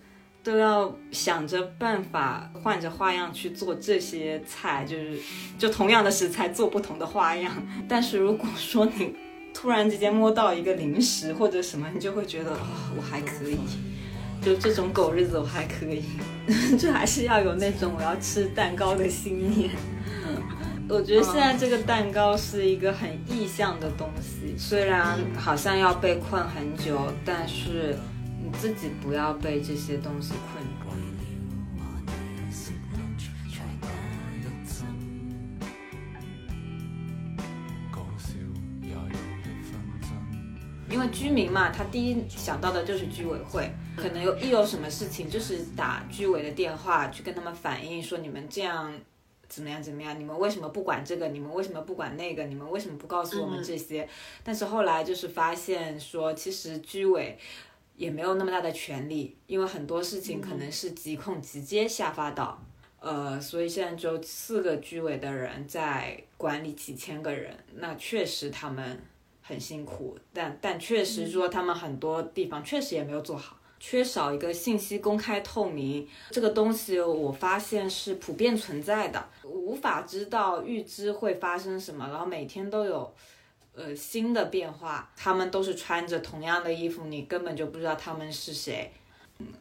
[0.46, 5.18] 都要想着办法，换着花样去做这些菜，就是
[5.58, 7.52] 就同样的食材做不同的花样。
[7.89, 9.16] 但是如果说你
[9.52, 13.58] 突然之间摸到一个零食或者什么，你就会觉得啊， 我还可以，
[14.39, 16.04] 就这种狗日子我还可以，
[16.78, 19.72] 就还是要有那种我要吃蛋糕的心念。
[20.88, 27.98] 我觉得现在这个蛋糕是一个很意象的东西，虽然好像要被困很久，但是
[28.60, 30.86] 自己不要被这些东西困住。
[40.88, 48.93] 因为居民嘛，他第一想到的就是居委会，可能有一有什么事情，就是打居委的电话去跟他们反映，说你们这样
[49.49, 51.28] 怎么样怎么样，你们为什么不管这个？
[51.28, 52.45] 你们为什么不管那个？
[52.45, 54.08] 你们为什么不告诉我们这些？
[54.41, 57.38] 但是后来就是发现说，其实居委
[57.96, 62.62] 也没有那么大的权利，因为很多事情可能是疾控直接下发到，
[63.00, 69.02] 呃，所以现在只有四个居委的人在管理几千个人，那确实他们。
[69.48, 83.14] 很辛苦，但但确实说他们很多地方确实也没有做好，缺少一个信息公开透明这个东西，我发现是普遍存在的，无法知道预知会发生什么，然后每天都有
[83.76, 88.92] 呃新的变化，他们都是穿着同样的衣服，你根本就不知道他们是谁，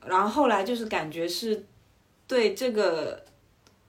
[0.07, 1.65] 然后后来就是感觉是
[2.27, 3.25] 对这个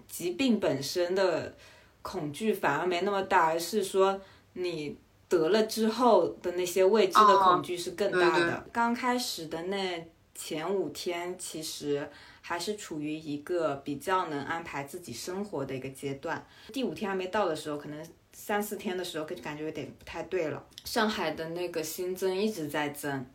[0.07, 1.55] 疾病本身的
[2.01, 4.19] 恐惧反而没那么大，而是说
[4.53, 4.97] 你。
[5.27, 8.67] 得了之后的那些未知的恐惧是更大的。
[8.71, 12.07] 刚开始的那前五天，其实
[12.41, 16.45] 还是处于一个比较能安排自己生活的一个阶段。
[16.71, 18.07] 第五天还没到的时候，可能
[18.45, 20.63] 三四天的时候，就感觉有点不太对了。
[20.83, 23.25] 上海的那个新增一直在增，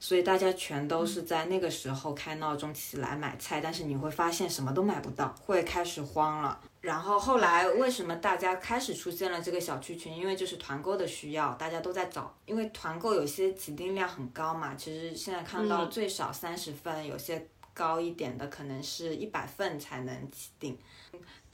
[0.00, 6.60] 所以大家全都是在那个时候开闹钟起来买菜，但是你会发现什么都买不到，会开始慌了。
[6.80, 10.12] 然后后来为什么大家开始出现了这个小区群？
[10.12, 12.34] 因为就是团购的需要，大家都在找。
[12.44, 20.76] 因为团购有些起订量很高嘛，其实现在看到最少三十份，有些高一点的可能是一百份才能起订。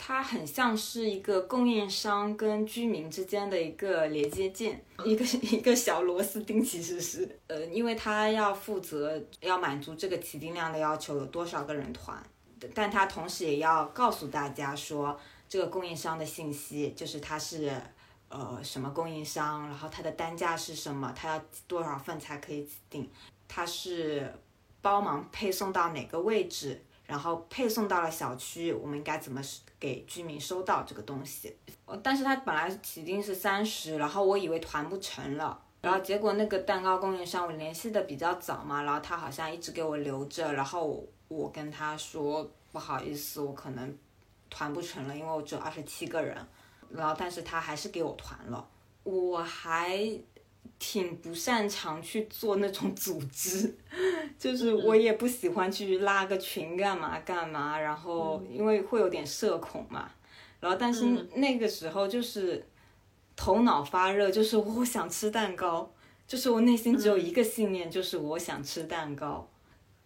[0.05, 5.25] 它很像是一个供应商跟居民之间的一个连接件， 一个
[5.57, 12.21] 一个小螺丝钉，其实是呃，因为它要负责要满足这个起订量的要求，有多少个人团。
[12.75, 15.17] 但它同时也要告诉大家说，
[15.49, 17.73] 这个供应商的信息，就是他是
[18.29, 23.09] 呃什么供应商，然后他的单价是什么，他要多少份才可以起定，
[23.47, 24.35] 他是
[24.81, 29.41] 帮忙配送到哪个位置，然后配送到了小区，我们应该怎么
[29.83, 31.57] 给居民收到这个东西？
[32.01, 41.05] 但是他本来起订是三十，然后我以为团不成了，然后结果那个蛋糕供应商我联系的比较早嘛，然后他好像一直给我留着，然后。
[41.29, 43.99] 我跟他说不好意思，我可能
[44.51, 46.37] 团不成了，因为我只有二十七个人。
[46.91, 48.69] 然后，但是他还是给我团了。
[49.03, 49.99] 我还
[50.79, 53.75] 挺不擅长去做那种组织，
[54.39, 57.79] 就是我也不喜欢去拉个群干嘛干嘛。
[57.79, 60.11] 然后，因为会有点社恐嘛。
[60.61, 61.05] 然后，但是
[61.35, 62.67] 那个时候就是
[63.37, 65.93] 头脑发热，就是我想吃蛋糕，
[66.27, 69.49] 就是我内心只有一个信念，就是我想吃蛋糕。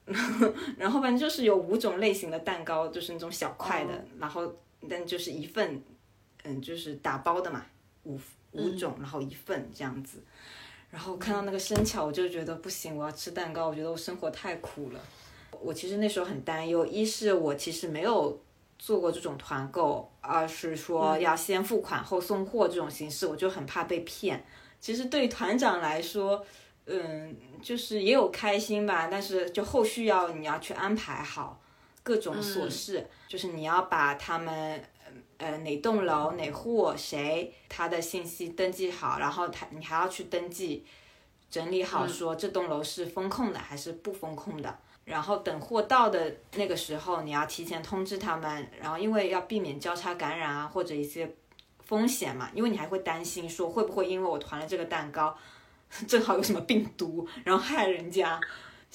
[0.78, 4.54] 然后反正就是有五种类型的蛋糕，就是那种小块的，然后
[4.88, 5.82] 但就是一份，
[6.44, 7.66] 嗯，就是打包的嘛，
[8.04, 8.16] 五
[8.56, 10.18] 五种，然后一份这样子。
[10.90, 13.68] 然后看到那个生巧，我就觉得不行，我要吃蛋糕。
[13.68, 15.00] 我觉得我生活太苦了。
[15.60, 18.40] 我其实那时候很担忧，一是我其实没有
[18.78, 24.44] 做过这种团购，二是说要先付款后送货这种形式，我就很怕被骗。
[24.80, 26.44] 其实对团长来说。
[26.88, 31.60] 嗯，就是也有开心吧，但是就后续要你要去安排好
[32.04, 34.80] 各种琐事，就是你要把他们
[35.38, 40.84] 呃哪栋楼哪户谁他的信息登记好，然后他你还要去登记
[41.50, 51.34] 整理好，说这栋楼是风控的还是不风控的，然后等货到的那个时候，你要提前通知他们，然后因为要避免交叉感染啊或者一些
[51.84, 55.36] 风险嘛，因为你还会担心说会不会因为我团了这个蛋糕。
[56.08, 58.40] 正好有什么病毒，然后害人家，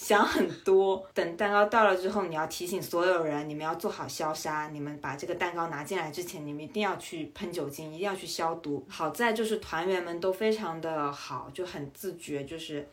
[0.01, 1.07] 想很多。
[1.13, 4.67] 等蛋糕到了之后，你要提醒所有人，你们要做好消杀。
[4.69, 8.83] 你们把这个蛋糕拿进来之前，你们一定要去喷酒精，一定要去消毒。
[8.89, 12.87] 好在就是团员们都非常的好，就很自觉，就是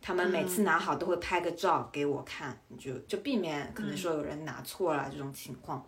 [0.00, 5.84] 他们每次拿好都会拍个照给我看，就就避免可能说有人拿错了这种情况。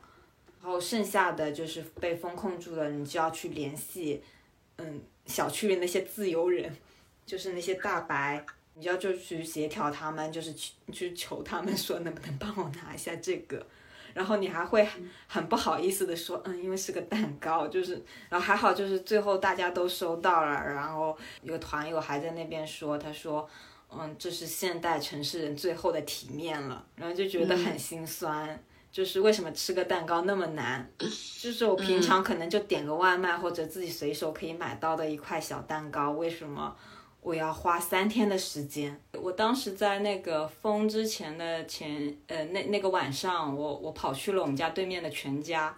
[0.61, 4.21] 然后剩下的就是被风控住了，你就要去联系，
[4.79, 6.77] 嗯，小区里那些自由人。
[7.27, 8.45] 就是那些大白，
[8.75, 13.65] 你要就去协调他们，就是去去求他们说能不能帮我拿一下这个，
[14.13, 14.87] 然后你还会
[15.27, 17.95] 很不好意思的说，嗯，因为是个蛋糕，就是，
[18.29, 23.49] 然后还好就是最后大家都收到了，然后有团友还在那边说，他说，
[23.91, 28.61] 嗯，这是现代城市人最后的体面了，然后就觉得很心酸，
[28.91, 30.91] 就是为什么吃个蛋糕那么难？
[30.99, 36.77] 就是我平常可能就点个外卖或者自己随手可以买到的一块小蛋糕，为什么
[37.25, 39.01] 我要花三天的时间？
[39.13, 45.75] 我当时在那个封之前的前呃那那个晚上，我我跑去了我们家对面的全家，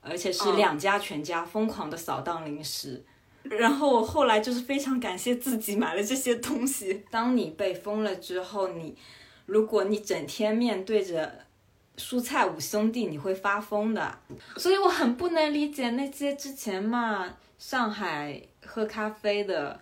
[0.00, 3.04] 而且是两家全家疯狂的扫荡零食。
[3.44, 7.04] 然后我后来就是非常感谢自己买了这些东西。
[7.08, 8.96] 当你被封了之后，你
[9.46, 11.32] 如果你整天面对着
[11.96, 14.18] 蔬菜五兄弟，你会发疯的。
[14.56, 19.80] 所以我很不能理解那些之前骂上海喝咖啡的，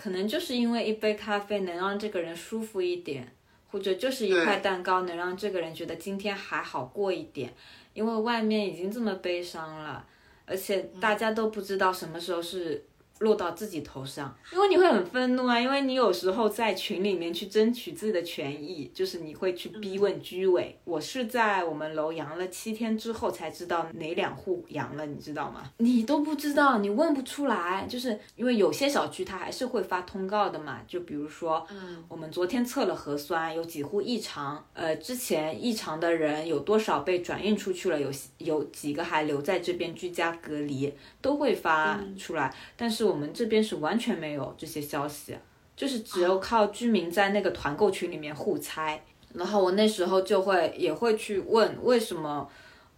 [0.00, 3.30] 可能就是因为一杯咖啡能让这个人舒服一点，
[3.70, 7.52] 或者就是一块蛋糕能让这个人觉得今天还好过一点，
[7.92, 10.06] 因为外面已经这么悲伤了，
[10.46, 12.82] 而且大家都不知道什么时候是。
[13.20, 20.74] 落到自己头上，因为你会很愤怒啊，因为你有时候在群里面去争取自己的权益，就是你会去逼问居委。
[20.84, 25.70] 我是在我们楼阳了七天之后才知道哪两户阳了，你知道吗？
[25.76, 40.90] 你都不知道，你问不出来，就是因为有些小区它还是会发通告的嘛，就比如说，嗯，我们昨天测了核酸，有几户异常，呃，之前异常的人有多少被转运出去了，有有几个还留在这边居家隔离，
[41.20, 43.09] 都会发出来，但是。
[43.10, 45.36] 我们这边是完全没有这些消息，
[45.76, 49.02] 就是只有靠居民在那个团购群里面互猜。
[49.32, 52.48] 然后我那时候就会也会去问为什么，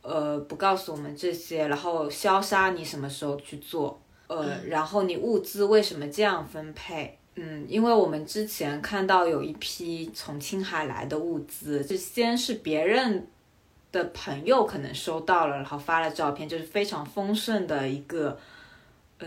[0.01, 7.19] 呃，不告诉我们这些，然后消杀你什么时候去做，呃，然后你物资为什么这样分配？
[7.35, 13.27] 嗯，因为我们之前看到有一批从青海来的物资，就先是别人
[13.93, 18.39] 的朋友可能收到了，然后发了照片，就是非常丰盛的一个。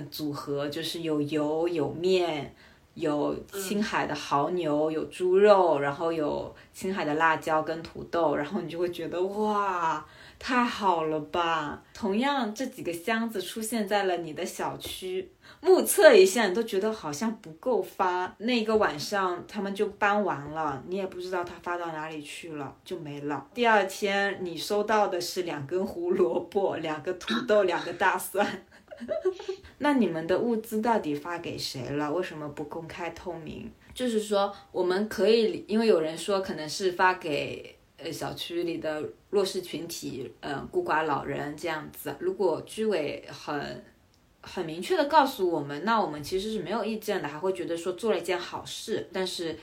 [0.04, 2.54] 组合就是有油有面，
[2.94, 10.06] 有青海的牦牛，有猪肉，然后有青海的辣椒跟土豆，然后你就会觉得哇，
[10.40, 11.82] 太好了吧！
[11.94, 15.30] 同样这几个箱子出现在了你的小区，
[15.62, 18.34] 目测一下，你都觉得好像不够发。
[18.40, 23.46] 那个晚上他们就搬完了，你也不知道他发到哪里去了，就没了。
[23.54, 28.66] 第二天你收到的是两根胡萝卜，两个土豆，两个大蒜。
[29.80, 32.12] 那你们的物资到底发给谁了？
[32.12, 33.72] 为什么不公开透明？
[33.94, 42.16] 就是说，我们可以，因为有人说可能是发给呃小区里的弱势群体，嗯，孤寡老人这样子。
[42.20, 43.84] 如果居委很
[44.42, 49.08] 很明确的告诉我们，那我们其实是没有意见的，还会觉得说做了一件好事。
[49.12, 49.58] 但是。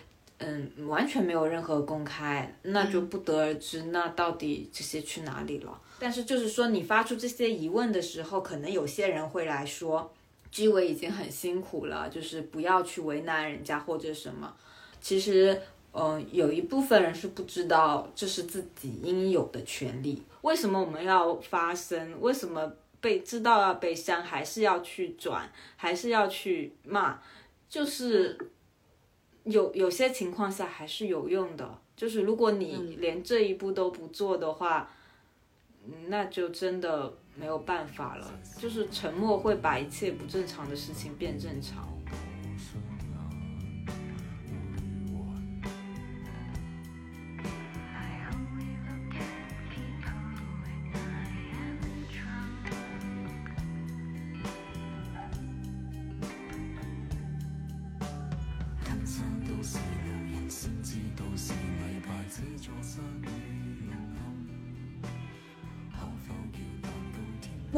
[0.44, 5.80] 嗯，完全没有任何公开，那就不得而知，那到底这些去哪里了？
[6.02, 10.12] 但是就是说，你发出这些疑问的时候，可能有些人会来说，
[10.50, 14.52] 居委已经很辛苦了，就是不要去为难人家或者什么。
[15.00, 20.20] 其实，嗯，有一部分人是不知道这是自己应有的权利。
[20.40, 22.20] 为什么我们要发声？
[22.20, 27.20] 为什么被知道要被删，还是要去转，还是要去骂？
[27.68, 28.36] 就是。
[29.44, 34.88] 有有些情况下还是有用的，就是如果你连这一步都不做的话，
[36.08, 38.30] 那就真的没有办法了。
[38.58, 41.91] 就是沉默会把一切不正常的事情变正常。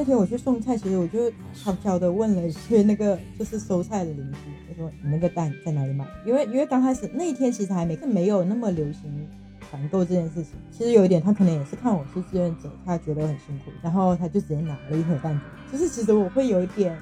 [0.05, 6.05] 那天我去送菜，其实我就悄悄的问了一些那个 就是收菜的邻居，我说你那个蛋在哪里买？
[6.26, 9.26] 因为因为刚开始那一天其实还没没有那么流行
[9.70, 15.40] 团购这件事情，其实有一点他可能也是看我是志愿者，他觉得很辛苦，然后他就直接拿了一盒蛋
[15.72, 16.94] 给就是其实我会有一点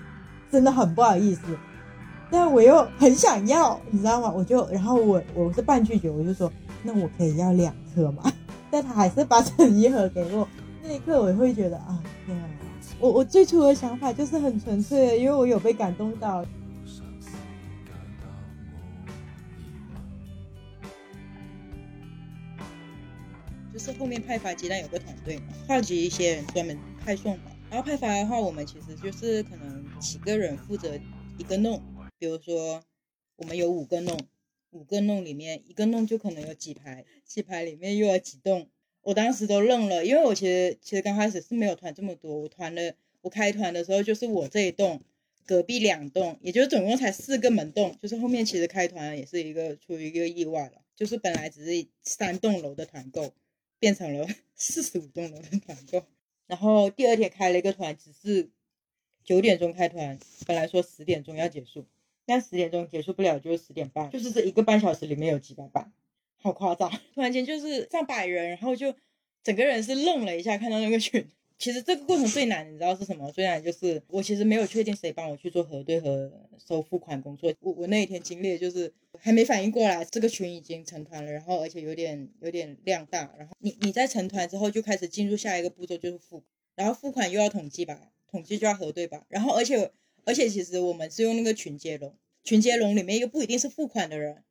[0.49, 1.43] 真的很不好意思，
[2.31, 4.31] 但我又很想要，你知道吗？
[4.31, 6.49] 我就然后我我是半拒绝，我就说
[6.85, 8.23] 那我可以要两颗吗？
[8.71, 10.47] 但他还是把整一盒给我，
[10.85, 12.45] 那一刻我会觉得啊天啊！
[13.03, 16.47] 我我最初的想法就是很纯粹的，因为我有被感动到。
[23.73, 27.51] 就是后面派发鸡蛋有个团队嘛，召集一些人专门派送嘛。
[27.69, 30.97] 然后派发的话，我们其实就是可能几个人负责
[31.39, 31.83] 一个弄，
[32.21, 32.85] 比如说
[33.35, 34.17] 我们有五个弄，
[34.71, 38.69] 五个弄里面一个弄就可能有几排，几排里面又有几栋。
[39.03, 45.03] 我当时都愣了，因为我其实其实刚开始是没有团这么多，我团的我开团的时候就是我这一栋，
[45.45, 53.35] 隔壁两栋，也就是总共才四个门栋，就是后面其实开团也是一个出于一个意外了，就是本来只是三栋楼的团购，
[53.79, 56.05] 变成了 四十五栋楼的团购。
[56.47, 58.51] 然后第二天开了一个团，只是
[59.25, 61.87] 九点钟开团，本来说十点钟要结束，
[62.25, 65.91] 但十点钟结束不了，就是十点半，就是这一个半小时里面有几百把，
[66.43, 66.91] 好夸张！
[67.15, 68.95] 突然间就是上百人，然后就
[69.43, 71.25] 整个人是愣了一下，看到那个群。
[71.59, 73.31] 其实这个过程最难，你知道是什么？
[73.31, 76.33] 最难就是我其实没有确定谁帮我去做核对和
[76.67, 77.55] 收付款工作。
[77.61, 86.43] 我我那一天经历就是还没反应过来，这个群已经成团了，然后而且有点有点量大，然后你你在成团之后就开始进入下一个步骤，就是付，
[86.75, 89.93] 然后付款又要统计吧，统计就要核对吧，然后而且
[90.25, 92.13] 而且其实我们是用那个群接龙，
[92.43, 94.43] 群接龙里面又不一定是付款的人。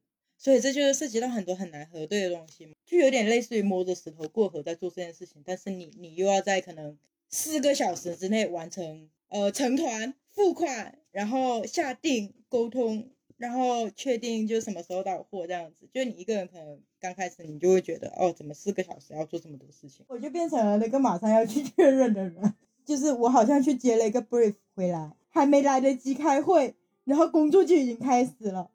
[0.44, 6.98] 所以这就是涉及到很多很难核对的东西嘛，就有点类似于摸着石头过河在做这件事情，但是你你又要在可能
[7.30, 26.74] 四个小时之内完成，呃，成团付款，然后下定沟通，然后确定就什么时候到货这样子，就你一个人可能刚开始你就会觉得哦，怎么四个小时要做这么多事情，我就变成了那个马上要去确认的人，就是我好像去接了一个 brief 回来，还没来得及开会，
[27.04, 28.72] 然后工作就已经开始了。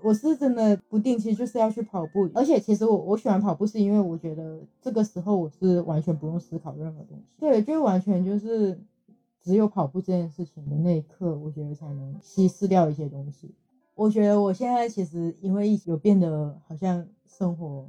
[0.00, 8.80] 我是真的不定期就是要去跑步，而且其实我我喜欢跑步是因为我觉得这个时候我是完全不用思考任何东西，对，就完全就是
[9.40, 13.54] 只有跑步这件事情的那一刻，我觉得才能稀释掉一些东西。
[13.94, 17.88] 我觉得我现在其实因为有变得好像生活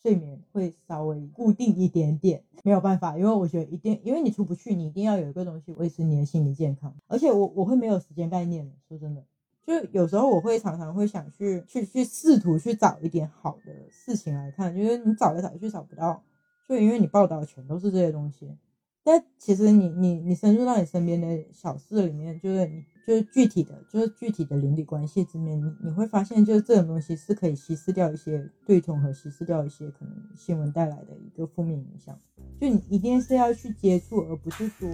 [0.00, 9.22] 睡眠会稍微固定一点点，没有办法，因为我觉得一定，因为你出不去，你一定要有一个东西维持你的心理健康，而且我我会没有时间概念说真的。
[9.64, 16.22] 就有时候我会常常会想去去去试图去找一点好的事情来看，就是你找来找去找不到，
[16.68, 18.56] 就因为你报道全都是这些东西。
[19.04, 32.16] 但其实你你你深入到你身边的小事里面，就是你就是具体的，就是具体的邻里关系之面，你你会发现，就是这种东西是可以稀释掉一些对冲和稀释掉一些可能新闻带来的一个负面影响。
[32.60, 34.88] 就你一定是要去接触，而不是说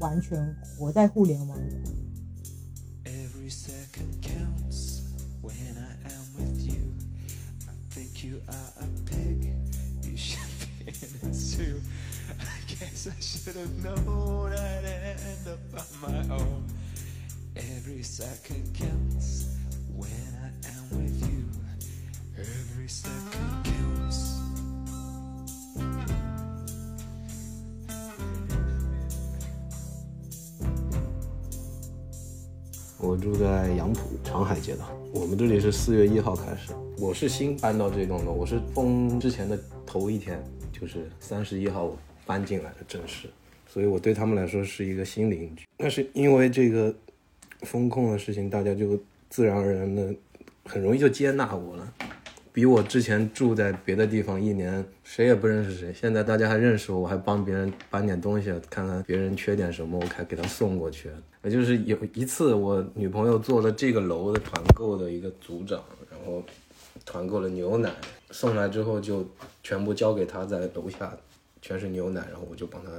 [0.00, 2.13] 完全活在互联网里。
[8.48, 9.52] Are a pig.
[10.02, 11.80] You should be in it too.
[12.40, 15.58] I guess I should have known I'd end up
[16.02, 16.64] on my own.
[17.56, 19.56] Every second counts
[19.94, 20.10] when
[20.42, 21.48] I am with you.
[22.38, 24.40] Every second counts.
[33.04, 36.72] 我住在杨浦长海街道，我们这里是四月一号开始。
[36.96, 41.94] 我是新搬到这栋楼，我是封之前的头一天，就是三十一号
[42.24, 43.28] 搬进来的正式，
[43.68, 45.66] 所以我对他们来说是一个新邻居。
[45.76, 46.94] 但是因为这个
[47.60, 48.98] 风控的事情，大家就
[49.28, 50.14] 自然而然的
[50.64, 51.92] 很容易就接纳我了。
[52.54, 55.92] 比我之前住在别的地方一年，谁也不认识谁。
[55.92, 61.10] 现在大家还认识我，我还帮别人搬点东西，看看别人缺点什么，我还给他送过去。
[61.42, 66.40] 也就是有一次，我女朋友做了这个楼的团购的一个组长，然后
[67.04, 67.92] 团购了牛奶，
[68.30, 69.28] 送来之后就
[69.64, 71.12] 全部交给他在楼下，
[71.60, 72.90] 全是牛奶，然后我就帮他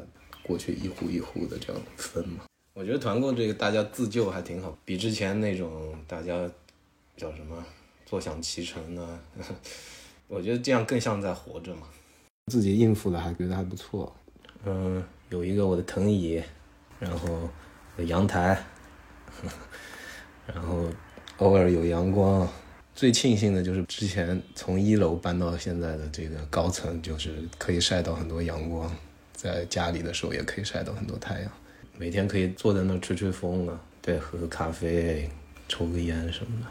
[0.43, 2.43] 过去一壶一壶的这样分嘛。
[2.73, 6.45] 我觉得团购这个大家自救还挺好，比之前那种大家
[7.15, 7.55] 叫什么？
[8.15, 9.19] 坐享其成呢，
[10.29, 11.81] 我觉得这样更像在活着嘛。
[12.49, 14.15] 自己应付的还觉得还不错，
[14.63, 16.41] 嗯，有一个我的藤椅，
[16.97, 17.49] 然后
[18.05, 18.57] 阳台，
[20.47, 20.85] 然后
[21.39, 22.47] 偶尔有阳光。
[22.93, 28.89] 最庆幸的就是之前从一楼搬到现在的这个高层，就是可以晒到很多阳光，
[29.33, 31.51] 在家里的时候也可以晒到很多太阳，
[31.97, 35.29] 每天可以坐在那吹吹风啊，对，喝个咖啡，
[35.67, 36.67] 抽个烟什么的。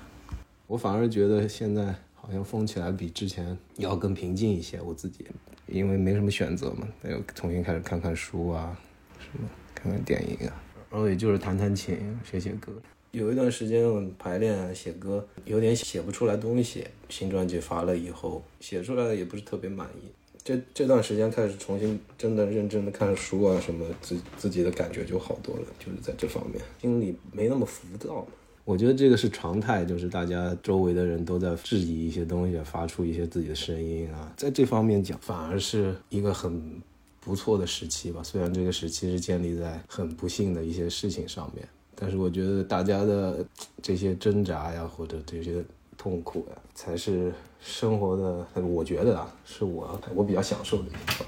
[0.66, 4.80] 我反而觉得现在好像疯起来比之前要更平静一些。
[4.80, 5.26] 我自己
[5.66, 8.78] 因为没什么选择嘛，又重新开始看看书啊，
[9.18, 12.72] 什么看看电影啊，然后也就是弹弹琴、写写歌。
[13.12, 16.84] 有一段时间排练写歌，有点写不出来东西。
[17.08, 20.08] 新专辑发了以后，写出来的也不是特别满意。
[20.42, 28.26] 这这段时间开始重新真的认真的看书啊什么，自自己的感觉就好多了，就是在这方面心里没那么浮躁。
[28.64, 34.32] 我觉得这个是常态，就是大家周围的人都在质疑一些东西，发出一些自己的声音啊。
[34.36, 36.80] 在这方面讲，反而是一个很
[37.20, 38.22] 不错的时期吧。
[38.22, 43.44] 虽然这个时期是建立在很不幸的一些事情上面，但是我觉得大家的
[43.82, 45.62] 这些挣扎呀，或者这些
[45.98, 48.62] 痛苦呀，才是生活的。
[48.62, 51.26] 我觉得啊，是我我比较享受的一部分。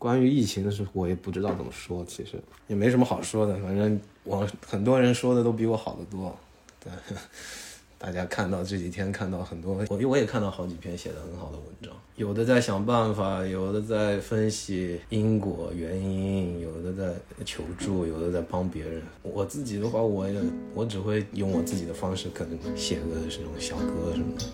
[0.00, 2.32] 关于疫情的事，我也不知道怎么说，其实
[2.66, 4.00] 也没什么好说的，反正。
[4.22, 6.38] 我很多人说的都比我好得多，
[6.78, 6.92] 对，
[7.98, 17.14] 大家看到这几天看到很多，我我也看到好几篇写的很好的文章，有的在想办法，有的在分析因果原因，有的在
[17.46, 19.02] 求助，有的在帮别人。
[19.22, 20.38] 我自己的话，我也
[20.74, 24.44] 我只会用我自己的方式，可能写个这种小歌什么的。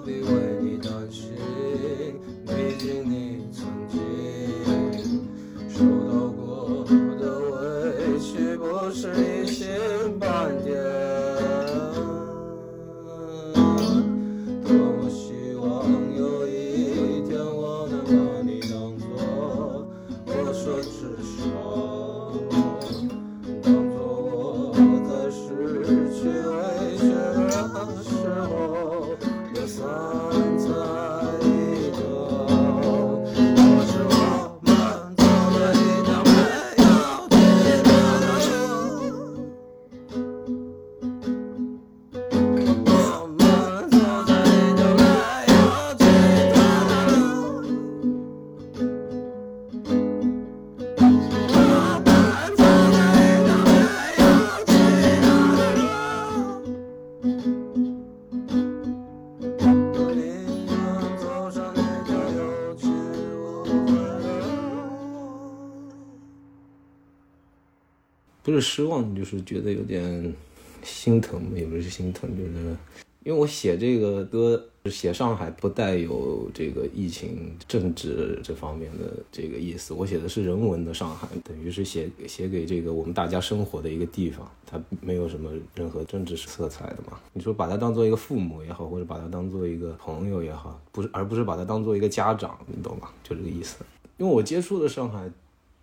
[0.00, 0.49] 来不必
[68.60, 70.34] 失望，就是觉得有点
[70.82, 72.76] 心疼，也不是心疼，就是
[73.22, 87.20] 因为我写这个歌，写上海不带有这个疫情、政治这方面的这个意思，我写的是人文的上海，等于是写写给这个我们大家生活的一个地方，它没有什么任何政治色彩的嘛。
[87.34, 93.10] 你说把它当做一个父母也好，或者把它当做一个朋友也好，不是，而不是把它当做一个家长，你懂吗？
[93.22, 93.84] 就这个意思。
[94.16, 95.30] 因为我接触的上海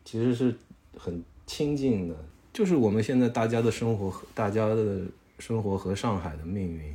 [0.03, 0.55] 其实是
[0.97, 2.15] 很亲近的，
[2.57, 5.01] 就是我们现在大家的生活大家的
[5.38, 6.91] 生活和上海的命运，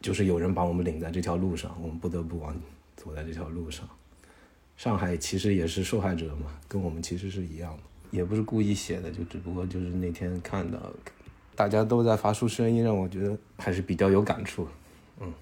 [0.00, 2.56] 就是有人把我们领在这条路上，我们不得不往
[2.96, 3.84] 走在这条路上。
[4.76, 10.78] 上海其实也是受害者嘛，跟我们其实是一样的，也不是故意写的，就只不过就是那天看到
[11.56, 14.68] 大家都在发出声音，让我觉得还是比较有感触。
[15.20, 15.32] 嗯，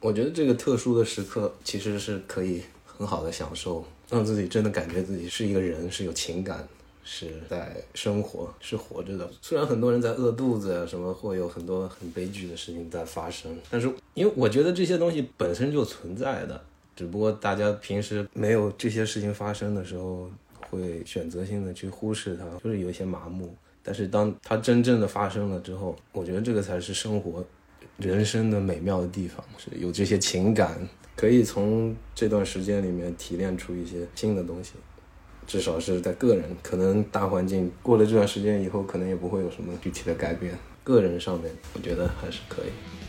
[0.00, 6.66] 我觉得这个特殊的时刻其实是可以很好的享受，让自己真的感觉自己是一个人，是有情感，
[7.12, 9.28] 是在生活，是活着的。
[9.42, 16.62] 虽然很多人在饿肚子啊，什么会有很多很悲剧的事情在发生，但是因为我觉得这些东西本身就存在的，
[16.94, 20.30] 只不过大家平时没有这些事情发生的时候，
[20.70, 23.52] 会选择性的去忽视它，就是有一些麻木。
[23.82, 27.44] 但是当它真正的发生了之后，我觉得这个才是生活、
[27.96, 34.74] 人生的美妙的地方，是有这些情感，可以从这段时间里面提炼出一些新的东西。
[35.50, 40.56] 至少是在个人，可能大环境过了这段时间以后，可能也不会有什么具体的改变。
[40.84, 42.99] 个人上面，我觉得还是可以。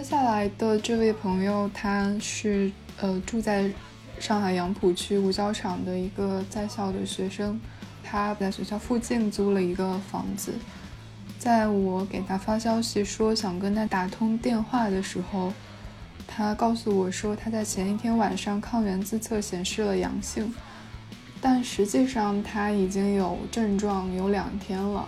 [0.00, 2.72] 接下来的这位朋友，他是
[3.02, 3.70] 呃住在
[4.18, 7.60] 上海杨浦区五角场的一个在校的学生，
[8.02, 10.54] 他在学校附近租了一个房子。
[11.38, 15.52] 在我给他发消息说想跟他打通电话的时候，
[16.26, 20.54] 他告诉我说他在前一天晚上抗原自测显示了阳性，
[21.42, 25.06] 但实际上他已经有症状有两天了。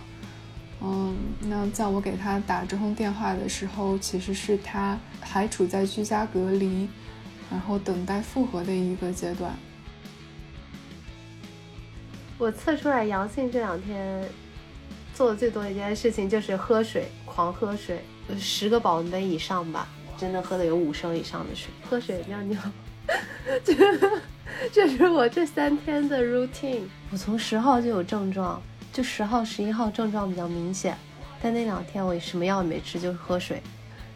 [0.85, 6.89] 嗯，那在我给他打这通电话的时候，其实是他还处在居家隔离，
[7.49, 9.53] 然后等待复核的一个阶段。
[12.37, 14.27] 我测出来阳性这两天，
[15.15, 18.03] 做的最多的一件事情就是喝水，狂喝水，
[18.37, 19.87] 十个保温杯以上吧，
[20.17, 22.61] 真的喝的有五升以上的水，喝水尿尿，
[23.63, 23.73] 这
[24.73, 26.81] 这是我这三天的 routine。
[27.09, 28.61] 我从十号就有症状。
[28.93, 30.95] 就十号、十一号症状比较明显，
[31.41, 33.59] 但那两天我什么药也没吃，就是喝水。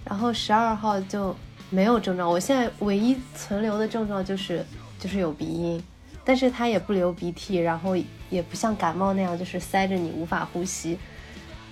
[0.06, 1.36] 然后十二号就
[1.72, 4.64] 没有症状，我现在唯一存留的症状就是
[5.00, 5.84] 就是有鼻音，
[6.24, 7.98] 但是它也不流鼻涕，然后
[8.30, 10.98] 也不像感冒那样就是塞着你无法呼吸，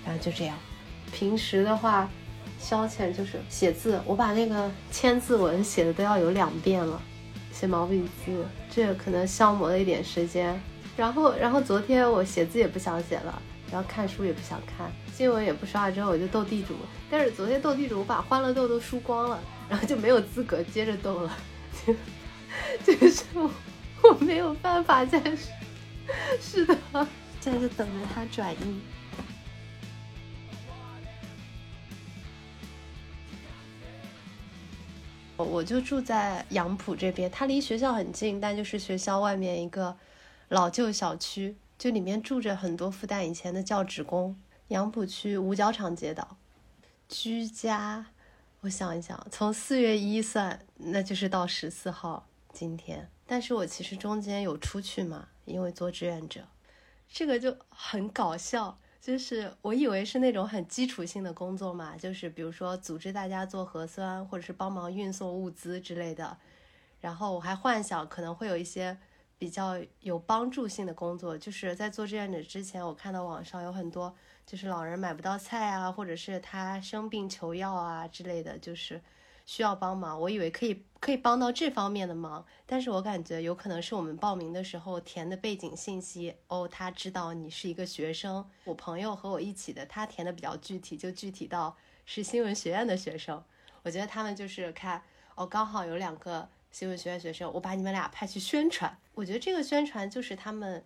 [0.03, 0.57] 然后就这样。
[1.13, 2.09] 平时的话，
[2.59, 6.99] 消遣就是写字，我把那个千字文写的都要有两遍了。
[7.53, 10.59] 写毛笔字，这可能消磨了一点时间。
[10.97, 13.41] 然后，然后昨天我写字也不想写了，
[13.71, 16.73] 然后看书也不想看，新闻也不刷，之后我就斗地主。
[17.09, 19.39] 但是昨天斗地主我把欢乐豆都输光了，
[19.69, 21.37] 然后就没有资格接着斗了。
[22.85, 23.51] 就是我
[24.01, 25.21] 我没有办法再，
[26.39, 26.77] 是的，
[27.41, 28.79] 现在就等着它转移。
[35.35, 39.93] 我就住在杨浦这边，它离学校很近，但就是学校外面一个
[40.49, 44.35] 老旧小区，就里面住着很多复旦以前的教职工。
[44.69, 46.37] 杨浦区五角场街道，
[47.07, 48.07] 居家，
[48.61, 53.09] 我想一想，从四月一算，那就是到十四号今天。
[53.27, 56.47] 但是我其实中间有出去嘛，因为做志愿者，
[57.07, 58.77] 这个就很搞笑。
[59.01, 66.35] 就是我以为是那种很基础性的工作嘛，就是比如说组织大家做核酸，或者是帮忙运送物资之类的。
[67.01, 68.97] 然后我还幻想可能会有一些
[69.37, 71.37] 比较有帮助性的工作。
[71.37, 79.01] 就是在做志愿者之前，我看到网上有很多，就是老人买不到菜啊，或者是他生病求药啊之类的，就是
[79.45, 80.19] 需要帮忙。
[80.19, 88.49] 我以为可以可以帮到这方面的忙，但是我感觉有可能是我们报名的时候填的背景信息哦，他知道你是一个学生。
[88.63, 91.75] 我朋友和我一起的，他填的比较具体，就具体到
[92.05, 93.43] 是新闻学院的学生。
[93.83, 95.03] 我觉得他们就是看
[95.35, 98.97] 哦，刚好有两个新闻学院学生，我把你们俩派去宣传。
[99.13, 100.83] 我觉得这个宣传就是他们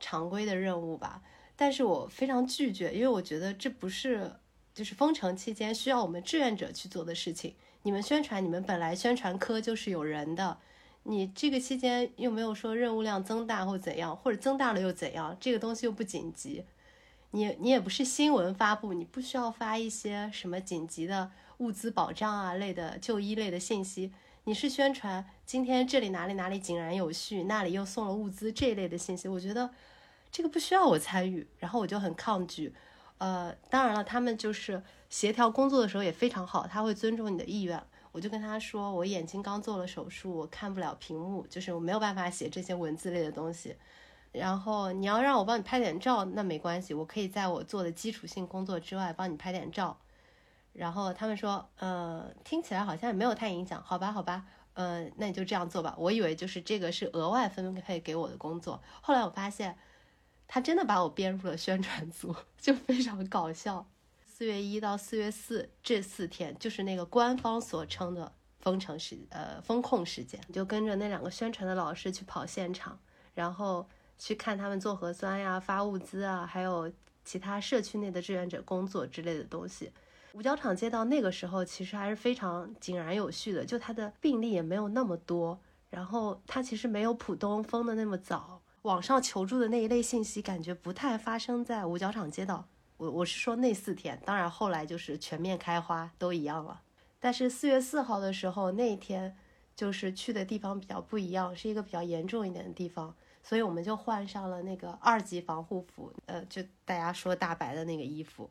[0.00, 1.22] 常规的任务吧，
[1.54, 4.32] 但是我非常拒绝，因为我觉得这不是
[4.74, 7.54] 就是封城期间需要我们志愿者去做的事情。
[7.82, 10.58] 你们宣传，你们本来宣传科就是有人的，
[11.04, 15.36] 你这个期间又没有说任务量增大或怎样，或者增大了又怎样？
[15.38, 16.64] 这个东西又不紧急，
[17.30, 24.12] 你你也不是新闻发布，你不需要发一些什么紧急的物资保障啊类的就医类的信息，
[24.48, 29.68] 你是宣传今天这里哪里哪里井然有序，那里又送了物资这一类的信息，我觉得
[30.30, 32.72] 这个不需要我参与，然后我就很抗拒。
[33.18, 37.78] 呃，当然了，他们就是协调工作的时候也非常好，他会尊重你的意愿。
[38.10, 43.76] 我就跟他说，我眼睛刚做了手术，我看不了屏幕，就是我没有办法写这些文字类的东西。
[44.32, 49.98] 然后你要让我帮你拍点照，那没关系，我可以在我做的基础性工作之外帮你拍点照。
[50.78, 55.94] 然后他们说，呃，听起来好像也没有太影响，好吧，好吧，呃，那你就这样做吧。
[55.98, 59.76] 我以为就是这个是额外分配给我的工作，后来我发现。
[60.50, 63.86] 他真的把我编入了宣传组，就非常搞笑。
[64.24, 72.98] 四月一到四月四这四天，就是那个官方所称的封城时，呃，封控时间，就跟着那两个宣传的老师去跑现场，
[73.34, 73.86] 然后
[74.18, 76.90] 去看他们做核酸呀、发物资啊，还有
[77.26, 79.92] 其他社区内的志愿者工作之类的东西。
[80.38, 85.58] 五角场街道那个时候其实还是非常井然有序的，就它的病例也没有那么多，
[85.90, 88.62] 然后它其实没有浦东封的那么早。
[88.82, 92.68] 网上求助的那一类信息，感觉不太发生在五角场街道。
[92.98, 96.82] 我我是说那四天，当然后来就是全面开花，都一样了。
[97.18, 99.36] 但是四月四号的时候，那一天
[99.74, 103.12] 就是去的地方比较不一样，是一个比较严重一点的地方，
[103.42, 108.48] 所以我们就换上了那个二级防护服，呃，就大家说大白的那个衣服。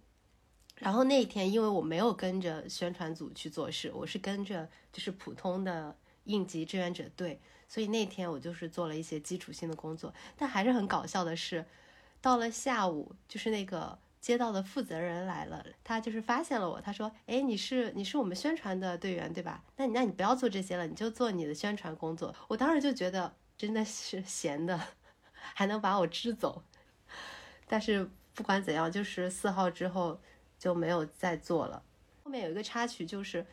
[0.80, 5.96] 然后那一天，因为我没有跟着宣传组去做事，我是跟着就是普通的
[6.26, 7.40] 应急志愿者队。
[7.68, 11.66] 所以那天我就是做了一些基础性的工作，但还是很搞笑的是，
[12.22, 19.62] 到了下午，就是那个街道的负责人来了，他就是发现了我，他说：“哎，你是你是我们宣传的队员对吧？
[19.76, 24.80] 那你那你不要做这些了，你就做你的宣传工作。”我当时就觉得真的是闲的，
[25.34, 26.64] 还能把我支走。
[27.68, 30.22] 但是不管怎样，就是四号之后
[30.58, 31.82] 就没有再做了。
[32.24, 33.46] 后面有一个插曲就是。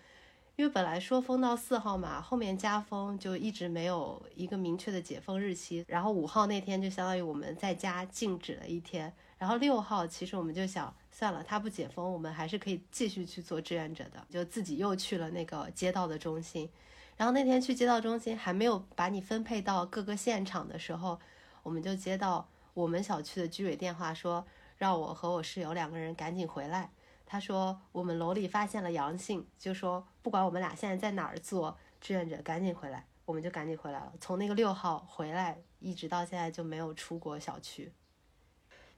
[0.56, 5.84] 因为本来说封到四号嘛，后面加封就一直没有一个明确的解封日期。
[5.88, 9.12] 然后五号那天就相当于我们在家静止了一天。
[9.36, 16.70] 然后六号其实我们就想算了，他不解封，我们还是可以继续去做志愿者的，就自己又去了那个街道的中心。
[17.16, 21.18] 然后那天去街道中心还没有把你分配到各个现场的时候，
[21.64, 24.46] 我们就接到我们小区的居委电话说，
[24.84, 26.90] 让我和我室友两个人赶紧回来。
[27.24, 34.12] 他说我们楼里发现了阳性，就说不管我们俩现在在哪儿做志愿者，赶紧回来，我们就赶紧回来了。
[34.20, 37.90] 从那个六号回来，一直到现在就没有出过小区。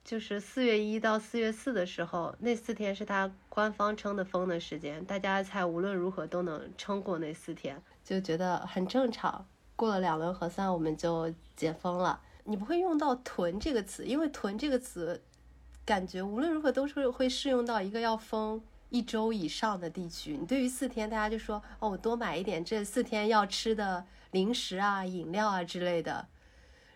[0.03, 9.47] 就是四月一到四月四的时候，那四天是他官方称的封的时间，大家才无论如何都能撑过那四天，就觉得很正常。
[9.77, 12.21] 过了两轮核酸，我们就解封了。
[12.43, 15.23] 你不会用到“囤”这个词，因为“囤”这个词。
[15.87, 18.61] 感觉无论如何都是会适用到一个要封
[18.91, 26.27] 一周以上的地区，你对于四天，大家就说哦，我多买一点这四天要吃的零食啊、饮料啊之类的。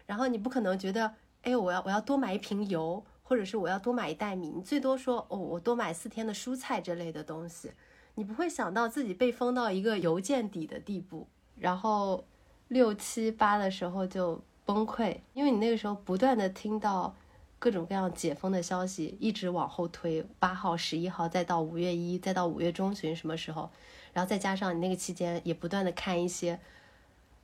[0.06, 7.70] 然后你不可能觉得，哎，我要我要多买一瓶油，或者是我要多买一袋米，你最多说哦，我多买四天的蔬菜之类的东西。
[8.16, 12.24] 你不会想到自己被封到一个油见底的地步，然后
[12.66, 17.14] 六七八的时候就崩溃，因为你那个时候不断的听到。
[17.60, 23.70] 各种各样解封的消息一直往后推，八号、十一号，再到五月一，再到五月中旬什么时候？
[24.14, 26.58] 然后再加上你那个期间也不断的看一些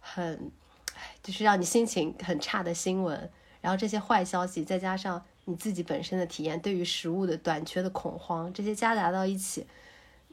[0.00, 0.50] 很，
[1.22, 3.30] 就是让你心情很差的新闻，
[3.60, 9.66] 然后这些坏消息，再加上你自己本身的体验，对于食物的短缺的恐慌，这些夹杂到一起，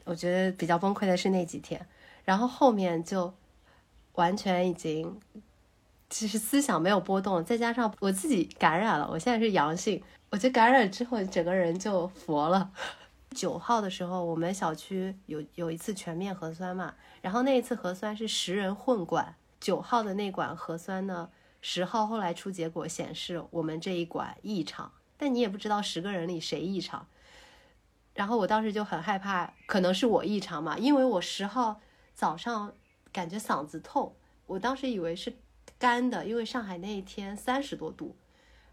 [0.04, 1.86] 我觉得比较崩溃的是那几天，
[2.24, 3.34] 然后后面就
[4.14, 5.20] 完全已经。
[6.10, 10.02] 其实思想没有波动，再加上我自己感染了，我现在是阳性。
[10.30, 12.70] 我觉得感染之后整个人就佛了。
[13.30, 27.06] 九号的时候，我们小区有有一次全面核酸嘛，然后那一次核酸是十人混管，九号的那管核酸呢，十号后来出结果显示我们这一管异常，但你也不知道十个人里谁异常。
[28.14, 31.80] 然后我当时就很害怕，可能是我异常嘛，因为我十号
[32.14, 32.72] 早上
[33.12, 34.14] 感觉嗓子痛，
[34.46, 35.32] 我当时以为是。
[35.78, 38.16] 干的，因为上海那一天三十多度，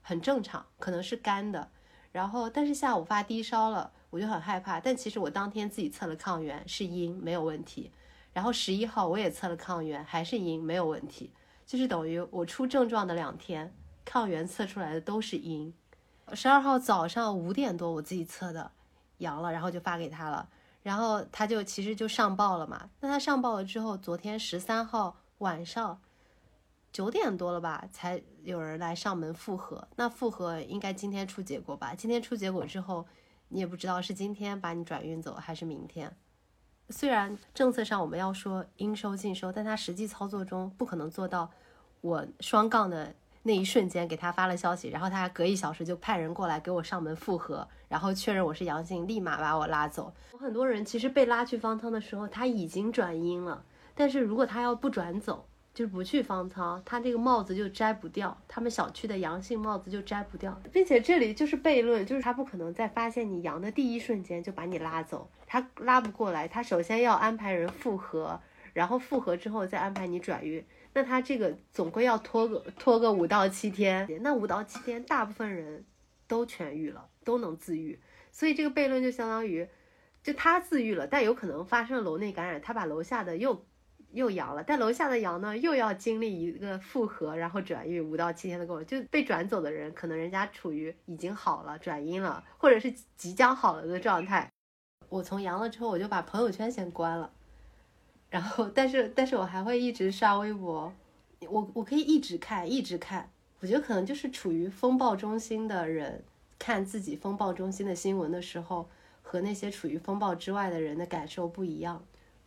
[0.01, 1.69] 很正常，可能是干的。
[2.11, 4.79] 然后，但是下午发低烧了，我就很害怕。
[4.79, 7.91] 但其实我当天自己测了抗原，是阴，没有问题。
[8.33, 11.31] 然后十一号我也测了抗原，还是阴，没有问题。
[11.65, 13.73] 就是等于我出症状的两天，
[14.03, 15.73] 抗原测出来的都是阴。
[16.33, 18.71] 十二号早上五点多我自己测的，
[19.17, 20.49] 阳了，然后就发给他了。
[20.83, 22.89] 然后他就其实就上报了嘛。
[22.99, 26.01] 那他上报了之后，昨天十三号晚上。
[26.91, 29.87] 九点多了吧，才有人来上门复核。
[29.95, 31.93] 那复核应该今天出结果吧？
[31.95, 33.05] 今天出结果之后，
[33.47, 36.13] 你也不知道是今天把你转运走还是明天。
[36.89, 41.49] 虽然政策上我们要说应收尽收，但他实际操作中不可能做到
[42.01, 50.13] 我双杠的那一瞬间给他发了消息，然后他还隔一小时就派人过来给我上门复核，然后确认我是阳性，立马把我拉走。
[50.37, 53.63] 很多人其实被拉去方舱的时候，他已经转阴了，
[53.95, 55.47] 但是如果他要不转走。
[55.73, 68.41] 就是不去方舱，他这个帽子就摘不掉，他们小区的阳性帽子就摘不掉，并且这里就是悖论，就是他不可能在发现你阳的第一瞬间就把你拉走，他拉不过来，他首先要安排人复核，
[68.73, 70.61] 然后复核之后再安排你转运，
[70.91, 75.85] 那他这个总归要拖个拖个五到七天，那五到七天大部分人
[76.27, 77.97] 都痊愈了，都能自愈，
[78.33, 79.65] 所以这个悖论就相当于，
[80.21, 83.65] 就他自愈了，但有可能发生楼内感染，他把楼下的又。
[84.13, 94.49] 又阳了，但楼下的阳呢，又要经历一个复合，然后转运五到七天的过程，就被转走的人，可能人家处于已经好了转阴了，或者是即将好了的状态。
[95.09, 97.31] 我从阳了之后，我就把朋友圈先关了，
[98.29, 100.93] 然后，但是，但是我还会一直刷微博，
[101.49, 103.29] 我我可以一直看，一直看。
[103.59, 106.23] 我觉得可能就是处于风暴中心的人，
[106.57, 108.87] 看自己风暴中心的新闻的时候，
[109.21, 112.03] 和那些处于风暴之外的人的感受不一样。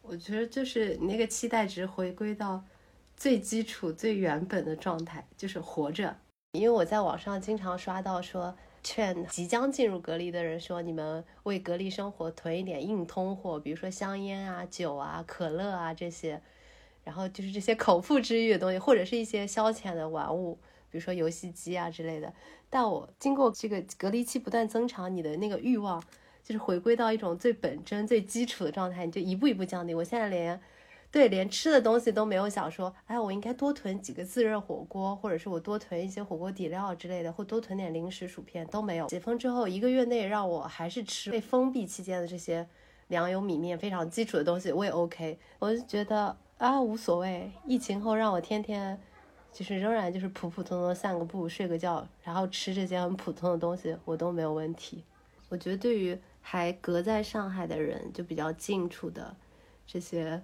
[0.06, 2.62] 我觉得就是你那个期待值回归到
[3.16, 6.14] 最基础、最原本的状态，就是活着。
[6.52, 16.42] 因为我在网上经常刷到说，劝即将进入隔离的人说，你们为隔离生活囤一点硬通货，比如说香烟啊、酒啊、可乐啊这些，
[17.02, 20.56] 然后就是这些口腹之欲的东西，或者是一些消遣的玩物，
[20.90, 22.30] 比如说游戏机啊之类的。
[22.68, 26.04] 但我经过这个隔离期不断增长，你的那个欲望。
[26.44, 29.94] 就是回归到一种最本真、最基础的状态，你就一步一步降低。
[29.94, 30.60] 我现在连，
[31.10, 39.06] 对，连吃的东西都没有想说，哎，我应该多囤几个自热火锅，或者是我多囤一些火锅底料之类的，或多囤点零食、薯片都没有。
[39.06, 42.68] 解封之后一个月内让我还是吃被封闭期间的这些
[43.08, 45.38] 粮油米面非常基础的东西，我也 OK。
[45.58, 47.50] 我就觉得啊无所谓。
[47.64, 49.00] 疫情后让我天天
[49.50, 55.02] 就是仍然就是普普通通散个步、睡个觉，然后吃这些很普通的东西，我都没有问题。
[55.48, 59.34] 我觉得对于还隔在上海的人，就比较近处的
[59.86, 60.42] 这些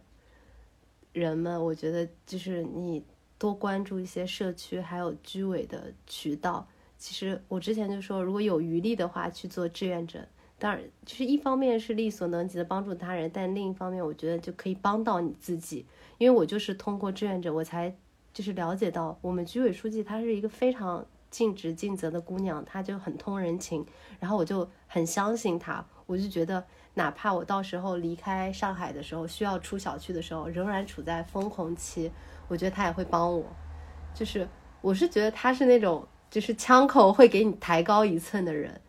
[1.12, 3.04] 人们，我觉得就是你
[3.38, 6.66] 多关注一些社区还有居委的渠道。
[6.96, 10.26] 其实我之前就说，如果有余力的话，去做志愿者。
[10.58, 15.84] 当然，就是一方面是力所能及的帮助他人，但另一方面，我觉得就可以帮到你自己。
[16.16, 17.94] 因为我就是通过志愿者，我才
[18.32, 21.06] 就是了解到我们居委书记她是一个非常。
[21.30, 23.86] 尽职尽责的姑娘，她就很通人情，
[24.18, 26.64] 然后我就很相信他，我就觉得
[26.94, 32.10] 哪怕我到时候离开上海的时候，需要出小区的时候，仍然处在封控期，
[32.48, 33.46] 我觉得他也会帮我。
[34.12, 34.48] 就是
[34.80, 38.80] 我是觉得他是那种就是枪口会给你抬高一寸的人，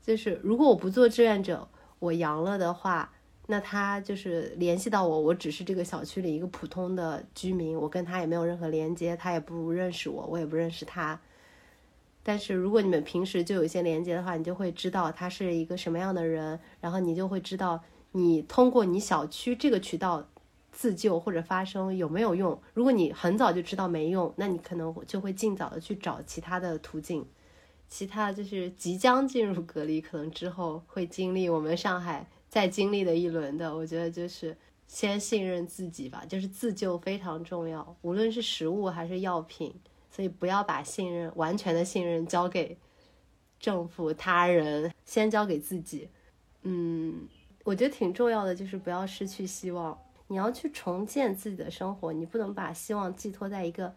[0.00, 3.10] 就是如果我不做志愿者，我阳了的话，
[3.48, 11.20] 那他就是联系到我，我只是这个小区里一个普通的居民，我跟他也没有任何连接，他也不认识我，我也不认识他。
[12.22, 17.82] 但是如果你们平时就有一些连接的话，你就会知道他是一个什么样的人，然后你就会知道
[18.12, 20.28] 你通过你小区这个渠道
[20.70, 22.60] 自救或者发声有没有用。
[22.74, 27.26] 如果你很早就知道没用，那你可能就会尽早的去找其他的途径。
[27.88, 33.76] 其他就是即将进入隔离，可能之后会经历我们上海再经历的一轮的。
[33.76, 39.74] 我觉得就是先信任自己吧，就是自救非常重要，无论是食物还是药品。
[40.14, 42.76] 所以不要把信任完全的信任交给
[43.58, 46.10] 政府、他人，先交给自己。
[46.64, 47.26] 嗯，
[47.64, 49.98] 我觉得挺重要的，就是不要失去希望。
[50.26, 53.94] 你要去重建自己的生活，你不能把希望寄托在一个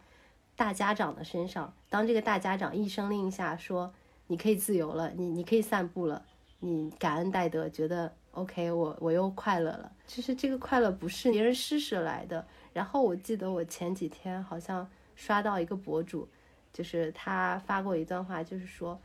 [0.56, 1.74] 大家长的身上。
[1.90, 3.94] 当这个大家长一声令下说
[4.28, 6.26] 你可以自由了，你你可以散步了，
[6.60, 9.92] 你感恩戴德，觉得 OK，我我又快乐了。
[10.08, 12.48] 其实这个快乐不是别人施舍来的。
[12.72, 14.90] 然后我记得我前几天好像。
[15.16, 16.28] 刷到一个博主，
[16.72, 19.00] 就是他发过一段话，就是说，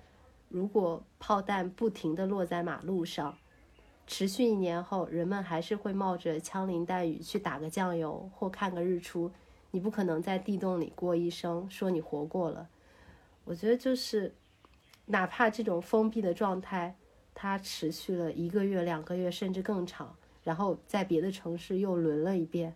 [0.48, 3.38] 如果炮弹不停地落在马路上，
[4.06, 9.30] 持续一年后，人们还是会冒着枪林弹雨去打个酱油或看个日出。
[9.70, 12.68] 你不可能在地洞里过一生，说你活过了。
[13.44, 14.34] 我觉得就是，
[15.06, 16.96] 哪怕这种封闭的状态，
[17.34, 22.74] 它持续了一个月、两个月，甚至更长，然后在别的城市又轮了一遍。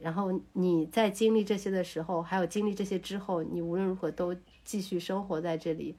[0.00, 5.94] 然后你在经历这些的时候，还有经历这些之后，你无论如何都继续生活在这里，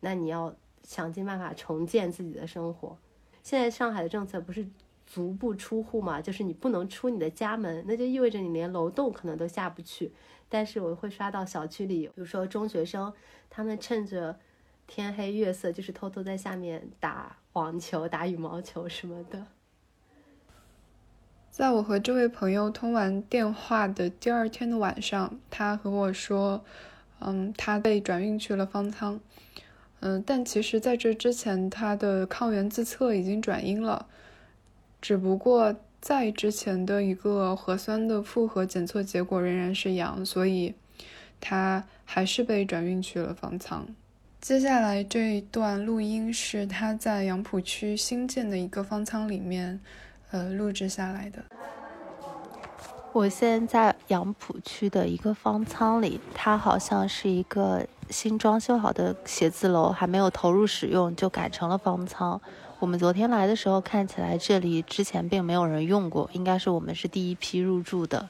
[0.00, 2.98] 那你要想尽办法重建自己的生活。
[3.42, 4.66] 现在上海的政策不是
[5.06, 10.12] 足不出户嘛，就是你不能出你的家门，那就意味着你连楼栋可能都下不去。
[10.48, 13.12] 但是我会刷到小区里，比如说中学生，
[13.48, 14.38] 他们趁着
[14.86, 19.46] 天黑月色，就是偷偷在下面打网球、打羽毛球什么的。
[21.56, 26.62] 在我和这位朋友通完电话的第二天的晚上，他和我说
[27.20, 29.18] ：“嗯，他被转运去了方舱。
[30.00, 34.04] 嗯，但其实在这之前，他的抗原自测已经转阴了，
[35.00, 40.74] 只不过在之前的一个核酸的复核检测结果仍然是阳，所以
[41.40, 43.88] 他还是被转运去了方舱。
[44.42, 49.80] 接下来这一段录音是他在杨浦区新建的一个方舱里面。”
[50.30, 51.42] 呃，录制下来的。
[53.12, 62.38] 我现在在杨浦区的一个方舱里，它好像是一个新装修好的写字楼，还没有投入使用就改成了方舱。
[62.78, 68.28] 我们昨天来的时候，看起来这里之前并没有人用过，应该是我们是第一批入住的。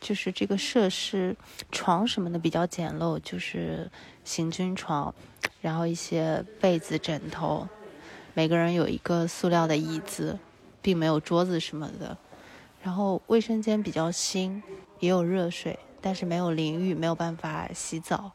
[0.00, 1.36] 就是这个设施，
[1.70, 3.90] 床什么的比较简陋，就是
[4.24, 5.14] 行军床，
[5.60, 7.68] 然后一些被子、枕头，
[8.32, 10.38] 每个人有一个塑料的椅子。
[10.80, 12.16] 并没有桌子什么的，
[12.82, 14.62] 然后卫生间比较新，
[15.00, 18.32] 也有热水，但是没有淋浴，没有办法洗澡。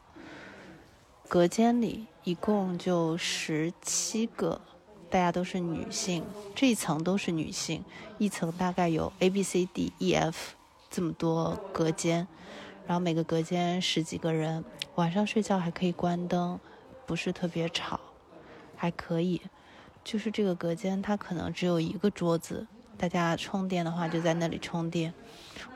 [1.28, 4.60] 隔间里一共就十七个，
[5.08, 6.22] 大家都是女性，
[6.54, 7.82] 这一层都是女性，
[8.18, 10.54] 一层大概有 A B C D E F
[10.90, 12.28] 这么多隔间，
[12.86, 14.62] 然后每个隔间十几个人，
[14.96, 16.60] 晚上睡觉还可以关灯，
[17.06, 17.98] 不是特别吵，
[18.76, 19.40] 还可以。
[20.04, 22.66] 就是这个隔间，它可能只有一个桌子，
[22.98, 25.12] 大家充电的话就在那里充电。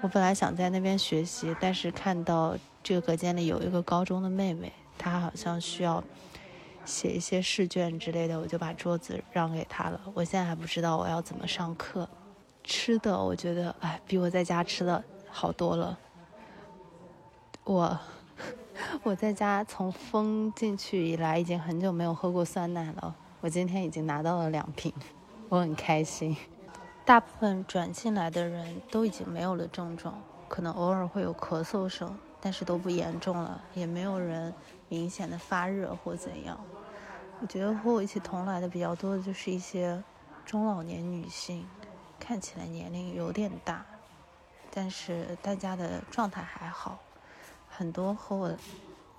[0.02, 6.05] 我本来想在那边学习，但是看到这个隔间里有一个高中的妹妹，她好像需要
[6.84, 10.00] 写一些试卷之类的，我就把桌子让给她了。
[10.12, 12.09] 我现在还不知道我要怎么上课。
[12.62, 15.98] 吃的，我觉得哎，比我在家吃的好多了。
[17.64, 17.98] 我
[19.02, 23.16] 我在家从封进去以来，已经很久没有喝过酸奶了。
[23.40, 24.93] 我今天已经拿到了两瓶，
[25.48, 26.36] 我很开心。
[27.05, 34.52] 大部分转进来的人都已经没有了症状，可能偶尔会有咳嗽声，但是都不严重了，也没有人
[34.89, 36.59] 明显的发热或怎样。
[37.40, 40.02] 我觉得和我一起同来的比较多的就是一些
[40.44, 41.65] 中老年女性，
[42.19, 43.86] 看起来年龄有点大，
[44.74, 46.98] 但是大家的状态还好，
[47.69, 48.52] 很多和我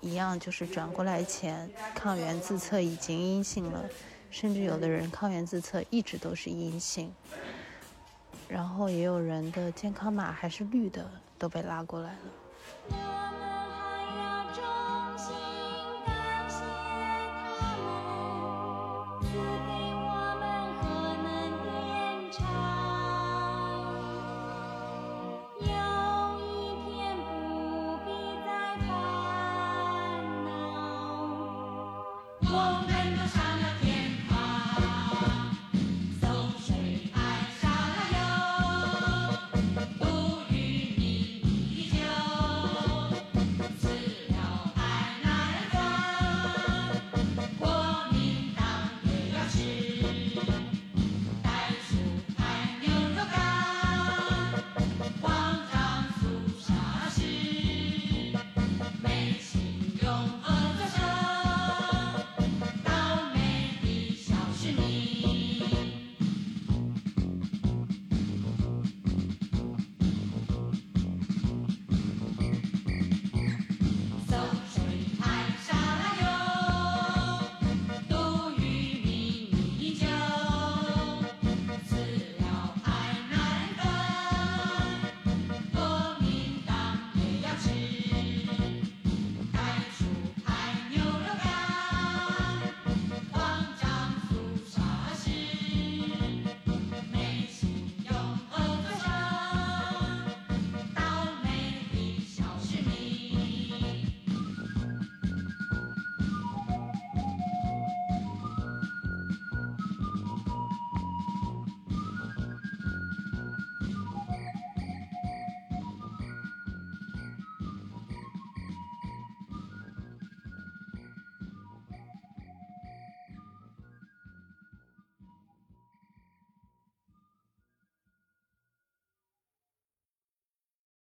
[0.00, 3.84] 一样，就是转过来前抗原自测已经阴性了。
[4.30, 7.12] 甚至有的人抗原自测一直都是阴性，
[8.48, 13.19] 然后也有人的健康码还是绿的，都被拉过来了。